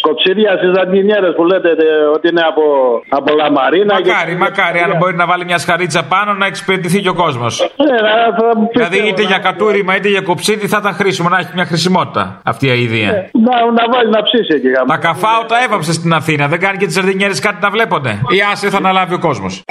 κοψίδια 0.00 0.50
στις 0.56 0.70
ζαντινιέρε 0.76 1.30
που 1.36 1.44
λέτε 1.44 1.68
ε, 1.68 2.04
ότι 2.16 2.28
είναι 2.28 2.44
από, 2.50 2.64
από 3.08 3.34
λαμαρίνα. 3.34 3.94
Μακάρι, 3.94 4.34
μακάρι, 4.36 4.78
αν 4.78 4.92
μπορεί 4.98 5.14
να 5.16 5.26
βάλει 5.26 5.44
μια 5.44 5.58
σχαρίτσα 5.58 6.02
πάνω 6.14 6.34
να 6.34 6.46
εξυπηρετηθεί 6.46 7.00
και 7.00 7.08
ο 7.08 7.14
κόσμος. 7.14 7.70
Ναι, 7.86 7.96
να, 8.06 8.12
θα 8.38 8.68
Δηλαδή 8.72 9.08
είτε 9.08 9.22
για 9.22 9.38
κατούριμα 9.38 9.96
είτε 9.96 10.08
για 10.08 10.20
κοψίδι 10.20 10.66
θα 10.66 10.78
ήταν 10.80 10.92
χρήσιμο 10.92 11.28
να 11.28 11.38
έχει 11.38 11.50
μια 11.54 11.64
χρησιμότητα 11.64 12.40
αυτή 12.44 12.66
η 12.66 12.70
αηδία. 12.70 13.10
να, 13.46 13.54
να 13.78 13.84
βάλει 13.92 14.10
να 14.10 14.22
ψήσει 14.22 14.54
εκεί. 14.54 14.68
γάμο. 14.68 14.86
Τα 14.86 14.96
καφάω 14.96 15.44
τα 15.44 15.56
έβαψε 15.64 15.92
στην 15.92 16.12
Αθήνα. 16.12 16.48
Δεν 16.48 16.60
κάνει 16.60 16.76
και 16.78 16.86
τις 16.86 16.94
σαρδινιέρε 16.94 17.34
κάτι 17.40 17.56
να 17.60 17.70
βλέπονται. 17.70 18.10
Ή 18.10 18.38
άσε 18.52 18.68
θα 18.70 18.76
αναλάβει 18.76 19.14
ο 19.14 19.18
κόσμος. 19.18 19.64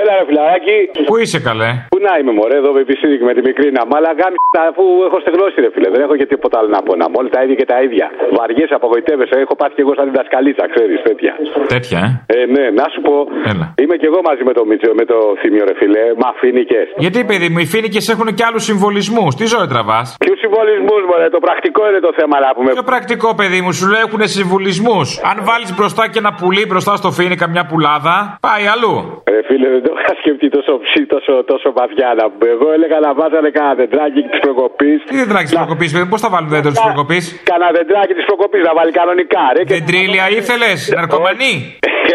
Έλα 0.00 0.12
ρε 0.18 0.24
φιλαράκι. 0.28 0.78
Πού 1.08 1.14
είσαι 1.22 1.38
καλέ; 1.48 1.70
Πού 1.92 1.98
να 2.06 2.12
είμαι, 2.18 2.32
μωρέ, 2.38 2.56
εδώ 2.62 2.70
με 2.76 2.80
επιστήμη 2.86 3.14
με 3.30 3.34
τη 3.36 3.42
μικρή 3.48 3.68
να 3.78 3.82
μ' 3.88 3.94
αλλά 3.98 4.10
γάμι 4.20 4.36
αφού 4.70 4.84
έχω 5.08 5.18
στεγνώσει, 5.24 5.56
ρε 5.64 5.70
φίλε. 5.74 5.88
Δεν 5.94 6.00
έχω 6.06 6.14
και 6.20 6.26
τίποτα 6.32 6.56
άλλο 6.58 6.68
να 6.76 6.80
πω. 6.86 6.92
Να 7.02 7.06
μόλι 7.14 7.28
τα 7.34 7.40
ίδια 7.44 7.56
και 7.60 7.68
τα 7.72 7.78
ίδια. 7.86 8.06
Βαριέ, 8.38 8.66
απογοητεύεσαι. 8.78 9.34
Έχω 9.44 9.54
πάθει 9.60 9.74
κι 9.76 9.82
εγώ 9.84 9.92
σαν 9.98 10.04
διδασκαλίτσα, 10.10 10.64
ξέρεις 10.74 10.98
τέτοια. 11.08 11.32
Τέτοια, 11.74 12.00
ε; 12.26 12.36
Ε, 12.38 12.44
ναι, 12.54 12.64
να 12.80 12.84
σου 12.92 13.00
πω. 13.06 13.14
Έλα. 13.52 13.66
Είμαι 13.82 13.96
κι 14.00 14.06
εγώ 14.10 14.20
μαζί 14.28 14.42
με 14.48 14.52
το 14.58 14.62
Μίτσο, 14.68 14.90
με 15.00 15.04
το 15.12 15.18
Θήμιο, 15.40 15.64
ρε 15.70 15.74
φίλε. 15.80 16.02
Μα 16.22 16.30
φίνικε. 16.40 16.80
Γιατί 17.04 17.18
παιδί 17.30 17.48
μου, 17.52 17.58
οι 17.64 17.68
φίνικε 17.74 18.00
έχουν 18.14 18.28
και 18.36 18.44
άλλους 18.48 18.64
συμβολισμούς. 18.70 19.30
Τι 19.38 19.44
ζωή 19.54 19.66
τραβάς; 19.74 20.06
Ποιους 20.24 20.38
συμβολισμούς, 20.44 21.02
μωρέ, 21.10 21.28
το 21.36 21.40
πρακτικό 21.46 21.82
είναι 21.90 22.00
το 22.08 22.12
θέμα 22.18 22.36
να 22.44 22.50
πούμε. 22.56 22.70
Πιο 22.78 22.86
πρακτικό 22.92 23.28
παιδί 23.38 23.60
μου, 23.64 23.72
σου 23.78 23.86
λέω 23.92 24.02
έχουν 24.06 24.22
συμβολισμούς. 24.36 25.06
Αν 25.30 25.36
βάλεις 25.48 25.70
μπροστά 25.76 26.02
και 26.12 26.18
ένα 26.22 26.32
πουλί 26.40 26.62
μπροστά 26.70 26.92
στο 27.00 27.10
φίνικα 27.18 27.46
μια 27.54 27.64
πουλάδα, 27.70 28.16
πάει 28.46 28.64
αλλού. 28.74 28.94
Ρε 29.34 29.40
φίλε, 29.48 29.68
δεν 29.86 29.87
το 29.88 29.94
είχα 30.00 30.14
σκεφτεί 30.20 30.46
τόσο 30.56 30.72
ψή, 30.84 31.02
τόσο, 31.14 31.32
τόσο 31.52 31.68
βαθιά 31.78 32.08
να 32.20 32.24
πούμε. 32.30 32.48
Εγώ 32.56 32.66
έλεγα 32.76 32.98
να 33.06 33.10
βάζανε 33.18 33.50
κανένα 33.56 33.74
δεντράκι 33.80 34.20
της 34.30 34.40
προκοπής. 34.44 34.98
Τι 35.10 35.16
δεν 35.22 35.28
τράξει 35.32 35.50
τη 35.52 35.58
προκοπής, 35.62 35.88
παιδί 35.92 36.04
μου, 36.04 36.12
πώς 36.14 36.20
θα 36.24 36.30
βάλουν 36.34 36.50
δέντρο 36.54 36.70
της 36.76 36.82
προκοπής; 36.88 37.24
Κανένα 37.50 37.70
δεντράκι 37.78 38.14
της 38.18 38.26
προκοπής 38.30 38.62
να 38.68 38.72
βάλει 38.78 38.92
κανονικά, 39.00 39.44
ρε. 39.54 39.60
Και... 39.64 39.74
Δεντρίλια 39.76 40.24
ήθελες, 40.38 40.78
ναρκωμανή; 40.98 41.54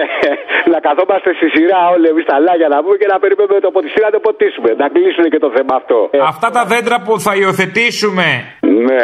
να 0.74 0.80
καθόμαστε 0.88 1.30
στη 1.40 1.48
σειρά 1.56 1.80
όλοι 1.94 2.08
εμείς 2.12 2.26
τα 2.32 2.38
λάγια 2.46 2.68
να 2.74 2.78
πούμε 2.84 2.96
και 3.02 3.10
να 3.14 3.18
περιμένουμε 3.24 3.60
το 3.68 3.72
ποτιστή 3.76 4.00
να 4.08 4.12
το 4.16 4.20
ποτίσουμε. 4.28 4.70
Να 4.82 4.88
κλείσουν 4.96 5.26
και 5.34 5.40
το 5.46 5.50
θέμα 5.56 5.74
αυτό. 5.82 5.98
Αυτά 6.34 6.48
τα 6.58 6.64
δέντρα 6.72 6.98
που 7.06 7.14
θα 7.26 7.34
υιοθετήσουμε. 7.42 8.28
Ναι. 8.88 9.04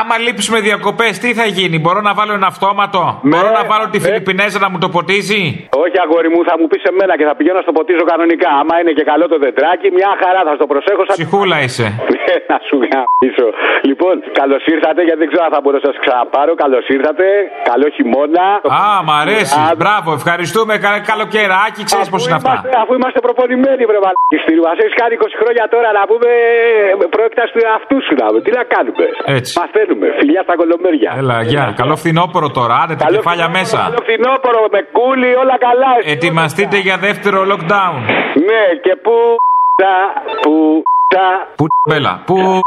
Άμα 0.00 0.14
λείψουμε 0.24 0.58
διακοπές, 0.68 1.12
τι 1.22 1.28
θα 1.38 1.46
γίνει, 1.56 1.76
μπορώ 1.78 2.00
να 2.08 2.12
βάλω 2.18 2.32
ένα 2.40 2.48
αυτόματο; 2.54 3.02
Μπορώ 3.30 3.50
να 3.58 3.64
βάλω 3.70 3.86
τη 3.92 3.98
Φιλιππινέζα 4.04 4.58
να 4.64 4.68
μου 4.70 4.78
το 4.84 4.88
ποτίζει; 4.96 5.42
Όχι, 5.84 5.96
αγόρι 6.04 6.28
μου, 6.34 6.40
θα 6.48 6.54
μου 6.58 6.66
πεις 6.70 6.82
εμένα 6.92 7.12
και 7.18 7.26
θα 7.28 7.34
πηγαίνω 7.38 7.60
στο 7.66 7.72
ποτίζω 7.78 8.04
κανονικά. 8.12 8.48
Άμα 8.60 8.74
είναι 8.80 8.92
και 8.98 9.04
καλό 9.12 9.24
το 9.32 9.38
δεντράκι, 9.44 9.86
μια 9.98 10.10
χαρά 10.22 10.40
θα 10.48 10.52
στο 10.58 10.66
προσέχω. 10.72 11.02
Σαν... 11.06 11.14
Ψυχούλα 11.18 11.56
είσαι. 11.64 11.86
Ναι, 12.24 12.34
να 12.52 12.58
σου 12.68 12.76
γαμίσω. 12.90 13.48
Λοιπόν, 13.88 14.14
καλώς 14.40 14.62
ήρθατε, 14.74 15.00
γιατί 15.06 15.18
δεν 15.22 15.28
ξέρω 15.32 15.44
αν 15.48 15.52
θα 15.56 15.60
μπορώ 15.62 15.76
να 15.80 15.84
σας 15.88 15.96
ξαναπάρω. 16.02 16.52
Καλώς 16.62 16.84
ήρθατε. 16.96 17.26
Καλό 17.70 17.86
χειμώνα. 17.96 18.46
Α, 18.80 18.82
μ' 19.06 19.14
αρέσει. 19.22 19.58
Μπράβο, 19.80 20.08
ευχαριστούμε. 20.20 20.72
Κα- 20.84 21.02
Καλοκαιράκι, 21.10 21.80
ξέρεις 21.88 22.08
πώς 22.12 22.20
είναι 22.24 22.36
αυτά. 22.40 22.52
Είμαστε, 22.54 22.76
αφού 22.82 22.92
είμαστε 22.98 23.18
προπονημένοι, 23.26 23.82
βρε 23.90 23.98
μαλάκι 24.04 24.36
στη 24.44 24.52
Μα 24.66 24.72
έχεις 24.82 24.96
κάνει 25.00 25.12
20 25.20 25.40
χρόνια 25.40 25.64
τώρα 25.74 25.88
να 25.98 26.02
πούμε 26.10 26.30
πρόκειται 27.14 27.44
του 27.52 27.60
εαυτού 27.66 27.96
σου 28.06 28.14
να 28.20 28.24
πούμε. 28.28 28.40
Τι 28.46 28.50
να 28.58 28.62
κάνουμε; 28.72 28.91
Έτσι. 29.24 29.58
Μαθαίνουμε. 29.58 30.06
Φιλιά 30.18 30.42
στα 30.42 30.54
κολομέρια. 30.56 31.14
Έλα, 31.16 31.42
γεια. 31.42 31.74
Καλό 31.76 31.96
φθινόπωρο 31.96 32.50
τώρα. 32.50 32.74
Άντε 32.82 32.94
τα 32.94 33.06
κεφάλια 33.10 33.48
μέσα. 33.48 33.78
Καλό 33.78 33.98
φθινόπωρο 34.06 34.60
με 34.74 34.80
κούλι, 34.92 35.30
όλα 35.42 35.56
καλά. 35.66 35.90
Ετοιμαστείτε 36.14 36.76
για 36.78 36.96
δεύτερο 36.96 37.38
lockdown. 37.50 37.94
Ναι, 38.48 38.62
και 38.84 38.96
πού. 39.04 39.16
Τα, 39.82 39.94
που. 40.42 40.82
Τα. 41.14 41.26
Πού 41.56 41.66
μπέλα. 41.88 42.22
Πού 42.26 42.60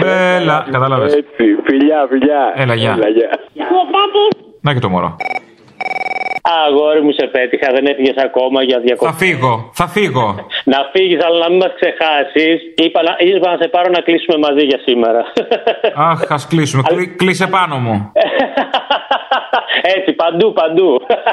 μπέλα. 0.00 0.66
Κατάλαβες. 0.70 1.14
Έτσι, 1.14 1.44
φιλιά, 1.66 2.06
φιλιά. 2.08 2.52
Έλα, 2.54 2.74
γεια. 2.74 2.92
Έλα, 2.92 3.08
γεια. 3.08 3.28
Να 4.60 4.72
και 4.74 4.80
το 4.80 4.88
μωρό. 4.88 5.16
Αγόρι 6.66 7.02
μου 7.02 7.12
σε 7.12 7.26
πέτυχα, 7.26 7.72
δεν 7.72 7.86
έφυγες 7.86 8.16
ακόμα 8.24 8.62
για 8.62 8.78
διακοπή. 8.78 9.10
Θα 9.10 9.16
φύγω, 9.16 9.70
θα 9.72 9.86
φύγω. 9.86 10.46
Να 10.64 10.78
φύγεις, 10.92 11.24
αλλά 11.24 11.38
να 11.38 11.48
μην 11.50 11.58
μας 11.58 11.72
ξεχάσεις. 11.80 12.62
Είπα, 12.76 13.02
να- 13.02 13.16
είπα 13.18 13.50
να 13.50 13.56
σε 13.62 13.68
πάρω 13.68 13.88
να 13.90 14.00
κλείσουμε 14.00 14.38
μαζί 14.38 14.64
για 14.64 14.78
σήμερα. 14.86 15.22
Αχ, 15.94 16.20
ας 16.28 16.46
κλείσουμε. 16.46 16.82
Κλεί- 16.86 17.16
Κλείσε 17.16 17.46
πάνω 17.46 17.76
μου. 17.78 18.12
Έτσι, 19.96 20.10
παντού, 20.22 20.46
παντού. 20.60 20.88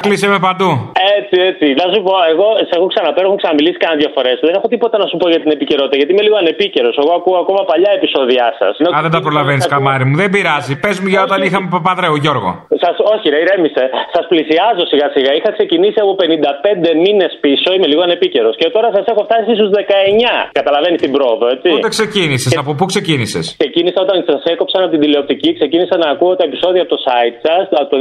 Κλείσε 0.06 0.28
με 0.34 0.40
παντού. 0.48 0.70
Έτσι, 1.18 1.36
έτσι. 1.50 1.68
Να 1.82 1.86
σου 1.92 2.00
πω, 2.06 2.14
εγώ 2.34 2.48
σε 2.68 2.74
έχω 2.80 2.88
ξαναπέρω, 2.94 3.26
έχω 3.30 3.40
ξαναμιλήσει 3.42 3.80
κάνα 3.84 3.96
δύο 4.02 4.12
φορές. 4.16 4.36
Δεν 4.48 4.54
έχω 4.60 4.68
τίποτα 4.74 4.96
να 5.04 5.06
σου 5.10 5.18
πω 5.22 5.26
για 5.34 5.42
την 5.44 5.52
επικαιρότητα, 5.58 5.96
γιατί 6.00 6.12
είμαι 6.14 6.26
λίγο 6.28 6.38
ανεπίκαιρος. 6.44 6.94
Εγώ 7.04 7.12
ακούω 7.20 7.38
ακόμα 7.44 7.62
παλιά 7.72 7.92
επεισόδια 8.00 8.46
σας. 8.60 8.74
Α, 8.96 9.00
δεν 9.06 9.12
τα 9.16 9.22
προλαβαίνεις, 9.26 9.66
καμάρι 9.74 10.06
μου. 10.10 10.16
Δεν 10.22 10.30
πειράζει. 10.36 10.74
Πες 10.84 10.96
μου 11.02 11.10
για 11.14 11.22
όταν 11.28 11.40
είχαμε 11.46 11.68
Παπαδρέου, 11.76 12.16
Γιώργο. 12.24 12.52
Σας, 12.84 12.96
όχι, 13.14 13.26
ρε, 13.34 13.40
ηρέμησε. 13.44 13.84
Σας 14.16 14.26
πλησιάζω 14.32 14.84
σιγά 14.92 15.08
σιγά. 15.16 15.32
Είχα 15.38 15.50
ξεκινήσει 15.58 16.00
από 16.06 16.14
55 16.22 16.92
μήνες 17.06 17.32
πίσω, 17.44 17.68
είμαι 17.76 17.88
λίγο 17.92 18.02
ανεπίκαιρος. 18.08 18.54
Και 18.60 18.68
τώρα 18.76 18.90
σας 18.96 19.06
έχω 19.12 19.22
φτάσει 19.28 19.52
στους 19.58 19.70
19. 19.78 20.36
Καταλαβαίνεις 20.60 21.00
την 21.06 21.12
πρόοδο, 21.16 21.46
έτσι. 21.54 21.70
Πότε 21.76 21.90
ξεκίνησες, 21.98 22.52
από 22.62 22.72
πού 22.78 22.86
ξεκίνησες; 22.94 23.46
Ξεκίνησα 23.62 24.00
όταν 24.06 24.18
σας 24.30 24.42
έκοψαν 24.54 24.82
από 24.84 24.92
την 24.96 25.02
τηλεοπτική, 25.04 25.50
ξεκίνησα 25.60 25.96
να 26.04 26.08
ακούω 26.14 26.34
τα 26.40 26.46
επεισόδια 26.50 26.82
από 26.86 26.92
το 26.96 27.00
site 27.08 27.38
σας 27.46 27.64
από 27.82 27.90
το 27.94 27.98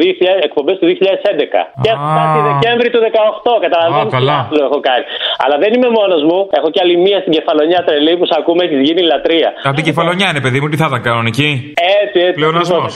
εκπομπές 0.46 0.76
του 0.80 0.86
2011. 0.90 1.62
Και 1.82 1.88
έχω 1.92 2.04
φτάσει 2.12 2.38
Δεκέμβρη 2.50 2.88
του 2.94 3.00
18. 3.08 3.64
Καταλαβαίνω. 3.64 4.08
Α, 4.10 4.16
καλά. 4.16 4.38
το 4.58 4.62
έχω 4.68 4.78
κάνει. 4.88 5.04
Αλλά 5.42 5.56
δεν 5.62 5.70
είμαι 5.74 5.90
μόνος 5.98 6.22
μου. 6.28 6.38
Έχω 6.58 6.68
κι 6.74 6.80
άλλη 6.84 6.96
μία 7.04 7.18
στην 7.22 7.32
κεφαλονιά 7.36 7.78
τρελή 7.86 8.12
που 8.18 8.26
σε 8.30 8.34
ακούμε, 8.40 8.60
έχει 8.66 8.76
γίνει 8.88 9.02
λατρεία. 9.12 9.50
Από 9.68 9.76
την 9.80 9.86
κεφαλονιά 9.88 10.26
είναι, 10.30 10.40
παιδί 10.44 10.58
μου, 10.60 10.68
τι 10.72 10.76
θα 10.82 10.86
ήταν 10.90 11.02
κανονική; 11.08 11.50
Έτσι, 12.02 12.18
έτσι. 12.28 12.38
Πλεονασμός. 12.40 12.94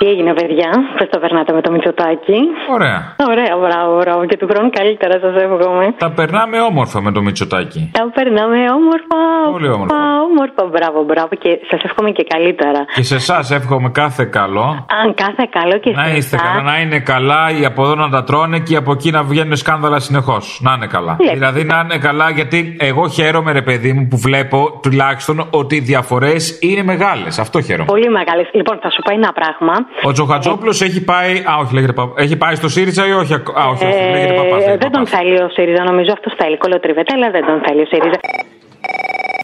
Ακριβώς, 0.00 0.06
ακριβώς. 0.06 0.06
Τι 0.06 0.06
έγινε, 0.06 0.32
παιδιά, 0.34 0.70
πώς 0.98 1.08
το 1.10 1.18
περνάτε 1.18 1.52
με 1.52 1.60
το 1.60 1.70
Μητσοτάκι. 1.72 2.38
Ωραία. 2.76 2.98
Ωραία, 3.30 3.52
μπράβο, 3.62 3.96
μπράβο. 4.00 4.24
Και 4.26 4.36
του 4.36 4.46
χρόνου 4.50 4.70
καλύτερα, 4.70 5.14
σας 5.20 5.34
εύχομαι. 5.42 5.94
Τα 5.98 6.10
περνάμε 6.10 6.60
όμορφα 6.60 7.00
με 7.00 7.12
το 7.12 7.20
Μητσοτάκι. 7.22 7.90
Τα 7.92 8.10
περνάμε 8.14 8.58
όμορφα. 8.80 9.16
Πολύ 9.52 9.68
όμορφα. 9.68 9.94
Α, 9.96 10.18
Όμορφα, 10.30 10.62
μπράβο, 10.72 11.04
μπράβο. 11.04 11.28
Και 11.42 11.50
σας 11.70 11.80
εύχομαι 11.82 12.10
και 12.10 12.24
καλύτερα. 12.34 12.80
Και 12.94 13.02
σε 13.02 13.14
εσάς 13.14 13.50
εύχομαι 13.50 13.90
κάθε 13.90 14.24
καλό. 14.24 14.86
Αν 15.04 15.14
κάθε 15.14 15.48
καλό 15.50 15.78
και 15.78 15.90
Να 15.90 16.04
σε 16.04 16.16
είστε 16.16 16.36
εσάς. 16.36 16.48
καλά, 16.48 16.62
να 16.62 16.80
είναι 16.80 16.98
καλά, 17.00 17.50
οι 17.60 17.64
από 17.64 17.82
εδώ 17.82 17.94
να 17.94 18.08
τα 18.10 18.24
τρώνε 18.24 18.58
και 18.58 18.72
οι 18.72 18.76
από 18.76 18.92
εκεί 18.92 19.10
να 19.10 19.22
βγαίνουν 19.22 19.56
σκάνδαλα 19.56 19.98
συνεχώς. 19.98 20.60
Να 20.62 20.72
είναι 20.72 20.86
καλά. 20.86 21.16
Ναι. 21.24 21.32
Δηλαδή 21.32 21.64
να 21.64 21.80
είναι 21.84 21.98
καλά, 21.98 22.30
γιατί 22.30 22.76
εγώ 22.80 23.08
χαίρομαι, 23.08 23.52
ρε 23.52 23.62
παιδί 23.62 23.92
μου, 23.92 24.06
που 24.10 24.16
βλέπω 24.16 24.78
τουλάχιστον 24.82 25.46
ότι 25.50 25.76
οι 25.76 25.80
διαφορές 25.80 26.58
είναι 26.60 26.82
μεγάλες. 26.82 27.38
Αυτό 27.38 27.60
χαίρομαι. 27.62 27.84
Πολύ 27.84 28.08
μεγάλες. 28.10 28.48
Λοιπόν, 28.52 28.78
θα 28.82 28.90
σου 28.90 29.00
πω 29.04 29.12
ένα 29.14 29.32
πράγμα. 29.32 29.74
Ο 30.02 30.12
Τζοχατζόπουλος 30.12 30.80
έχει 30.80 31.04
πάει. 31.04 31.32
Α, 31.38 31.56
όχι, 31.60 31.74
λέγεται 31.74 31.92
Παπα. 31.92 32.22
Έχει 32.22 32.36
πάει 32.36 32.54
στο 32.54 32.68
ΣΥΡΙΖΑ 32.68 33.06
ή 33.06 33.12
όχι. 33.12 33.34
ακ- 33.34 33.58
Α, 33.58 33.68
όχι, 33.68 33.84
όχι 33.84 34.10
λέγεται 34.10 34.32
Παπάς. 34.32 34.64
Ε, 34.66 34.76
δεν 34.76 34.90
τον 34.90 35.06
θέλει 35.06 35.42
ο 35.42 35.48
ΣΥΡΙΖΑ, 35.48 35.84
νομίζω 35.84 36.10
αυτός 36.12 36.32
θέλει. 36.36 36.56
Κολοτριβέτα, 36.58 37.14
αλλά 37.16 37.30
δεν 37.30 37.46
τον 37.46 37.60
θέλει 37.66 37.80
ο 37.80 37.86
ΣΥΡΙΖΑ. 37.86 38.18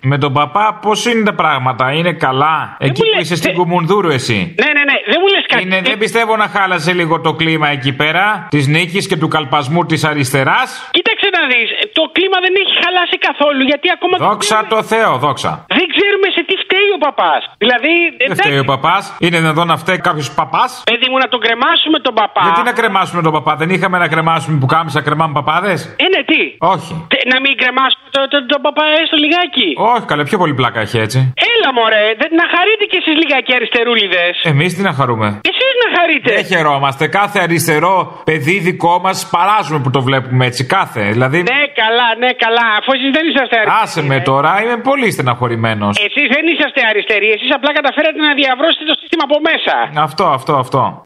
Με 0.03 0.19
τον 0.19 0.33
παπά, 0.33 0.79
πώς 0.83 1.07
είναι 1.07 1.23
τα 1.25 1.35
πράγματα, 1.35 1.93
είναι 1.93 2.13
καλά; 2.13 2.77
Εκεί 2.79 3.01
που 3.01 3.21
είσαι 3.21 3.37
στην 3.37 3.53
Κουμουνδούρου, 3.55 4.11
εσύ. 4.11 4.55
Ναι, 4.63 4.71
ναι, 4.77 4.83
ναι, 4.91 4.97
δεν 5.11 5.19
μου 5.23 5.29
λες 5.35 5.45
κάτι. 5.49 5.63
Είναι, 5.63 5.81
δεν 5.91 5.99
πιστεύω 5.99 6.37
να 6.37 6.47
χάλασε 6.55 6.93
λίγο 6.93 7.21
το 7.21 7.33
κλίμα 7.41 7.69
εκεί 7.69 7.93
πέρα 7.93 8.47
της 8.51 8.67
νίκης 8.67 9.07
και 9.07 9.17
του 9.17 9.29
καλπασμού 9.29 9.85
της 9.91 10.05
αριστεράς. 10.05 10.89
Κοίταξε 10.91 11.29
να 11.39 11.43
δεις. 11.51 11.69
Το 11.99 12.03
κλίμα 12.17 12.39
δεν 12.45 12.53
έχει 12.63 12.75
χαλάσει 12.85 13.17
καθόλου 13.29 13.63
γιατί 13.71 13.87
ακόμα. 13.97 14.15
Δόξα 14.29 14.59
τω 14.73 14.83
Θεώ, 14.83 15.13
δόξα. 15.25 15.51
Δεν 15.79 15.87
ξέρουμε 15.95 16.29
σε 16.37 16.43
τι 16.49 16.55
φταίει 16.77 16.91
ο 16.99 17.01
παπάς. 17.07 17.43
Δηλαδή. 17.65 17.93
Δεν 18.27 18.37
φταίει 18.39 18.59
ο 18.65 18.69
παπάς. 18.75 19.03
Είναι 19.25 19.37
εδώ 19.55 19.65
να 19.73 19.77
φταίει 19.83 19.99
κάποιος 20.09 20.29
παπάς; 20.41 20.71
Παιδί 20.91 21.07
μου, 21.11 21.19
να 21.25 21.29
τον 21.33 21.41
κρεμάσουμε 21.45 21.99
τον 22.07 22.15
παπά. 22.21 22.43
Γιατί 22.47 22.63
να 22.71 22.75
κρεμάσουμε 22.81 23.21
τον 23.27 23.33
παπά, 23.37 23.53
δεν 23.61 23.69
είχαμε 23.75 23.97
να 24.05 24.09
κρεμάσουμε 24.13 24.57
που 24.61 24.67
κάμισα 24.75 25.01
κρεμάμε 25.07 25.33
παπάδες; 25.41 25.79
Ε, 26.05 26.07
ναι, 26.15 26.21
τι; 26.31 26.41
Όχι. 26.75 26.93
Τε- 27.13 27.25
Να 27.33 27.37
μην 27.45 27.53
κρεμάσουμε 27.61 28.07
τον 28.17 28.25
το, 28.33 28.39
το 28.53 28.57
παπά 28.67 28.85
έστω 29.01 29.17
λιγάκι. 29.25 29.69
Όχι, 29.93 30.05
καλέ, 30.11 30.23
πιο 30.31 30.39
πολύ 30.43 30.55
πλάκα 30.61 30.81
έχει 30.87 30.99
έτσι. 31.07 31.19
Έλα, 31.53 31.69
μωρέ, 31.79 32.05
δεν- 32.21 32.35
να 32.41 32.47
χαρείτε 32.55 32.85
κι 32.91 32.97
εσείς 33.01 33.15
λιγάκι 33.23 33.51
αριστερούλιδες. 33.59 34.35
Εμείς 34.53 34.71
τι 34.77 34.83
να 34.89 34.93
χαρούμε; 34.99 35.29
Εσείς 35.51 35.73
να 35.85 35.89
χαρείτε. 35.97 36.29
Δεν 36.39 36.45
χαιρόμαστε. 36.53 37.03
Κάθε 37.21 37.39
αριστερό 37.47 37.95
παιδί 38.29 38.57
δικό 38.69 38.95
μας 39.05 39.19
παράζουμε 39.35 39.79
που 39.85 39.91
το 39.97 40.01
βλέπουμε 40.09 40.43
έτσι. 40.51 40.63
Κάθε. 40.77 41.03
Δηλαδή. 41.17 41.39
Ναι, 41.53 41.61
καλά, 41.83 42.09
ναι, 42.23 42.31
καλά. 42.45 42.67
Αφού 42.79 42.91
εσείς 42.97 43.11
δεν 43.17 43.25
είσαστε 43.31 43.55
αριστεροί. 43.61 43.81
Άσε 43.83 44.03
με 44.11 44.19
τώρα, 44.31 44.51
είμαι 44.63 44.77
πολύ 44.91 45.09
στεναχωρημένος. 45.17 45.93
Εσείς 46.09 46.27
δεν 46.35 46.45
είσαστε 46.67 46.89
αριστεροί. 46.91 47.29
Εσείς 47.37 47.51
απλά 47.55 47.73
καταφέρατε 47.73 48.19
να 48.29 48.35
διαβρώσετε 48.35 48.85
το 48.85 48.95
σύστημα 49.01 49.25
από 49.29 49.37
μέσα. 49.49 50.03
Αυτό, 50.03 50.25
αυτό, 50.39 50.53
αυτό. 50.65 51.05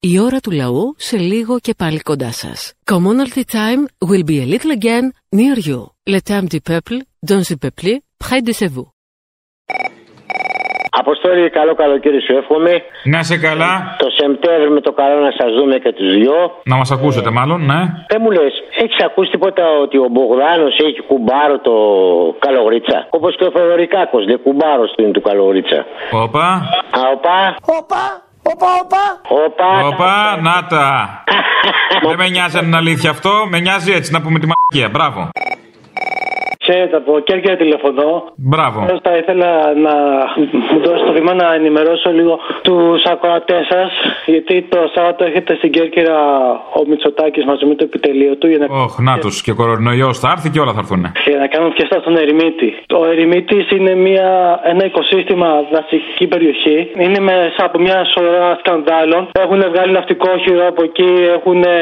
Η 0.00 0.18
ώρα 0.18 0.40
του 0.40 0.50
λαού 0.50 0.94
σε 0.98 1.16
λίγο 1.16 1.58
και 1.58 1.74
πάλι 1.74 2.00
κοντά 2.00 2.32
σας. 2.32 2.72
Commonalty 2.90 3.42
time 3.52 3.82
will 4.08 4.24
be 4.30 4.36
a 4.44 4.46
little 4.52 4.72
again 4.80 5.04
near 5.36 5.56
you. 5.68 5.80
Le 6.12 6.20
temps 6.28 6.48
du 6.54 6.60
peuple, 6.70 6.98
dans 7.30 7.42
le 7.50 7.56
peuple, 7.64 7.90
près 8.24 8.40
de 8.46 8.52
chez 8.58 8.68
vous. 8.74 8.91
Αποστόλη, 11.00 11.50
καλό 11.50 11.74
καλοκαίρι 11.74 12.20
σου 12.26 12.36
εύχομαι. 12.40 12.72
Να 13.04 13.22
σε 13.22 13.36
καλά. 13.46 13.72
Το 13.98 14.08
Σεπτέμβρη 14.18 14.70
με 14.70 14.80
το 14.80 14.92
καλό 14.92 15.18
να 15.26 15.32
σας 15.38 15.50
δούμε 15.56 15.76
και 15.84 15.92
τους 15.92 16.08
δυο. 16.16 16.38
Να 16.64 16.76
μας 16.76 16.90
ακούσετε, 16.90 17.30
μάλλον, 17.30 17.60
ναι. 17.70 17.80
Δεν 18.12 18.20
μου 18.22 18.30
λες, 18.30 18.52
έχεις 18.82 18.98
ακούσει 19.08 19.30
τίποτα 19.30 19.64
ότι 19.84 19.96
ο 19.98 20.08
Μπογδάνος 20.12 20.74
έχει 20.86 21.00
κουμπάρο 21.10 21.56
το 21.68 21.74
καλογρίτσα; 22.44 22.98
Όπως 23.10 23.36
και 23.36 23.44
ο 23.44 23.50
Φεδωρικάκο, 23.56 24.18
λέει 24.18 24.38
κουμπάρο 24.46 24.84
του 24.92 25.02
είναι 25.02 25.12
του 25.16 25.20
καλογρίτσα. 25.28 25.80
Όπα. 26.24 26.46
Α, 26.98 27.00
οπα. 27.14 27.38
Όπα, 27.78 28.02
όπα, 28.52 28.68
όπα. 28.82 29.04
Όπα. 29.44 29.68
Όπα, 29.90 30.12
να 30.46 30.56
τα. 30.72 30.86
Δεν 32.08 32.16
με 32.16 32.28
νοιάζει 32.28 32.58
αν 32.58 32.64
είναι 32.66 32.76
αλήθεια 32.76 33.10
αυτό, 33.10 33.30
με 33.50 33.58
νοιάζει 33.60 33.92
έτσι 33.92 34.12
να 34.12 34.20
πούμε 34.22 34.38
τη 34.38 34.46
μαγεία. 34.52 34.88
Μπράβο. 34.88 35.28
Ξέρετε, 36.72 36.96
από 36.96 37.12
Κέρκυρα 37.28 37.56
τηλεφωνώ. 37.56 38.10
Μπράβο. 38.36 38.78
Ε, 38.90 38.98
Θα 39.02 39.16
ήθελα 39.16 39.50
να 39.86 39.94
μου 40.70 40.78
δώσετε 40.84 41.06
το 41.06 41.12
βήμα 41.12 41.34
να 41.34 41.54
ενημερώσω 41.54 42.10
λίγο 42.18 42.38
τους 42.62 43.04
ακροατές 43.04 43.66
σας. 43.72 43.90
Γιατί 44.26 44.62
το 44.72 44.78
Σάββατο 44.94 45.24
έχετε 45.24 45.54
στην 45.54 45.70
Κέρκυρα 45.70 46.16
ο 46.78 46.80
Μητσοτάκης 46.88 47.44
μαζί 47.44 47.64
με 47.64 47.74
το 47.74 47.84
επιτελείο 47.84 48.36
του 48.36 48.46
για 48.48 48.58
να, 48.58 48.66
Ωχ, 48.84 48.98
να 49.08 49.18
τους 49.18 49.42
και 49.42 49.50
ο 49.50 49.54
κορονοϊός 49.54 50.18
θα 50.18 50.28
έρθει 50.34 50.48
και 50.50 50.60
όλα 50.60 50.72
θα 50.72 50.78
έρθουν. 50.84 51.02
για 51.26 51.38
να 51.38 51.46
κάνουν 51.46 51.72
φιέστα 51.76 51.98
στον 52.00 52.16
Ερημίτη. 52.16 52.68
Ο 53.00 53.04
Ερημίτης 53.12 53.70
είναι 53.70 53.94
μια, 53.94 54.60
ένα 54.72 54.84
οικοσύστημα 54.84 55.48
δασική 55.72 56.26
περιοχή. 56.26 56.78
Είναι 57.04 57.20
μέσα 57.20 57.60
από 57.68 57.78
μια 57.78 57.98
σωρά 58.12 58.56
σκανδάλων. 58.60 59.22
Έχουν 59.44 59.60
βγάλει 59.72 59.92
ναυτικό 59.92 60.26
όχυρο 60.36 60.66
από 60.66 60.82
εκεί, 60.82 61.10
έχουν 61.36 61.62
ε, 61.62 61.76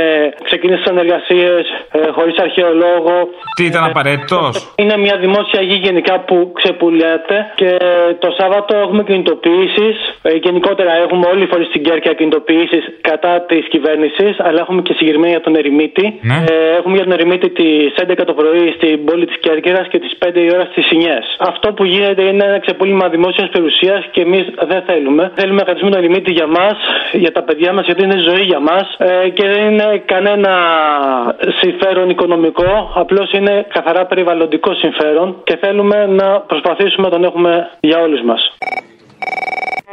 ξεκινήσει 0.45 0.83
συνεργασίε 0.87 1.51
ε, 1.93 1.99
χωρίς 2.17 2.39
αρχαιολόγο. 2.39 3.15
Τι 3.57 3.65
ήταν 3.65 3.85
απαραίτητος; 3.85 4.73
Είναι 4.81 4.97
μια 4.97 5.17
δημόσια 5.25 5.61
γη 5.69 5.79
γενικά 5.87 6.15
που 6.21 6.37
ξεπουλιέται 6.59 7.37
και 7.55 7.71
το 8.19 8.29
Σάββατο 8.39 8.77
έχουμε 8.77 9.03
κινητοποιήσεις. 9.03 9.97
γενικότερα 10.47 10.93
έχουμε 11.05 11.25
όλοι 11.33 11.43
οι 11.43 11.47
φορεί 11.53 11.65
στην 11.65 11.83
Κέρκυρα 11.83 12.15
κινητοποιήσεις 12.15 12.85
κατά 13.01 13.33
της 13.49 13.63
κυβέρνησης, 13.69 14.33
αλλά 14.47 14.61
έχουμε 14.61 14.83
και 14.83 14.95
συγκεκριμένα 14.99 15.31
για 15.31 15.41
τον 15.41 15.55
Ερημίτη. 15.57 16.19
Ναι. 16.23 16.39
Ε, 16.51 16.77
έχουμε 16.79 16.95
για 16.97 17.05
τον 17.05 17.13
Ερημίτη 17.13 17.49
τις 17.51 17.93
11 17.97 18.25
το 18.27 18.35
πρωί 18.35 18.73
στην 18.77 19.05
πόλη 19.05 19.25
της 19.27 19.39
Κέρκυρας 19.41 19.87
και 19.89 19.99
τις 19.99 20.13
5 20.19 20.41
η 20.41 20.51
ώρα 20.55 20.65
στις 20.71 20.87
Σινιές. 20.87 21.25
Αυτό 21.39 21.73
που 21.73 21.85
γίνεται 21.85 22.23
είναι 22.23 22.45
ένα 22.45 22.59
ξεπούλημα 22.59 23.09
δημόσιας 23.09 23.49
περιουσίας 23.49 24.05
και 24.11 24.21
εμείς 24.21 24.45
δεν 24.71 24.83
θέλουμε. 24.87 25.33
Θέλουμε 25.35 25.59
να 25.59 25.65
κρατήσουμε 25.65 25.91
τον 25.91 26.01
Ερημίτη 26.03 26.33
για 26.33 26.47
μας, 26.47 26.77
για 27.13 27.33
τα 27.33 27.43
παιδιά 27.43 27.73
μας, 27.73 27.85
γιατί 27.85 28.03
είναι 28.03 28.19
ζωή 28.31 28.43
για 28.43 28.61
μας 28.61 28.87
ε, 28.99 29.29
και 29.29 29.47
δεν 29.49 29.63
είναι 29.71 30.03
κανένα 30.05 30.53
συμφέρον 31.61 32.11
οικονομικό. 32.11 32.93
Απλώς 32.95 33.33
είναι 33.33 33.67
καθαρά 33.69 34.07
περιβαλλοντικό 34.07 34.70
συμφέρον 34.75 35.41
και 35.45 35.57
θέλουμε 35.57 36.07
να 36.07 36.41
προσπαθήσουμε 36.41 37.07
να 37.07 37.13
τον 37.13 37.25
έχουμε 37.25 37.71
για 37.81 37.99
όλους 37.99 38.23
μας. 38.23 38.41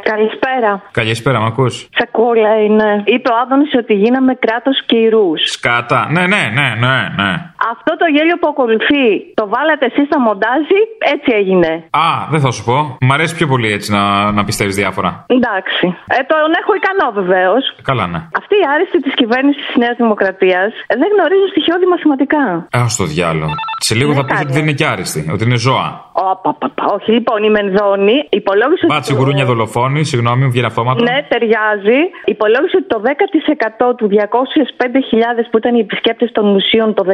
Καλησπέρα. 0.02 0.82
Καλησπέρα, 0.92 1.40
μ' 1.40 1.44
ακούς; 1.44 1.88
Σακούλα 1.98 2.62
είναι. 2.64 3.02
Είπε 3.04 3.28
ο 3.32 3.36
Άδωνης 3.42 3.72
ότι 3.82 3.94
γίναμε 3.94 4.34
κράτος 4.34 4.76
κυρούς. 4.86 5.40
Σκάτα. 5.56 6.00
Ναι, 6.10 6.24
ναι, 6.32 6.42
ναι, 6.58 6.68
ναι, 6.84 6.96
ναι. 7.18 7.32
Αυτό 7.72 7.92
το 8.02 8.06
γέλιο 8.14 8.36
που 8.40 8.48
ακολουθεί, 8.52 9.06
το 9.34 9.44
βάλατε 9.54 9.84
εσείς 9.90 10.06
στα 10.10 10.18
μοντάζι, 10.20 10.80
έτσι 11.14 11.30
έγινε. 11.40 11.70
Α, 12.06 12.08
δεν 12.32 12.40
θα 12.44 12.50
σου 12.50 12.64
πω. 12.68 12.96
Μ' 13.00 13.12
αρέσει 13.12 13.34
πιο 13.38 13.46
πολύ 13.52 13.68
έτσι 13.76 13.88
να, 13.96 14.32
να 14.32 14.44
πιστεύεις 14.44 14.76
διάφορα. 14.82 15.10
Εντάξει. 15.26 15.86
Ε, 16.16 16.18
τον 16.32 16.50
έχω 16.60 16.72
ικανό 16.80 17.08
βεβαίως. 17.20 17.62
Καλά, 17.82 18.06
ναι. 18.06 18.20
Αυτή 18.40 18.54
η 18.62 18.64
άριστη 18.74 18.98
της 19.06 19.14
κυβέρνησης 19.14 19.66
της 19.66 19.76
Νέας 19.82 19.96
Δημοκρατίας 19.96 20.70
δεν 21.00 21.08
γνωρίζει 21.14 21.46
στοιχειώδη 21.52 21.86
μαθηματικά. 21.92 22.44
Α 22.80 22.82
το 23.00 23.04
διάλογο. 23.14 23.54
Σε 23.86 23.94
λίγο 23.94 24.10
θα 24.18 24.24
πεις 24.24 24.40
ότι 24.40 24.52
δεν 24.52 24.62
είναι 24.62 24.76
και 24.80 24.86
άριστη, 24.92 25.20
ότι 25.34 25.42
είναι 25.44 25.58
ζώα. 25.66 25.88
Όπα, 26.12 26.50
πα, 26.60 26.68
πα. 26.76 26.82
Όχι, 26.96 27.10
λοιπόν, 27.16 27.38
η 27.48 27.50
Μενδώνη 27.56 28.16
υπολόγισε. 28.40 28.86
Μπάτσι 28.90 29.12
γουρούνια 29.18 29.44
δολοφόνη, 29.50 30.00
συγγνώμη, 30.10 30.40
μου 30.44 30.50
βγαίνει 30.50 30.68
αυτόματα. 30.72 31.00
Ναι, 31.08 31.16
ταιριάζει. 31.32 32.00
Υπολόγισε 32.34 32.76
ότι 32.80 32.88
το 32.94 32.98
10% 33.06 33.94
του 33.98 34.06
205.000 34.12 35.50
που 35.50 35.56
ήταν 35.62 35.72
οι 35.76 35.80
επισκέπτες 35.86 36.30
των 36.36 36.44
μουσείων 36.52 36.88
το 36.98 37.02
19 37.08 37.12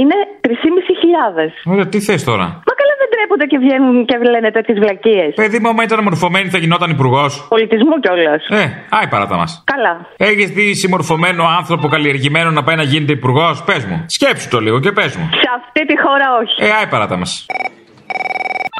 είναι 0.00 0.16
3.500. 0.46 1.72
Ωραία, 1.72 1.86
τι 1.92 1.98
θες 2.06 2.24
τώρα; 2.30 2.46
Μα 2.68 2.72
καλά 2.80 2.94
δεν 3.02 3.08
τρέπονται 3.14 3.46
και 3.52 3.58
βγαίνουν 3.64 3.94
και 4.08 4.16
λένε 4.34 4.50
τέτοιες 4.50 4.78
βλακίες. 4.82 5.30
Παιδί 5.42 5.58
μου, 5.60 5.68
άμα 5.68 5.82
ήταν 5.88 5.98
μορφωμένη 6.08 6.48
θα 6.54 6.58
γινόταν 6.58 6.90
υπουργός. 6.96 7.46
Πολιτισμού 7.48 7.94
κιόλας. 8.04 8.42
Ε, 8.62 8.64
άι 8.96 9.06
παράτα 9.12 9.36
μας. 9.40 9.50
Καλά. 9.72 9.94
Έχεις 10.16 10.48
δει 10.56 10.74
συμμορφωμένο 10.82 11.42
άνθρωπο 11.58 11.88
καλλιεργημένο 11.88 12.50
να 12.50 12.62
πάει 12.62 12.76
να 12.76 12.82
γίνεται 12.82 13.12
υπουργός, 13.12 13.54
πες 13.68 13.82
μου. 13.88 14.04
Σκέψου 14.06 14.48
το 14.48 14.58
λίγο 14.60 14.78
και 14.84 14.92
πες 14.92 15.16
μου. 15.16 15.26
Σε 15.44 15.48
αυτή 15.58 15.79
τη 15.86 15.96
χώρα 16.04 16.26
όχι. 16.42 16.64
Ε, 16.64 16.70
άι 16.78 16.86
παράτα 16.86 17.16
μας. 17.16 17.46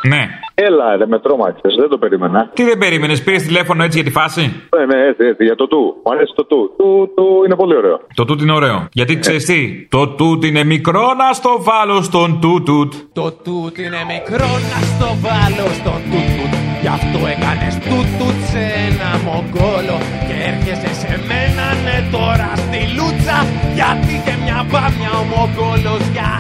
Ναι. 0.09 0.23
Έλα, 0.55 0.97
ρε, 0.97 1.07
με 1.07 1.19
τρόμαξες, 1.19 1.75
δεν 1.75 1.89
το 1.89 1.99
περίμενα. 1.99 2.51
Τι 2.55 2.63
δεν 2.65 2.79
περίμενες, 2.79 3.23
πήρες 3.23 3.43
τηλέφωνο 3.43 3.83
έτσι 3.83 4.01
για 4.01 4.11
τη 4.11 4.15
φάση; 4.19 4.41
Ναι, 4.77 4.85
ναι, 4.87 5.07
έτσι, 5.09 5.27
έτσι, 5.27 5.45
για 5.45 5.55
το 5.55 5.67
του. 5.67 6.01
Μου 6.05 6.13
αρέσει 6.13 6.33
το 6.35 6.45
του. 6.45 6.75
Του, 6.77 7.13
του 7.17 7.43
είναι 7.45 7.57
πολύ 7.57 7.77
ωραίο. 7.77 8.01
Το 8.15 8.25
τούτ 8.25 8.41
είναι 8.41 8.53
ωραίο. 8.53 8.89
Γιατί 8.93 9.19
ξέρεις 9.19 9.45
τι, 9.45 9.87
το 9.91 10.09
τούτ 10.09 10.45
είναι 10.45 10.65
μικρό 10.65 11.15
να 11.15 11.33
στο 11.33 11.63
βάλω 11.63 12.03
στον 12.03 12.41
τούτουτ. 12.41 12.93
Το 13.13 13.33
τούτ 13.33 13.79
είναι 13.79 14.03
μικρό 14.15 14.51
να 14.71 14.79
στο 14.93 15.09
βάλω 15.25 15.67
στον 15.81 16.01
τούτουτ 16.11 16.53
Γι' 16.81 16.93
αυτό 16.99 17.19
έκανες 17.33 17.75
τούτουτ 17.89 18.39
σε 18.51 18.63
ένα 18.87 19.11
μογκόλο 19.27 19.97
Και 20.27 20.37
έρχεσαι 20.51 20.93
σε 21.01 21.13
μένα 21.29 21.67
ναι 21.85 21.97
τώρα 22.17 22.51
στη 22.65 22.81
λούτσα 22.97 23.39
Γιατί 23.79 24.15
και 24.25 24.35
μια 24.45 24.59
μπάμια 24.69 25.13
ο 25.21 25.25
μογκόλος 25.33 26.03
για 26.15 26.31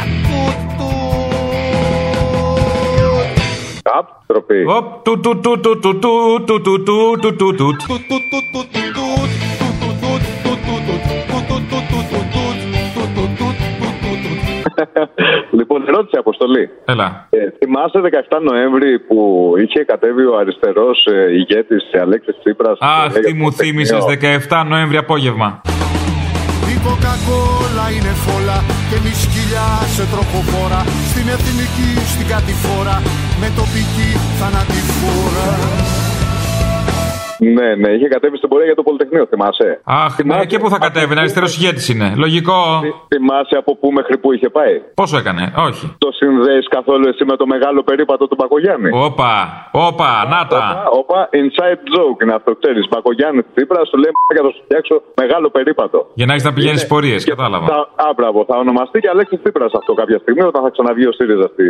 Απ, 3.99 4.09
τροπή. 4.27 4.65
Οπ, 4.69 5.03
του 5.03 5.21
του 5.21 5.41
του 5.41 5.61
του 5.61 5.79
του 5.79 5.99
του 5.99 6.63
του 6.63 6.83
του 6.83 6.83
του 6.83 7.37
του 7.37 7.37
του 7.37 7.55
του. 7.57 7.77
λοιπόν, 15.51 15.89
ερώτηση 15.89 16.17
αποστολή. 16.19 16.71
Έλα. 16.85 17.27
Ε, 17.31 17.39
θυμάσαι 17.59 18.01
17 18.29 18.39
Νοέμβρη 18.43 18.99
που 18.99 19.53
είχε 19.59 19.85
κατέβει 19.85 20.25
ο 20.25 20.37
αριστερό 20.39 20.91
ε, 21.05 21.33
ηγέτη 21.33 21.77
Αλέξη 22.01 22.33
Τσίπρα. 22.39 22.77
Αχ, 22.79 23.13
τι 23.13 23.35
μου 23.35 23.53
θύμισε 23.53 23.97
17 24.49 24.65
Νοέμβρη 24.69 24.97
απόγευμα. 24.97 25.61
Η 27.21 27.23
κοκακόλα 27.23 27.91
είναι 27.91 28.13
φόλα 28.25 28.65
και 28.91 28.97
μη 29.03 29.13
σκυλιά 29.23 29.69
σε 29.95 30.05
τροχοφόρα. 30.13 30.85
Στην 31.11 31.29
εθνική, 31.29 31.91
στην 32.13 32.27
κατηφόρα 32.27 33.03
με 33.41 33.49
τοπική 33.57 34.11
θανατηφόρα 34.39 35.49
Ναι, 37.57 37.69
ναι, 37.83 37.91
είχε 37.97 38.09
κατέβει 38.15 38.37
στην 38.37 38.49
πορεία 38.49 38.67
για 38.71 38.75
το 38.75 38.83
Πολυτεχνείο, 38.83 39.27
θυμάσαι. 39.33 39.81
Αχ, 39.85 40.13
ναι, 40.25 40.45
και 40.51 40.59
πού 40.59 40.69
θα 40.75 40.79
κατέβει, 40.87 41.13
αριστερό 41.19 41.47
ηγέτη 41.57 41.93
είναι. 41.93 42.09
Λογικό. 42.25 42.59
Θυμάσαι 43.13 43.57
από 43.63 43.77
πού 43.81 43.87
μέχρι 43.99 44.17
πού 44.19 44.33
είχε 44.33 44.49
πάει; 44.49 44.75
Πόσο 45.01 45.17
έκανε, 45.23 45.43
όχι. 45.69 45.85
Το 45.99 46.11
συνδέεις 46.21 46.67
καθόλου 46.77 47.05
εσύ 47.13 47.25
με 47.31 47.37
το 47.37 47.47
μεγάλο 47.55 47.81
περίπατο 47.83 48.25
του 48.29 48.37
Μπακογιάννη; 48.39 48.91
Όπα, 49.09 49.33
όπα, 49.89 50.11
να 50.33 50.41
τα. 50.51 50.63
Όπα, 50.71 50.89
όπα, 51.01 51.29
inside 51.41 51.81
joke 51.95 52.19
είναι 52.23 52.35
αυτό, 52.39 52.51
ξέρεις. 52.61 52.85
Μπακογιάννη 52.91 53.43
Τσίπρα 53.55 53.81
σου 53.91 53.97
λέει 54.03 54.13
για 54.37 54.43
να 54.47 54.51
σου 54.55 54.61
φτιάξω 54.67 54.95
μεγάλο 55.23 55.47
περίπατο. 55.57 55.99
Για 56.19 56.27
να 56.27 56.33
έχεις 56.33 56.45
να 56.49 56.53
πηγαίνεις 56.53 56.87
πορείες, 56.87 57.25
κατάλαβα. 57.33 57.67
Θα, 57.73 57.81
α, 58.07 58.09
μπράβο, 58.17 58.39
θα 58.49 58.57
ονομαστεί 58.65 58.99
και 59.03 59.09
Αλέξης 59.15 59.39
Τσίπρας 59.43 59.73
αυτό 59.81 59.93
κάποια 60.01 60.19
στιγμή 60.25 60.43
όταν 60.51 60.61
θα 60.65 60.71
ξαναβγεί 60.75 61.07
ο 61.13 61.13
ΣΥΡΙΖΑ 61.19 61.47
στη, 61.55 61.67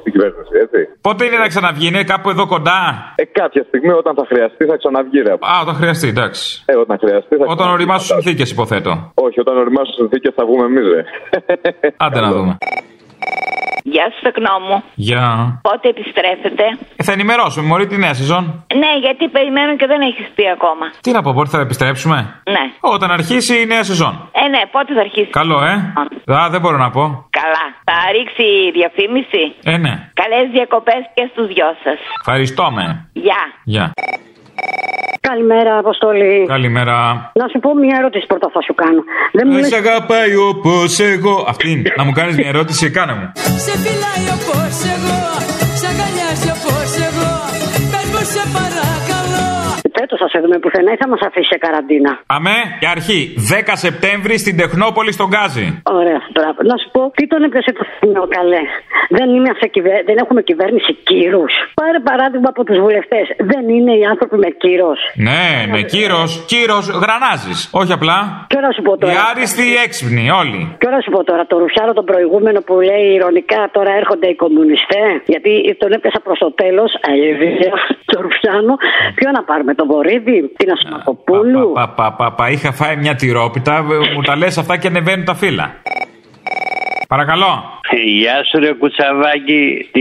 στην 0.00 0.10
κυβέρνηση, 0.14 0.52
έτσι. 0.64 0.80
Πότε 1.06 1.20
είναι 1.26 1.38
να 1.44 1.48
ξαναβγεί, 1.52 1.86
είναι 1.92 2.02
κάπου 2.12 2.28
εδώ 2.34 2.44
κοντά; 2.54 2.80
Ε, 3.22 3.24
κάποια 3.40 3.62
στιγμή 3.68 3.92
όταν 4.02 4.12
θα 4.18 4.24
χρειαστεί 4.30 4.62
θα 4.70 4.76
ξαναβγεί, 4.82 5.13
ρε. 5.22 5.32
Α, 5.32 5.60
όταν 5.62 5.74
χρειαστεί, 5.74 6.08
εντάξει. 6.08 6.62
Ε, 6.66 6.76
όταν 6.76 6.98
χρειαστεί 6.98 7.36
θα 7.36 7.44
Όταν 7.48 7.68
οριμάσουν 7.70 8.06
συνθήκες, 8.06 8.50
υποθέτω. 8.50 9.12
Όχι, 9.14 9.40
όταν 9.40 9.56
οριμάσουν 9.56 9.94
συνθήκες 9.94 10.32
θα 10.36 10.44
βγούμε 10.44 10.64
εμείς, 10.64 10.84
ρε. 10.94 11.02
Άντε 12.04 12.20
να 12.20 12.30
δούμε. 12.32 12.56
Γεια 13.86 14.06
σου, 14.12 14.20
τεκνό 14.22 14.56
μου. 14.68 14.82
Γεια. 14.94 15.26
Πότε 15.62 15.88
επιστρέφετε; 15.88 16.64
Ε, 16.96 17.02
θα 17.02 17.12
ενημερώσουμε, 17.12 17.66
Μωρή, 17.66 17.86
τη 17.86 17.96
νέα 17.96 18.14
σεζόν. 18.14 18.64
Ναι, 18.74 18.92
γιατί 19.00 19.28
περιμένω 19.28 19.76
και 19.76 19.86
δεν 19.86 20.00
έχεις 20.00 20.26
πει 20.34 20.44
ακόμα. 20.56 20.86
Τι 21.00 21.10
να 21.12 21.22
πω, 21.22 21.32
πότε 21.34 21.48
θα 21.48 21.60
επιστρέψουμε; 21.60 22.40
Ναι. 22.50 22.64
Όταν 22.80 23.10
αρχίσει 23.10 23.60
η 23.60 23.66
νέα 23.66 23.82
σεζόν. 23.82 24.30
Ε, 24.32 24.48
ναι, 24.48 24.60
πότε 24.72 24.94
θα 24.94 25.00
αρχίσει. 25.00 25.30
Καλό, 25.30 25.58
ε. 25.64 25.72
Α, 26.34 26.48
δεν 26.50 26.60
μπορώ 26.60 26.76
να 26.76 26.90
πω. 26.90 27.02
Καλά. 27.40 27.64
Θα 27.84 27.96
ρίξει 28.12 28.46
διαφήμιση. 28.78 29.54
Ε, 29.64 29.76
ναι. 29.76 30.10
Καλές 30.22 30.50
διακοπές 30.52 31.02
και 31.14 31.28
στους 31.32 31.46
δυο 31.46 31.66
σας. 31.84 31.98
Ευχαριστώ 32.20 32.70
με. 32.70 33.08
Γεια. 33.12 33.40
Γεια. 33.64 33.92
Καλημέρα, 35.30 35.72
Αποστολή. 35.84 36.36
Καλημέρα. 36.56 36.96
Να 37.42 37.46
σου 37.52 37.58
πω 37.64 37.68
μια 37.84 37.96
ερώτηση 38.00 38.24
πρώτα 38.26 38.48
θα 38.54 38.60
σου 38.66 38.74
κάνω. 38.82 39.00
Δεν 39.36 39.44
μου 39.46 39.52
Δεν 39.52 39.60
λες... 39.62 39.70
σε 39.72 39.76
αγαπάει 39.82 40.34
όπως 40.50 40.98
εγώ. 41.12 41.34
Αυτή 41.52 41.66
είναι. 41.70 41.88
Να 41.98 42.04
μου 42.06 42.12
κάνεις 42.18 42.34
μια 42.40 42.48
ερώτηση, 42.54 42.84
κάνε 42.96 43.14
μου. 43.18 43.26
Σε 43.66 43.74
φυλάει 43.82 44.26
όπως 44.36 44.74
εγώ, 44.94 45.20
σε 45.80 45.86
αγκαλιάζει 45.92 46.48
όπως 46.56 46.90
εγώ 47.08 47.32
Πες 47.92 48.06
μου 48.12 48.22
σε 48.34 48.42
παρακαλώ 49.94 50.02
Φέτος 50.04 50.18
θα 50.22 50.28
σε 50.28 50.38
δούμε 50.42 50.58
πουθενά 50.58 50.90
ή 50.92 50.96
θα 51.02 51.08
μας 51.08 51.20
αφήσεις 51.28 51.50
σε 51.52 51.58
καραντίνα; 51.64 52.12
Αμέ, 52.36 52.58
και 52.80 52.88
αρχή. 52.96 53.20
10 53.50 53.72
Σεπτέμβρη 53.84 54.34
στην 54.44 54.54
Τεχνόπολη 54.62 55.12
στον 55.12 55.28
Γκάζι. 55.30 55.66
Ωραία, 56.00 56.20
μπράβο. 56.34 56.58
Να 56.70 56.76
σου 56.80 56.88
πω, 56.94 57.00
τι 57.16 57.24
τον 57.32 57.42
έπιασε 57.46 57.72
το 57.78 57.84
θύμιο 57.98 58.24
καλέ. 58.36 58.64
Δεν, 59.16 59.26
είμαστε 59.36 59.66
κυβε... 59.74 59.94
δεν 60.08 60.16
έχουμε 60.22 60.40
κυβέρνηση 60.50 60.92
κύρου. 61.08 61.44
Πάρε 61.80 62.00
παράδειγμα 62.10 62.48
από 62.54 62.62
τους 62.66 62.78
βουλευτές. 62.84 63.24
Δεν 63.52 63.64
είναι 63.74 63.92
οι 64.00 64.04
άνθρωποι 64.12 64.36
με 64.44 64.50
κύρος. 64.62 64.98
Ναι, 65.28 65.44
με 65.74 65.80
κύρος. 65.92 66.30
Κύρος 66.52 66.84
γρανάζεις. 67.02 67.58
Όχι 67.80 67.92
απλά. 67.98 68.18
Και 68.50 68.56
ώρα 68.60 68.70
σου 68.76 68.82
πω 68.86 68.92
τώρα. 68.98 69.12
Οι 69.12 69.16
άριστοι 69.30 69.66
έξυπνοι, 69.84 70.24
όλοι. 70.42 70.60
Και 70.80 70.86
ώρα 70.90 71.00
σου 71.04 71.10
πω 71.14 71.20
τώρα, 71.30 71.42
το 71.50 71.58
ρουφιάνο 71.62 71.92
τον 71.92 72.06
προηγούμενο 72.10 72.58
που 72.66 72.74
λέει 72.90 73.04
ηρωνικά 73.18 73.60
τώρα 73.76 73.92
έρχονται 74.00 74.28
οι 74.32 74.36
κομμουνιστές. 74.44 75.12
Γιατί 75.32 75.52
τον 75.82 75.90
έπιασα 75.96 76.20
προς 76.26 76.38
το 76.38 76.50
τέλος. 76.62 76.90
Αίδια, 77.10 77.74
το 78.10 78.16
ρουφιάνο. 78.24 78.74
Ποιο 79.14 79.30
να 79.30 79.42
πάρουμε, 79.42 79.74
τον 79.86 79.96
Βορύδη, 79.96 80.52
την 80.56 80.70
Ασημακοπούλου. 80.70 81.72
Πα, 81.72 81.88
πα, 81.88 82.12
πα, 82.12 82.32
πα, 82.32 82.50
είχα 82.50 82.72
φάει 82.72 82.96
μια 82.96 83.14
τυρόπιτα, 83.14 83.82
μου 84.14 84.22
τα 84.22 84.36
λες 84.36 84.58
αυτά 84.58 84.76
και 84.76 84.86
ανεβαίνουν 84.86 85.24
τα 85.24 85.34
φύλλα. 85.34 85.74
Παρακαλώ. 87.08 87.52
Γεια 88.20 88.36
σου 88.48 88.58
ρε 88.58 88.72
κουτσαβάκι, 88.72 89.88
τι 89.92 90.00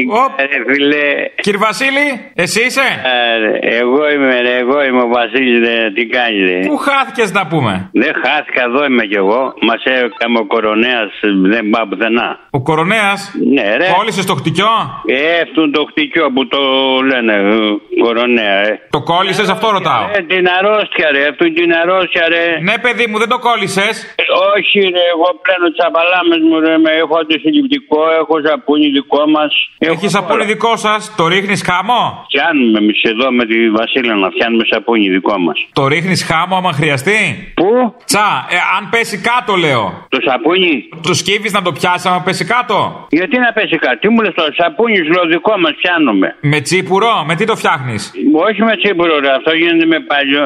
ρε 0.51 0.60
φίλε; 0.68 1.06
Κύριε 1.45 1.60
Βασίλη, 1.68 2.08
εσύ 2.43 2.62
είσαι; 2.66 2.88
Ε, 3.14 3.76
εγώ 3.82 4.01
είμαι 4.12 4.41
ρε, 4.41 4.56
εγώ 4.64 4.84
είμαι 4.84 5.01
ο 5.01 5.08
Βασίλης 5.18 5.60
ρε, 5.68 5.91
τι 5.95 6.06
κάνεις 6.06 6.41
ρε; 6.49 6.60
Πού 6.68 6.78
χάθηκες 6.78 7.32
να 7.32 7.47
πούμε; 7.47 7.89
Δεν 7.93 8.14
χάθηκα, 8.24 8.62
εδώ 8.70 8.86
είμαι 8.86 9.06
κι 9.12 9.20
εγώ. 9.24 9.41
Μας 9.68 9.82
έκαμε 9.86 10.38
ο 10.43 10.45
κορονέας, 10.54 11.12
δεν 11.54 11.70
πάω 11.70 11.86
πουθενά. 11.89 12.30
Ο 12.58 12.62
κορονέας; 12.62 13.20
Ναι 13.54 13.76
ρε. 13.80 13.88
Κόλλησες 13.97 14.26
το 14.26 14.36
χτυκιό; 14.39 14.74
Ε, 15.06 15.41
αυτό 15.45 15.62
το 15.72 15.82
χτυκιό 15.89 16.26
που 16.36 16.47
το 16.47 16.62
λένε 17.10 17.34
ε, 17.34 17.56
κορονέα 18.04 18.56
ε. 18.68 18.80
Το 18.95 19.01
κόλλησες, 19.12 19.47
αυτό 19.56 19.66
ρωτάω. 19.78 20.04
Ε, 20.18 20.22
την 20.32 20.45
αρρώστια 20.58 21.08
ρε, 21.16 21.22
αυτού 21.32 21.45
την 21.60 21.70
αρρώστια 21.82 22.24
ρε. 22.34 22.45
Ναι 22.68 22.76
παιδί 22.84 23.06
μου, 23.10 23.18
δεν 23.24 23.30
το 23.34 23.39
κόλλησες. 23.47 23.95
Ε, 24.22 24.24
όχι 24.56 24.80
ρε, 24.95 25.04
εγώ 25.14 25.28
πλένω 25.43 25.68
τσαπαλάμες 25.76 26.41
μου 26.47 26.56
ρε, 26.66 26.78
με 26.86 26.92
έχω 27.01 27.15
αντισυλληπτικό, 27.21 27.99
έχω 28.21 28.35
σαπούνι 28.47 28.87
δικό 28.97 29.23
μας. 29.35 29.51
Έχεις 29.77 30.11
σαπούνι 30.11 30.45
δικό 30.45 30.75
σας, 30.77 31.13
το 31.17 31.27
ρίχνεις 31.27 31.61
χάμο. 31.69 32.01
Φτιάνουμε 32.29 32.77
εμείς 32.83 33.01
εδώ 33.03 33.31
με 33.31 33.45
τη 33.45 33.69
Βασίλα 33.69 34.15
να 34.15 34.29
φτιάνουμε 34.29 34.63
σαπούνι 34.71 35.09
δικό 35.09 35.37
μας. 35.45 35.57
Το 35.73 35.87
ρίχνεις 35.87 36.23
χάμο 36.23 36.55
άμα 36.55 36.71
χρειαστεί; 36.79 37.19
Πού; 37.59 37.95
Τσα, 38.05 38.27
ε, 38.49 38.57
αν 38.77 38.89
πέσει 38.89 39.17
κάτω 39.29 39.55
λέω. 39.55 39.83
Το 40.09 40.19
σαπούνι; 40.27 40.73
Το 41.07 41.13
σκύβεις 41.13 41.51
να 41.57 41.61
το 41.61 41.71
πιάσεις 41.71 42.05
άμα 42.05 42.21
πέσει 42.21 42.45
κάτω; 42.45 43.07
Γιατί 43.09 43.37
να 43.45 43.51
πέσει 43.53 43.77
κάτω, 43.77 43.97
τι 43.99 44.09
μου 44.09 44.21
λες 44.21 44.33
το 44.33 44.43
σαπούνι 44.59 44.95
σου 44.95 45.11
λέω 45.15 45.25
δικό 45.35 45.53
μας 45.63 45.73
πιάνουμε. 45.81 46.27
Με 46.41 46.59
τσίπουρο, 46.61 47.23
με 47.27 47.35
τι 47.35 47.45
το 47.45 47.55
φτιάχνεις; 47.55 48.01
Όχι 48.47 48.61
με 48.63 48.75
τσίπουρο, 48.81 49.19
ρε. 49.19 49.31
αυτό 49.39 49.51
γίνεται 49.53 49.85
με 49.85 49.99
παλιό, 50.11 50.43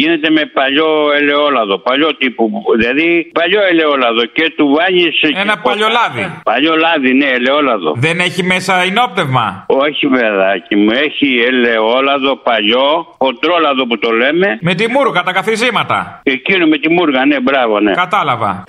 γίνεται 0.00 0.30
με 0.30 0.42
παλιό 0.58 0.88
ελαιόλαδο. 1.18 1.78
Παλιό 1.78 2.14
τύπου. 2.16 2.44
Δηλαδή 2.78 3.30
παλιό 3.38 3.60
ελαιόλαδο 3.70 4.22
και 4.36 4.52
του 4.56 4.66
βάνει. 4.76 5.06
Ένα 5.44 5.56
παλιό 5.62 5.88
λάδι. 5.88 6.24
Παλιό 6.42 6.76
λάδι, 6.76 7.14
ναι, 7.14 7.28
ελαιόλαδο. 7.38 7.92
Δεν 7.96 8.18
έχει 8.20 8.42
μέσα 8.42 8.74
ενόπνευμα; 8.82 9.64
Όχι, 9.66 10.06
παιδάκι 10.06 10.76
μου, 10.76 10.90
έχει 10.90 11.28
ελαιόλαδο 11.48 12.36
παλιό, 12.36 13.14
χοντρόλαδο 13.18 13.86
που 13.86 13.98
το 13.98 14.10
λέμε. 14.10 14.58
Με 14.60 14.74
τη 14.74 14.88
μούργα, 14.88 15.22
τα 15.22 15.32
καθιζήματα. 15.32 16.20
Εκείνο 16.22 16.66
με 16.66 16.78
τη 16.78 16.88
μούργα, 16.90 17.26
ναι, 17.26 17.40
μπράβο, 17.40 17.80
ναι. 17.80 17.92
Κατάλαβα. 17.92 18.64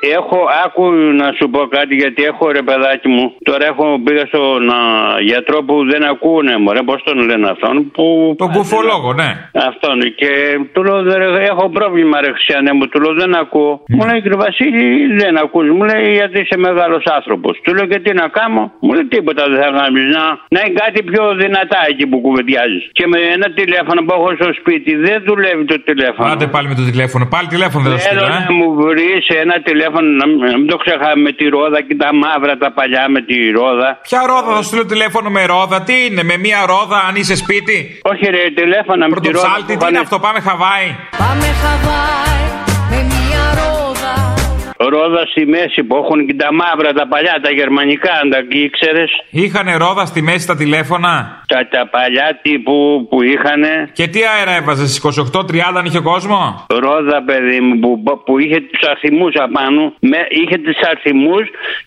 Έχω, 0.00 0.38
άκου 0.64 0.84
να 0.92 1.26
σου 1.36 1.50
πω 1.50 1.60
κάτι 1.76 1.94
γιατί 1.94 2.22
έχω 2.24 2.50
ρε 2.50 2.62
παιδάκι 2.62 3.08
μου. 3.08 3.34
Τώρα 3.48 3.64
έχω 3.66 3.84
πήγα 4.04 4.24
στον 4.26 4.70
α, 4.70 4.80
γιατρό 5.20 5.58
που 5.66 5.74
δεν 5.90 6.02
ακούνε, 6.12 6.58
μωρέ, 6.58 6.82
πώς 6.82 7.02
τον 7.04 7.18
λένε 7.28 7.48
αυτόν. 7.54 7.90
Που... 7.90 8.34
Τον 8.38 8.50
κουφολόγο, 8.52 9.12
ναι. 9.12 9.30
Αυτόν. 9.70 9.98
Και 10.20 10.30
του 10.72 10.82
λέω, 10.86 10.98
«Ρε, 11.02 11.44
έχω 11.52 11.64
πρόβλημα, 11.70 12.20
ρε 12.20 12.30
Χριστιανέ 12.34 12.72
μου. 12.72 12.88
Του 12.88 13.00
λέω, 13.00 13.12
δεν 13.22 13.34
ακούω. 13.42 13.72
Μου 13.88 14.04
λέει, 14.08 14.22
κύριε 14.22 14.38
Βασίλη, 14.46 14.88
δεν 15.20 15.32
ακούς. 15.42 15.68
Μου 15.76 15.84
λέει, 15.90 16.12
γιατί 16.18 16.36
είσαι 16.40 16.58
μεγάλος 16.68 17.04
άνθρωπος. 17.18 17.60
Του 17.64 17.74
λέω, 17.74 17.86
και 17.86 17.98
τι 18.04 18.12
να 18.20 18.26
κάνω. 18.38 18.62
Μου 18.84 18.92
λέει, 18.94 19.06
τίποτα 19.14 19.42
δεν 19.50 19.58
θα 19.64 19.70
κάνεις. 19.78 20.04
Να, 20.16 20.24
να 20.54 20.58
είναι 20.64 20.74
κάτι 20.82 21.00
πιο 21.10 21.22
δυνατά 21.42 21.78
εκεί 21.90 22.04
που 22.10 22.18
κουβεντιάζεις. 22.20 22.84
Και 22.98 23.06
με 23.12 23.18
ένα 23.36 23.48
τηλέφωνο 23.60 23.98
που 24.04 24.12
έχω 24.18 24.28
στο 24.40 24.48
σπίτι 24.60 24.90
δεν 25.06 25.16
δουλεύει 25.28 25.64
το 25.72 25.78
τηλέφωνο. 25.88 26.26
Άντε 26.32 26.46
πάλι 26.54 26.66
με 26.68 26.74
το 26.80 26.84
τηλέφωνο. 26.90 27.24
Πάλι 27.34 27.46
τηλέφωνο 27.54 27.82
δεν 27.88 27.98
θα 27.98 28.08
Θέλω 28.08 28.20
στείλω, 28.20 28.36
ε. 28.36 28.44
να 28.46 28.52
μου 28.58 28.66
βρεις 28.82 29.24
ένα 29.42 29.56
τηλέφωνο, 29.68 29.95
να 30.00 30.26
μην 30.26 30.38
να 30.38 30.58
μην 30.58 30.66
το 30.66 30.76
ξεχάμε 30.76 31.20
με 31.26 31.32
τη 31.32 31.44
ρόδα 31.48 31.78
και 31.86 31.94
τα 32.02 32.08
μαύρα 32.22 32.54
τα 32.56 32.72
παλιά 32.72 33.04
με 33.08 33.20
τη 33.28 33.50
ρόδα. 33.50 33.88
Ποια 34.08 34.20
ρόδα 34.30 34.50
θα 34.54 34.60
σου 34.62 34.68
στείλω 34.70 34.84
τηλέφωνο 34.86 35.28
με 35.30 35.42
ρόδα, 35.46 35.82
τι 35.82 35.94
είναι, 36.04 36.22
με 36.30 36.36
μία 36.36 36.60
ρόδα 36.66 36.98
αν 37.08 37.14
είσαι 37.20 37.36
σπίτι; 37.36 37.76
Όχι 38.12 38.24
ρε, 38.34 38.42
τηλέφωνα 38.60 39.04
με 39.08 39.14
τη 39.20 39.30
ρόδα. 39.30 39.30
Πρωτοψάλτη, 39.30 39.60
που 39.62 39.66
τι 39.66 39.72
είναι 39.72 39.84
πάνε- 39.84 40.00
αυτό, 40.06 40.16
πάμε 40.18 40.40
Χαβάη. 40.48 40.86
Πάμε 41.22 41.46
Χαβάη 41.62 42.40
με 42.90 42.98
μια 43.12 43.42
ρόδα 43.58 43.85
Ρόδα 44.78 45.22
στη 45.30 45.46
μέση 45.46 45.82
που 45.84 45.96
έχουν 45.96 46.26
και 46.26 46.34
τα 46.34 46.48
μαύρα 46.52 46.92
τα 46.92 47.06
παλιά, 47.08 47.34
τα 47.42 47.50
γερμανικά, 47.50 48.12
αν 48.22 48.30
τα 48.30 48.40
ήξερες. 48.48 49.10
Είχανε 49.30 49.76
ρόδα 49.76 50.04
στη 50.06 50.22
μέση 50.22 50.46
τα 50.46 50.56
τηλέφωνα; 50.56 51.42
Τα, 51.46 51.68
τα 51.70 51.88
παλιά 51.94 52.38
τύπου 52.42 53.06
που 53.10 53.22
είχανε. 53.22 53.90
Και 53.92 54.06
τι 54.06 54.20
αέρα 54.32 54.54
έβαζες, 54.56 54.90
28-30 55.32 55.60
αν 55.76 55.84
είχε 55.84 56.00
κόσμο; 56.00 56.66
Ρόδα, 56.68 57.22
παιδί 57.24 57.60
μου, 57.60 57.74
που, 57.80 58.22
που 58.24 58.38
είχε 58.38 58.60
τους 58.60 58.82
αριθμού 58.90 59.26
απάνω. 59.46 59.82
Με, 60.00 60.18
είχε 60.28 60.56
τους 60.58 60.78
αριθμού 60.88 61.36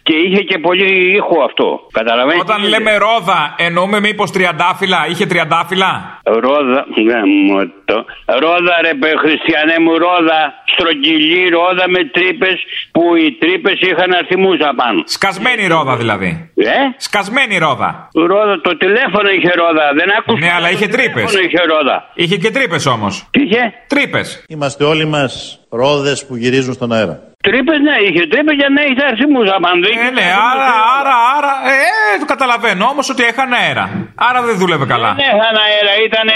και 0.03 0.15
είχε 0.25 0.41
και 0.49 0.57
πολύ 0.57 1.15
ήχο 1.15 1.37
αυτό. 1.49 1.67
Καταλαβαίνετε. 1.91 2.43
Όταν 2.47 2.67
λέμε 2.73 2.97
ρόδα, 2.97 3.55
εννοούμε 3.57 3.99
μήπως 3.99 4.31
τριαντάφυλλα, 4.31 4.99
είχε 5.09 5.25
τριαντάφυλλα; 5.25 6.19
Ρόδα, 6.23 6.81
γαμώτο. 7.09 7.97
Ρόδα, 8.43 8.75
ρε 8.81 8.93
παι, 9.01 9.11
χριστιανέ 9.23 9.77
μου, 9.83 9.93
ρόδα. 9.97 10.39
Στρογγυλή 10.73 11.49
ρόδα 11.49 11.85
με 11.95 12.01
τρύπες 12.15 12.57
που 12.91 13.15
οι 13.15 13.37
τρύπες 13.41 13.77
είχαν 13.81 14.13
αριθμούς 14.13 14.51
απάνω. 14.71 15.01
Σκασμένη 15.05 15.67
ρόδα 15.67 15.97
δηλαδή. 15.97 16.51
Ε; 16.55 16.73
Σκασμένη 16.97 17.57
ρόδα. 17.57 18.09
Ρόδα, 18.13 18.61
το 18.61 18.77
τηλέφωνο 18.77 19.29
είχε 19.37 19.51
ρόδα. 19.61 19.85
Δεν 19.99 20.09
άκουσα. 20.17 20.37
Ναι, 20.45 20.51
αλλά 20.57 20.71
είχε 20.71 20.87
τρύπες. 20.87 21.11
τηλέφωνο 21.13 21.39
είχε 21.47 21.61
ρόδα. 21.73 22.09
Είχε 22.13 22.37
και 22.37 22.51
τρύπες 22.51 22.85
όμως. 22.85 23.27
Τι 23.31 23.41
είχε; 23.41 23.73
Τρύπες. 23.87 24.43
Είμαστε 24.47 24.83
όλοι 24.83 25.05
μας 25.05 25.59
ρόδες 25.69 26.25
που 26.25 26.35
γυρίζουν 26.35 26.73
στον 26.73 26.91
αέρα. 26.91 27.28
Τρύπες, 27.47 27.79
ναι, 27.87 27.95
είχε 28.07 28.23
τρύπες 28.33 28.55
για 28.61 28.69
να 28.75 28.81
έχει 28.87 28.99
αριθμού 29.09 29.41
απάνω. 29.57 29.79
Δεν 29.85 29.91
Ε, 29.91 29.95
είχε 29.95 30.09
ναι, 30.17 30.25
αριθμούς. 30.27 30.49
άρα, 30.51 30.73
άρα, 30.99 31.15
άρα. 31.37 31.53
Ε, 31.73 31.75
ε, 32.09 32.13
το 32.21 32.25
καταλαβαίνω 32.33 32.83
όμως 32.93 33.05
ότι 33.13 33.21
έχανε 33.31 33.55
αέρα. 33.63 33.85
Άρα 34.27 34.39
δεν 34.47 34.55
δούλευε 34.61 34.85
καλά. 34.93 35.11
Δεν 35.21 35.29
είχαν 35.35 35.55
αέρα. 35.65 35.93
Ήταν, 36.07 36.27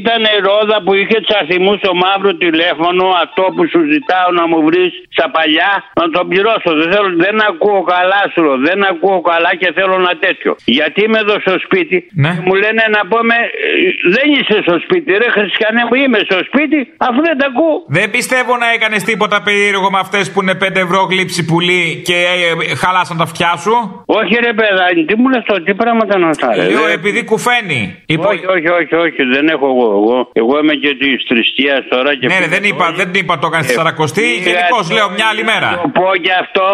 ήταν 0.00 0.20
ρόδα 0.48 0.76
που 0.84 0.92
είχε 1.00 1.16
του 1.24 1.32
αριθμού 1.40 1.72
στο 1.82 1.90
μαύρο 2.04 2.30
τηλέφωνο. 2.44 3.04
Αυτό 3.24 3.42
που 3.54 3.62
σου 3.72 3.80
ζητάω 3.94 4.28
να 4.38 4.44
μου 4.50 4.58
βρεις 4.68 4.90
στα 5.16 5.26
παλιά 5.36 5.70
να 6.00 6.06
το 6.14 6.20
πληρώσω. 6.30 6.70
Δεν, 6.80 6.88
θέλω, 6.94 7.08
δεν 7.26 7.36
ακούω 7.50 7.80
καλά, 7.94 8.20
σου 8.32 8.40
λέω. 8.46 8.56
Δεν 8.68 8.78
ακούω 8.92 9.18
καλά 9.30 9.50
και 9.60 9.68
θέλω 9.76 9.94
ένα 10.02 10.14
τέτοιο. 10.26 10.50
Γιατί 10.78 10.98
είμαι 11.06 11.18
εδώ 11.24 11.34
στο 11.44 11.54
σπίτι 11.66 11.96
Ναι. 12.24 12.30
και 12.36 12.42
μου 12.46 12.54
λένε 12.62 12.82
να 12.96 13.00
πούμε 13.10 13.34
ε, 13.66 13.70
δεν 14.16 14.26
είσαι 14.36 14.56
στο 14.66 14.74
σπίτι. 14.84 15.08
Ρε 15.22 15.28
Χριστιανέ 15.36 15.82
μου 15.88 15.96
είμαι 16.02 16.18
στο 16.28 16.38
σπίτι 16.48 16.78
αφού 17.08 17.18
δεν 17.26 17.34
τα 17.40 17.46
ακούω. 17.50 17.76
Δεν 17.98 18.06
πιστεύω 18.16 18.52
να 18.62 18.68
έκανες 18.76 19.02
τίποτα 19.10 19.36
περίεργο 19.46 19.88
με 19.94 20.00
αυτές 20.06 20.24
που 20.32 20.40
είναι 20.48 20.58
5 20.64 20.76
ευρώ 20.86 21.00
γλύψη 21.10 21.44
πουλί 21.44 21.82
και 22.08 22.14
ε, 22.14 22.72
ε, 22.72 22.74
χαλάσαν 22.82 23.16
τα 23.16 23.22
αυτιά 23.28 23.52
σου; 23.64 23.74
Όχι 24.06 24.34
ρε 24.46 24.52
παιδάκι, 24.60 25.02
τι 25.08 25.14
μου 25.20 25.28
λες 25.32 25.42
τώρα, 25.48 25.60
τι 25.62 25.74
πράγματα 25.74 26.18
να 26.18 26.28
αυτά 26.28 26.48
ρε. 26.54 26.62
Λέω 26.68 26.82
Δεν- 26.82 26.92
επειδή 26.98 27.20
κουφαίνει. 27.24 27.80
Υπο- 28.06 28.28
Όχι, 28.28 28.46
όχι, 28.56 28.68
όχι, 28.80 28.94
όχι, 29.06 29.20
δεν 29.34 29.44
έχω 29.54 29.66
εγώ. 29.74 29.86
Εγώ, 30.00 30.16
εγώ 30.42 30.54
είμαι 30.60 30.74
και 30.82 30.90
της 31.00 31.16
θρησκείας 31.28 31.82
τώρα 31.94 32.10
και. 32.18 32.26
Ναι, 32.30 32.38
ρε, 32.44 32.48
δεν 32.54 32.64
είπα, 32.70 32.86
δεν 33.00 33.08
είπα 33.20 33.34
το 33.38 33.46
έκανες 33.50 33.66
στη 33.66 33.74
Σαρακοστή. 33.78 34.26
Γενικώ 34.46 34.78
λέω 34.96 35.06
μια 35.16 35.26
άλλη 35.32 35.44
μέρα. 35.52 35.68
Να 35.70 35.76
το 35.82 35.88
πω 35.98 36.08
και 36.24 36.32
αυτό, 36.44 36.66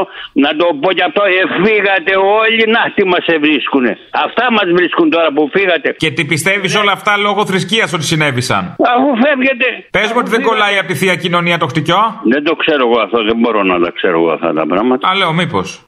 να 0.44 0.50
το 0.60 0.66
πω 0.80 0.88
και 0.96 1.04
αυτό, 1.08 1.22
εφύγατε 1.42 2.12
όλοι, 2.42 2.62
να 2.76 2.80
τι 2.94 3.02
μας 3.12 3.24
βρίσκουνε. 3.44 3.92
Αυτά 4.26 4.44
μας 4.56 4.68
βρίσκουν 4.78 5.06
τώρα 5.14 5.28
που 5.34 5.42
φύγατε. 5.56 5.88
Και 6.02 6.10
τι 6.16 6.22
πιστεύεις 6.32 6.72
όλα 6.82 6.92
αυτά 6.98 7.12
λόγω 7.26 7.40
θρησκείας 7.50 7.88
ότι 7.96 8.04
συνέβησαν; 8.12 8.62
Αφού 8.94 9.08
φεύγετε. 9.24 9.66
Πες 9.96 10.08
μου 10.12 10.18
ότι 10.22 10.30
δεν 10.30 10.42
κολλάει 10.48 10.76
από 10.78 10.88
τη 10.90 10.94
θεία 11.00 11.14
κοινωνία 11.24 11.56
το 11.58 11.66
χτυκιό. 11.66 12.02
Δεν 12.34 12.42
το 12.48 12.52
ξέρω 12.62 12.82
εγώ 12.88 12.98
αυτό, 13.06 13.18
δεν 13.30 13.36
μπορώ 13.40 13.62
να 13.64 13.80
τα 13.80 13.90
ξέρω 13.94 14.18
εγώ 14.20 14.30
αυτά 14.30 14.52
τα 14.52 14.66
πράγματα. 14.66 15.08
Α, 15.08 15.14
λέω, 15.16 15.32
μήπως. 15.32 15.84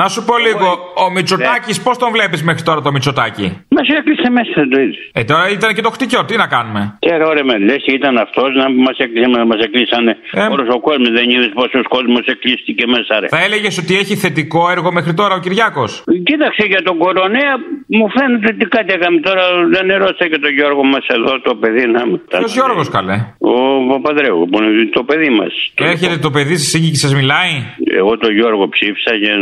Να 0.00 0.08
σου 0.08 0.24
πω 0.24 0.34
λίγο, 0.38 0.68
ο 1.04 1.10
Μητσοτάκης, 1.10 1.82
πώς 1.82 1.98
τον 1.98 2.10
βλέπεις 2.12 2.42
μέχρι 2.42 2.62
τώρα 2.62 2.80
το 2.80 2.90
Μητσοτάκη; 2.92 3.46
Μας 3.76 3.88
έκλεισε 3.98 4.30
μέσα, 4.30 4.52
δεν 4.54 4.70
το 4.70 4.80
είδε. 4.80 4.94
Ε, 5.12 5.24
τώρα 5.24 5.48
ήταν 5.50 5.74
και 5.74 5.82
το 5.86 5.90
χτυκιό, 5.90 6.24
τι 6.24 6.36
να 6.36 6.46
κάνουμε; 6.46 6.96
Και 6.98 7.10
ρε, 7.16 7.42
με 7.42 7.58
λες, 7.58 7.82
ήταν 7.86 8.16
αυτός 8.18 8.48
να 8.54 8.66
μας 8.70 8.96
έκλεισε, 8.98 9.28
μας 9.50 9.60
έκλεισανε 9.66 10.16
Ε. 10.32 10.46
όλος 10.54 10.68
ο 10.76 10.80
κόσμος. 10.80 11.10
Δεν 11.18 11.30
είδες 11.30 11.50
πόσος 11.54 11.86
κόσμος 11.88 12.24
εκλείστηκε 12.26 12.86
μέσα, 12.86 13.20
ρε. 13.20 13.28
Θα 13.28 13.40
έλεγες 13.46 13.78
ότι 13.78 13.92
έχει 14.02 14.14
θετικό 14.16 14.70
έργο 14.70 14.92
μέχρι 14.92 15.14
τώρα 15.14 15.34
ο 15.34 15.38
Κυριάκος; 15.38 16.04
Κοίταξε 16.24 16.64
για 16.72 16.82
τον 16.82 16.98
κορονέα, 16.98 17.52
μου 17.86 18.06
φαίνεται 18.16 18.48
ότι 18.54 18.64
κάτι 18.76 18.90
έκαμε 18.96 19.18
τώρα. 19.28 19.42
Δεν 19.74 19.86
ρώτησα 20.02 20.26
και 20.32 20.38
τον 20.44 20.52
Γιώργο 20.58 20.82
μας 20.92 21.04
εδώ, 21.16 21.32
το 21.48 21.54
παιδί 21.60 21.84
να 21.96 22.02
μου. 22.06 22.16
Ποιος 22.38 22.54
Γιώργος 22.58 22.88
καλέ; 22.96 23.16
Ο 23.52 23.52
Παπαδρέου, 23.90 24.40
που 24.50 24.56
είναι 24.62 24.88
το 24.98 25.02
παιδί 25.08 25.30
μας. 25.38 25.52
Έρχεται 25.92 26.16
το 26.26 26.30
παιδί 26.34 26.56
σας 26.56 26.80
και 26.80 26.96
σας 27.04 27.12
μιλάει; 27.20 27.52
Εγώ 28.00 28.12
τον 28.22 28.32
Γιώργο 28.38 28.64
ψήφισα 28.74 29.12
και 29.22 29.32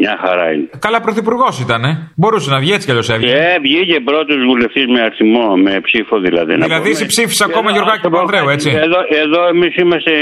μια 0.00 0.14
χαρά 0.24 0.46
είναι. 0.52 0.68
Καλά, 0.78 0.98
πρωθυπουργός 1.00 1.54
ήταν. 1.60 1.82
Μπορούσε 2.16 2.50
να 2.50 2.58
βγει 2.62 2.72
έτσι 2.72 2.84
κι 2.86 2.92
αλλιώς 2.94 3.08
έβγαινε. 3.14 3.38
Ε, 3.38 3.58
βγήκε 3.66 3.96
πρώτος 4.10 4.38
βουλευτής 4.50 4.86
με 4.94 5.00
αριθμό, 5.06 5.46
με 5.64 5.72
ψήφο 5.86 6.14
δηλαδή. 6.26 6.52
να 6.56 6.64
Δηλαδή, 6.66 6.82
πούμε. 6.82 6.94
εσύ 6.94 7.06
ψήφισες 7.06 7.40
ακόμα 7.48 7.68
Εδώ, 7.68 7.76
Γιωργάκη 7.76 7.96
ας 7.96 8.02
το 8.06 8.10
πω, 8.10 8.16
Παπανδρέου, 8.16 8.48
έτσι; 8.56 8.70
Εδώ, 8.86 9.00
εδώ 9.24 9.40
εμείς 9.54 9.72
είμαστε. 9.82 10.12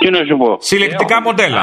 Τι 0.00 0.10
να 0.10 0.20
σου 0.28 0.36
πω. 0.42 0.50
Συλλεκτικά 0.70 1.16
μοντέλα. 1.26 1.62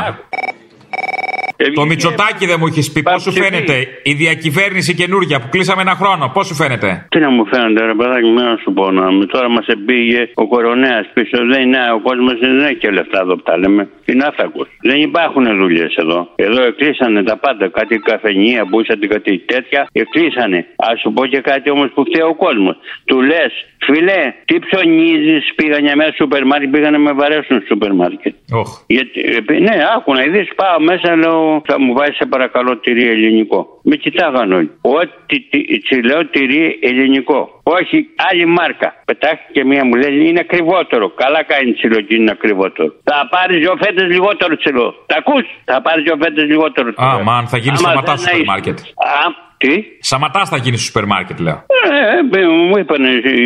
Το 1.74 1.86
Μητσοτάκι 1.86 2.46
δεν 2.46 2.58
μου 2.60 2.68
έχεις 2.68 2.92
πει. 2.92 3.02
Πώς 3.02 3.22
σου 3.22 3.32
φαίνεται 3.32 3.76
η 4.04 4.14
διακυβέρνηση 4.14 4.94
καινούργια 5.02 5.40
που 5.40 5.48
κλείσαμε 5.50 5.82
ένα 5.82 5.96
χρόνο, 6.02 6.32
πώς 6.34 6.48
σου 6.48 6.56
φαίνεται; 6.56 7.06
Τι 7.10 7.20
να 7.20 7.30
μου 7.30 7.46
φαίνεται, 7.52 7.86
ρε 7.86 7.94
παιδάκι, 7.94 8.26
μου, 8.26 8.34
να 8.34 8.58
σου 8.64 8.74
πω. 8.74 8.92
Να, 8.92 9.26
τώρα 9.34 9.50
μας 9.50 9.66
πήγε 9.86 10.22
ο 10.34 10.48
κορονέας 10.48 11.06
πίσω. 11.14 11.38
Δεν 11.52 11.62
είναι, 11.62 11.82
ο 11.98 12.00
κόσμος 12.08 12.40
δεν 12.40 12.60
έχει 12.60 12.76
και 12.76 12.90
λεφτά 12.90 13.20
εδώ 13.20 13.36
που 13.36 13.44
τα 13.50 13.58
λέμε. 13.58 13.90
Είναι 14.06 14.24
άθακο. 14.30 14.62
Δεν 14.82 14.98
υπάρχουν 15.02 15.46
δουλειές 15.62 15.96
εδώ. 15.96 16.20
Εδώ 16.36 16.62
εκλείσανε 16.64 17.24
τα 17.24 17.38
πάντα. 17.38 17.68
Κάτι 17.80 17.96
καφενεία 17.98 18.66
που 18.70 18.82
είσατε, 18.82 19.08
κάτι 19.08 19.32
τέτοια. 19.52 19.88
Εκλείσανε. 19.92 20.60
Α 20.88 20.90
σου 21.02 21.14
πω 21.14 21.26
και 21.26 21.42
κάτι 21.52 21.70
όμως 21.70 21.90
που 21.94 22.02
φταίει 22.08 22.28
ο 22.34 22.36
κόσμος. 22.36 22.76
Του 23.06 23.22
λες, 23.22 23.52
φιλέ, 23.88 24.24
τι 24.46 24.56
ψωνίζεις, 24.66 25.44
πήγανε 25.56 25.86
για 25.88 25.96
μέσα 25.96 26.12
στο 26.14 26.24
σούπερ 26.24 26.46
μάρκετ, 26.46 26.70
πήγανε 26.76 26.98
με 26.98 27.12
βαρέσουν 27.12 27.56
στο 27.58 27.66
σούπερ 27.68 27.94
μάρκετ. 27.94 28.34
Όχ. 28.62 28.70
Γιατί, 28.88 29.20
ε, 29.20 29.60
ναι, 29.68 29.76
άκου 29.96 30.14
να 30.14 30.24
ειδείς, 30.24 30.48
πάω 30.56 30.80
μέσα, 30.90 31.16
λέω, 31.16 31.49
θα 31.68 31.76
μου 31.82 31.94
βάζεις 31.98 32.16
σε 32.16 32.26
παρακαλώ 32.26 32.78
τυρί 32.78 33.06
ελληνικό. 33.10 33.60
Με 33.84 33.96
κοιτάγαν 33.96 34.52
όλοι. 34.52 34.72
Ό,τι 34.82 35.36
τι- 35.50 35.80
τσι 35.84 35.96
λέω 36.10 36.22
τυρί 36.30 36.80
ελληνικό. 36.82 37.40
Όχι, 37.64 37.98
άλλη 38.32 38.46
μάρκα. 38.46 38.90
Πετάχτηκε 39.06 39.64
μία 39.66 39.86
μου 39.86 39.94
λέει 40.02 40.28
είναι 40.28 40.40
ακριβότερο. 40.40 41.06
Καλά 41.10 41.44
κάνει 41.44 41.74
τσιλό 41.74 42.02
και 42.02 42.16
είναι 42.16 42.32
ακριβότερο. 42.32 42.90
Θα 43.04 43.28
πάρεις 43.34 43.58
δύο 43.60 43.74
φέτες 43.84 44.06
λιγότερο 44.16 44.56
τσιλό. 44.58 44.88
Τα 45.06 45.16
ακούς, 45.18 45.44
θα 45.66 45.82
πάρεις 45.82 46.04
δύο 46.04 46.16
φέτες 46.24 46.44
λιγότερο 46.44 46.94
τσιλό. 46.94 47.10
Α, 47.10 47.24
μαν, 47.24 47.48
θα 47.48 47.58
γίνεις 47.58 47.80
Άμα 47.80 47.90
σαματά 47.90 48.14
δεν 48.14 48.18
στο 48.18 48.28
σούπερ 48.30 48.36
έχεις- 48.36 48.48
μάρκετ. 48.52 48.78
Α, 48.80 49.48
τι; 49.62 49.74
Σαματά 50.12 50.42
θα 50.52 50.58
γίνεις 50.64 50.80
στο 50.80 50.88
σούπερ 50.88 51.06
μάρκετ, 51.14 51.40
λέω. 51.46 51.58
Ε, 51.92 52.40
ε, 52.40 52.48
μου 52.68 52.78
είπαν 52.82 53.04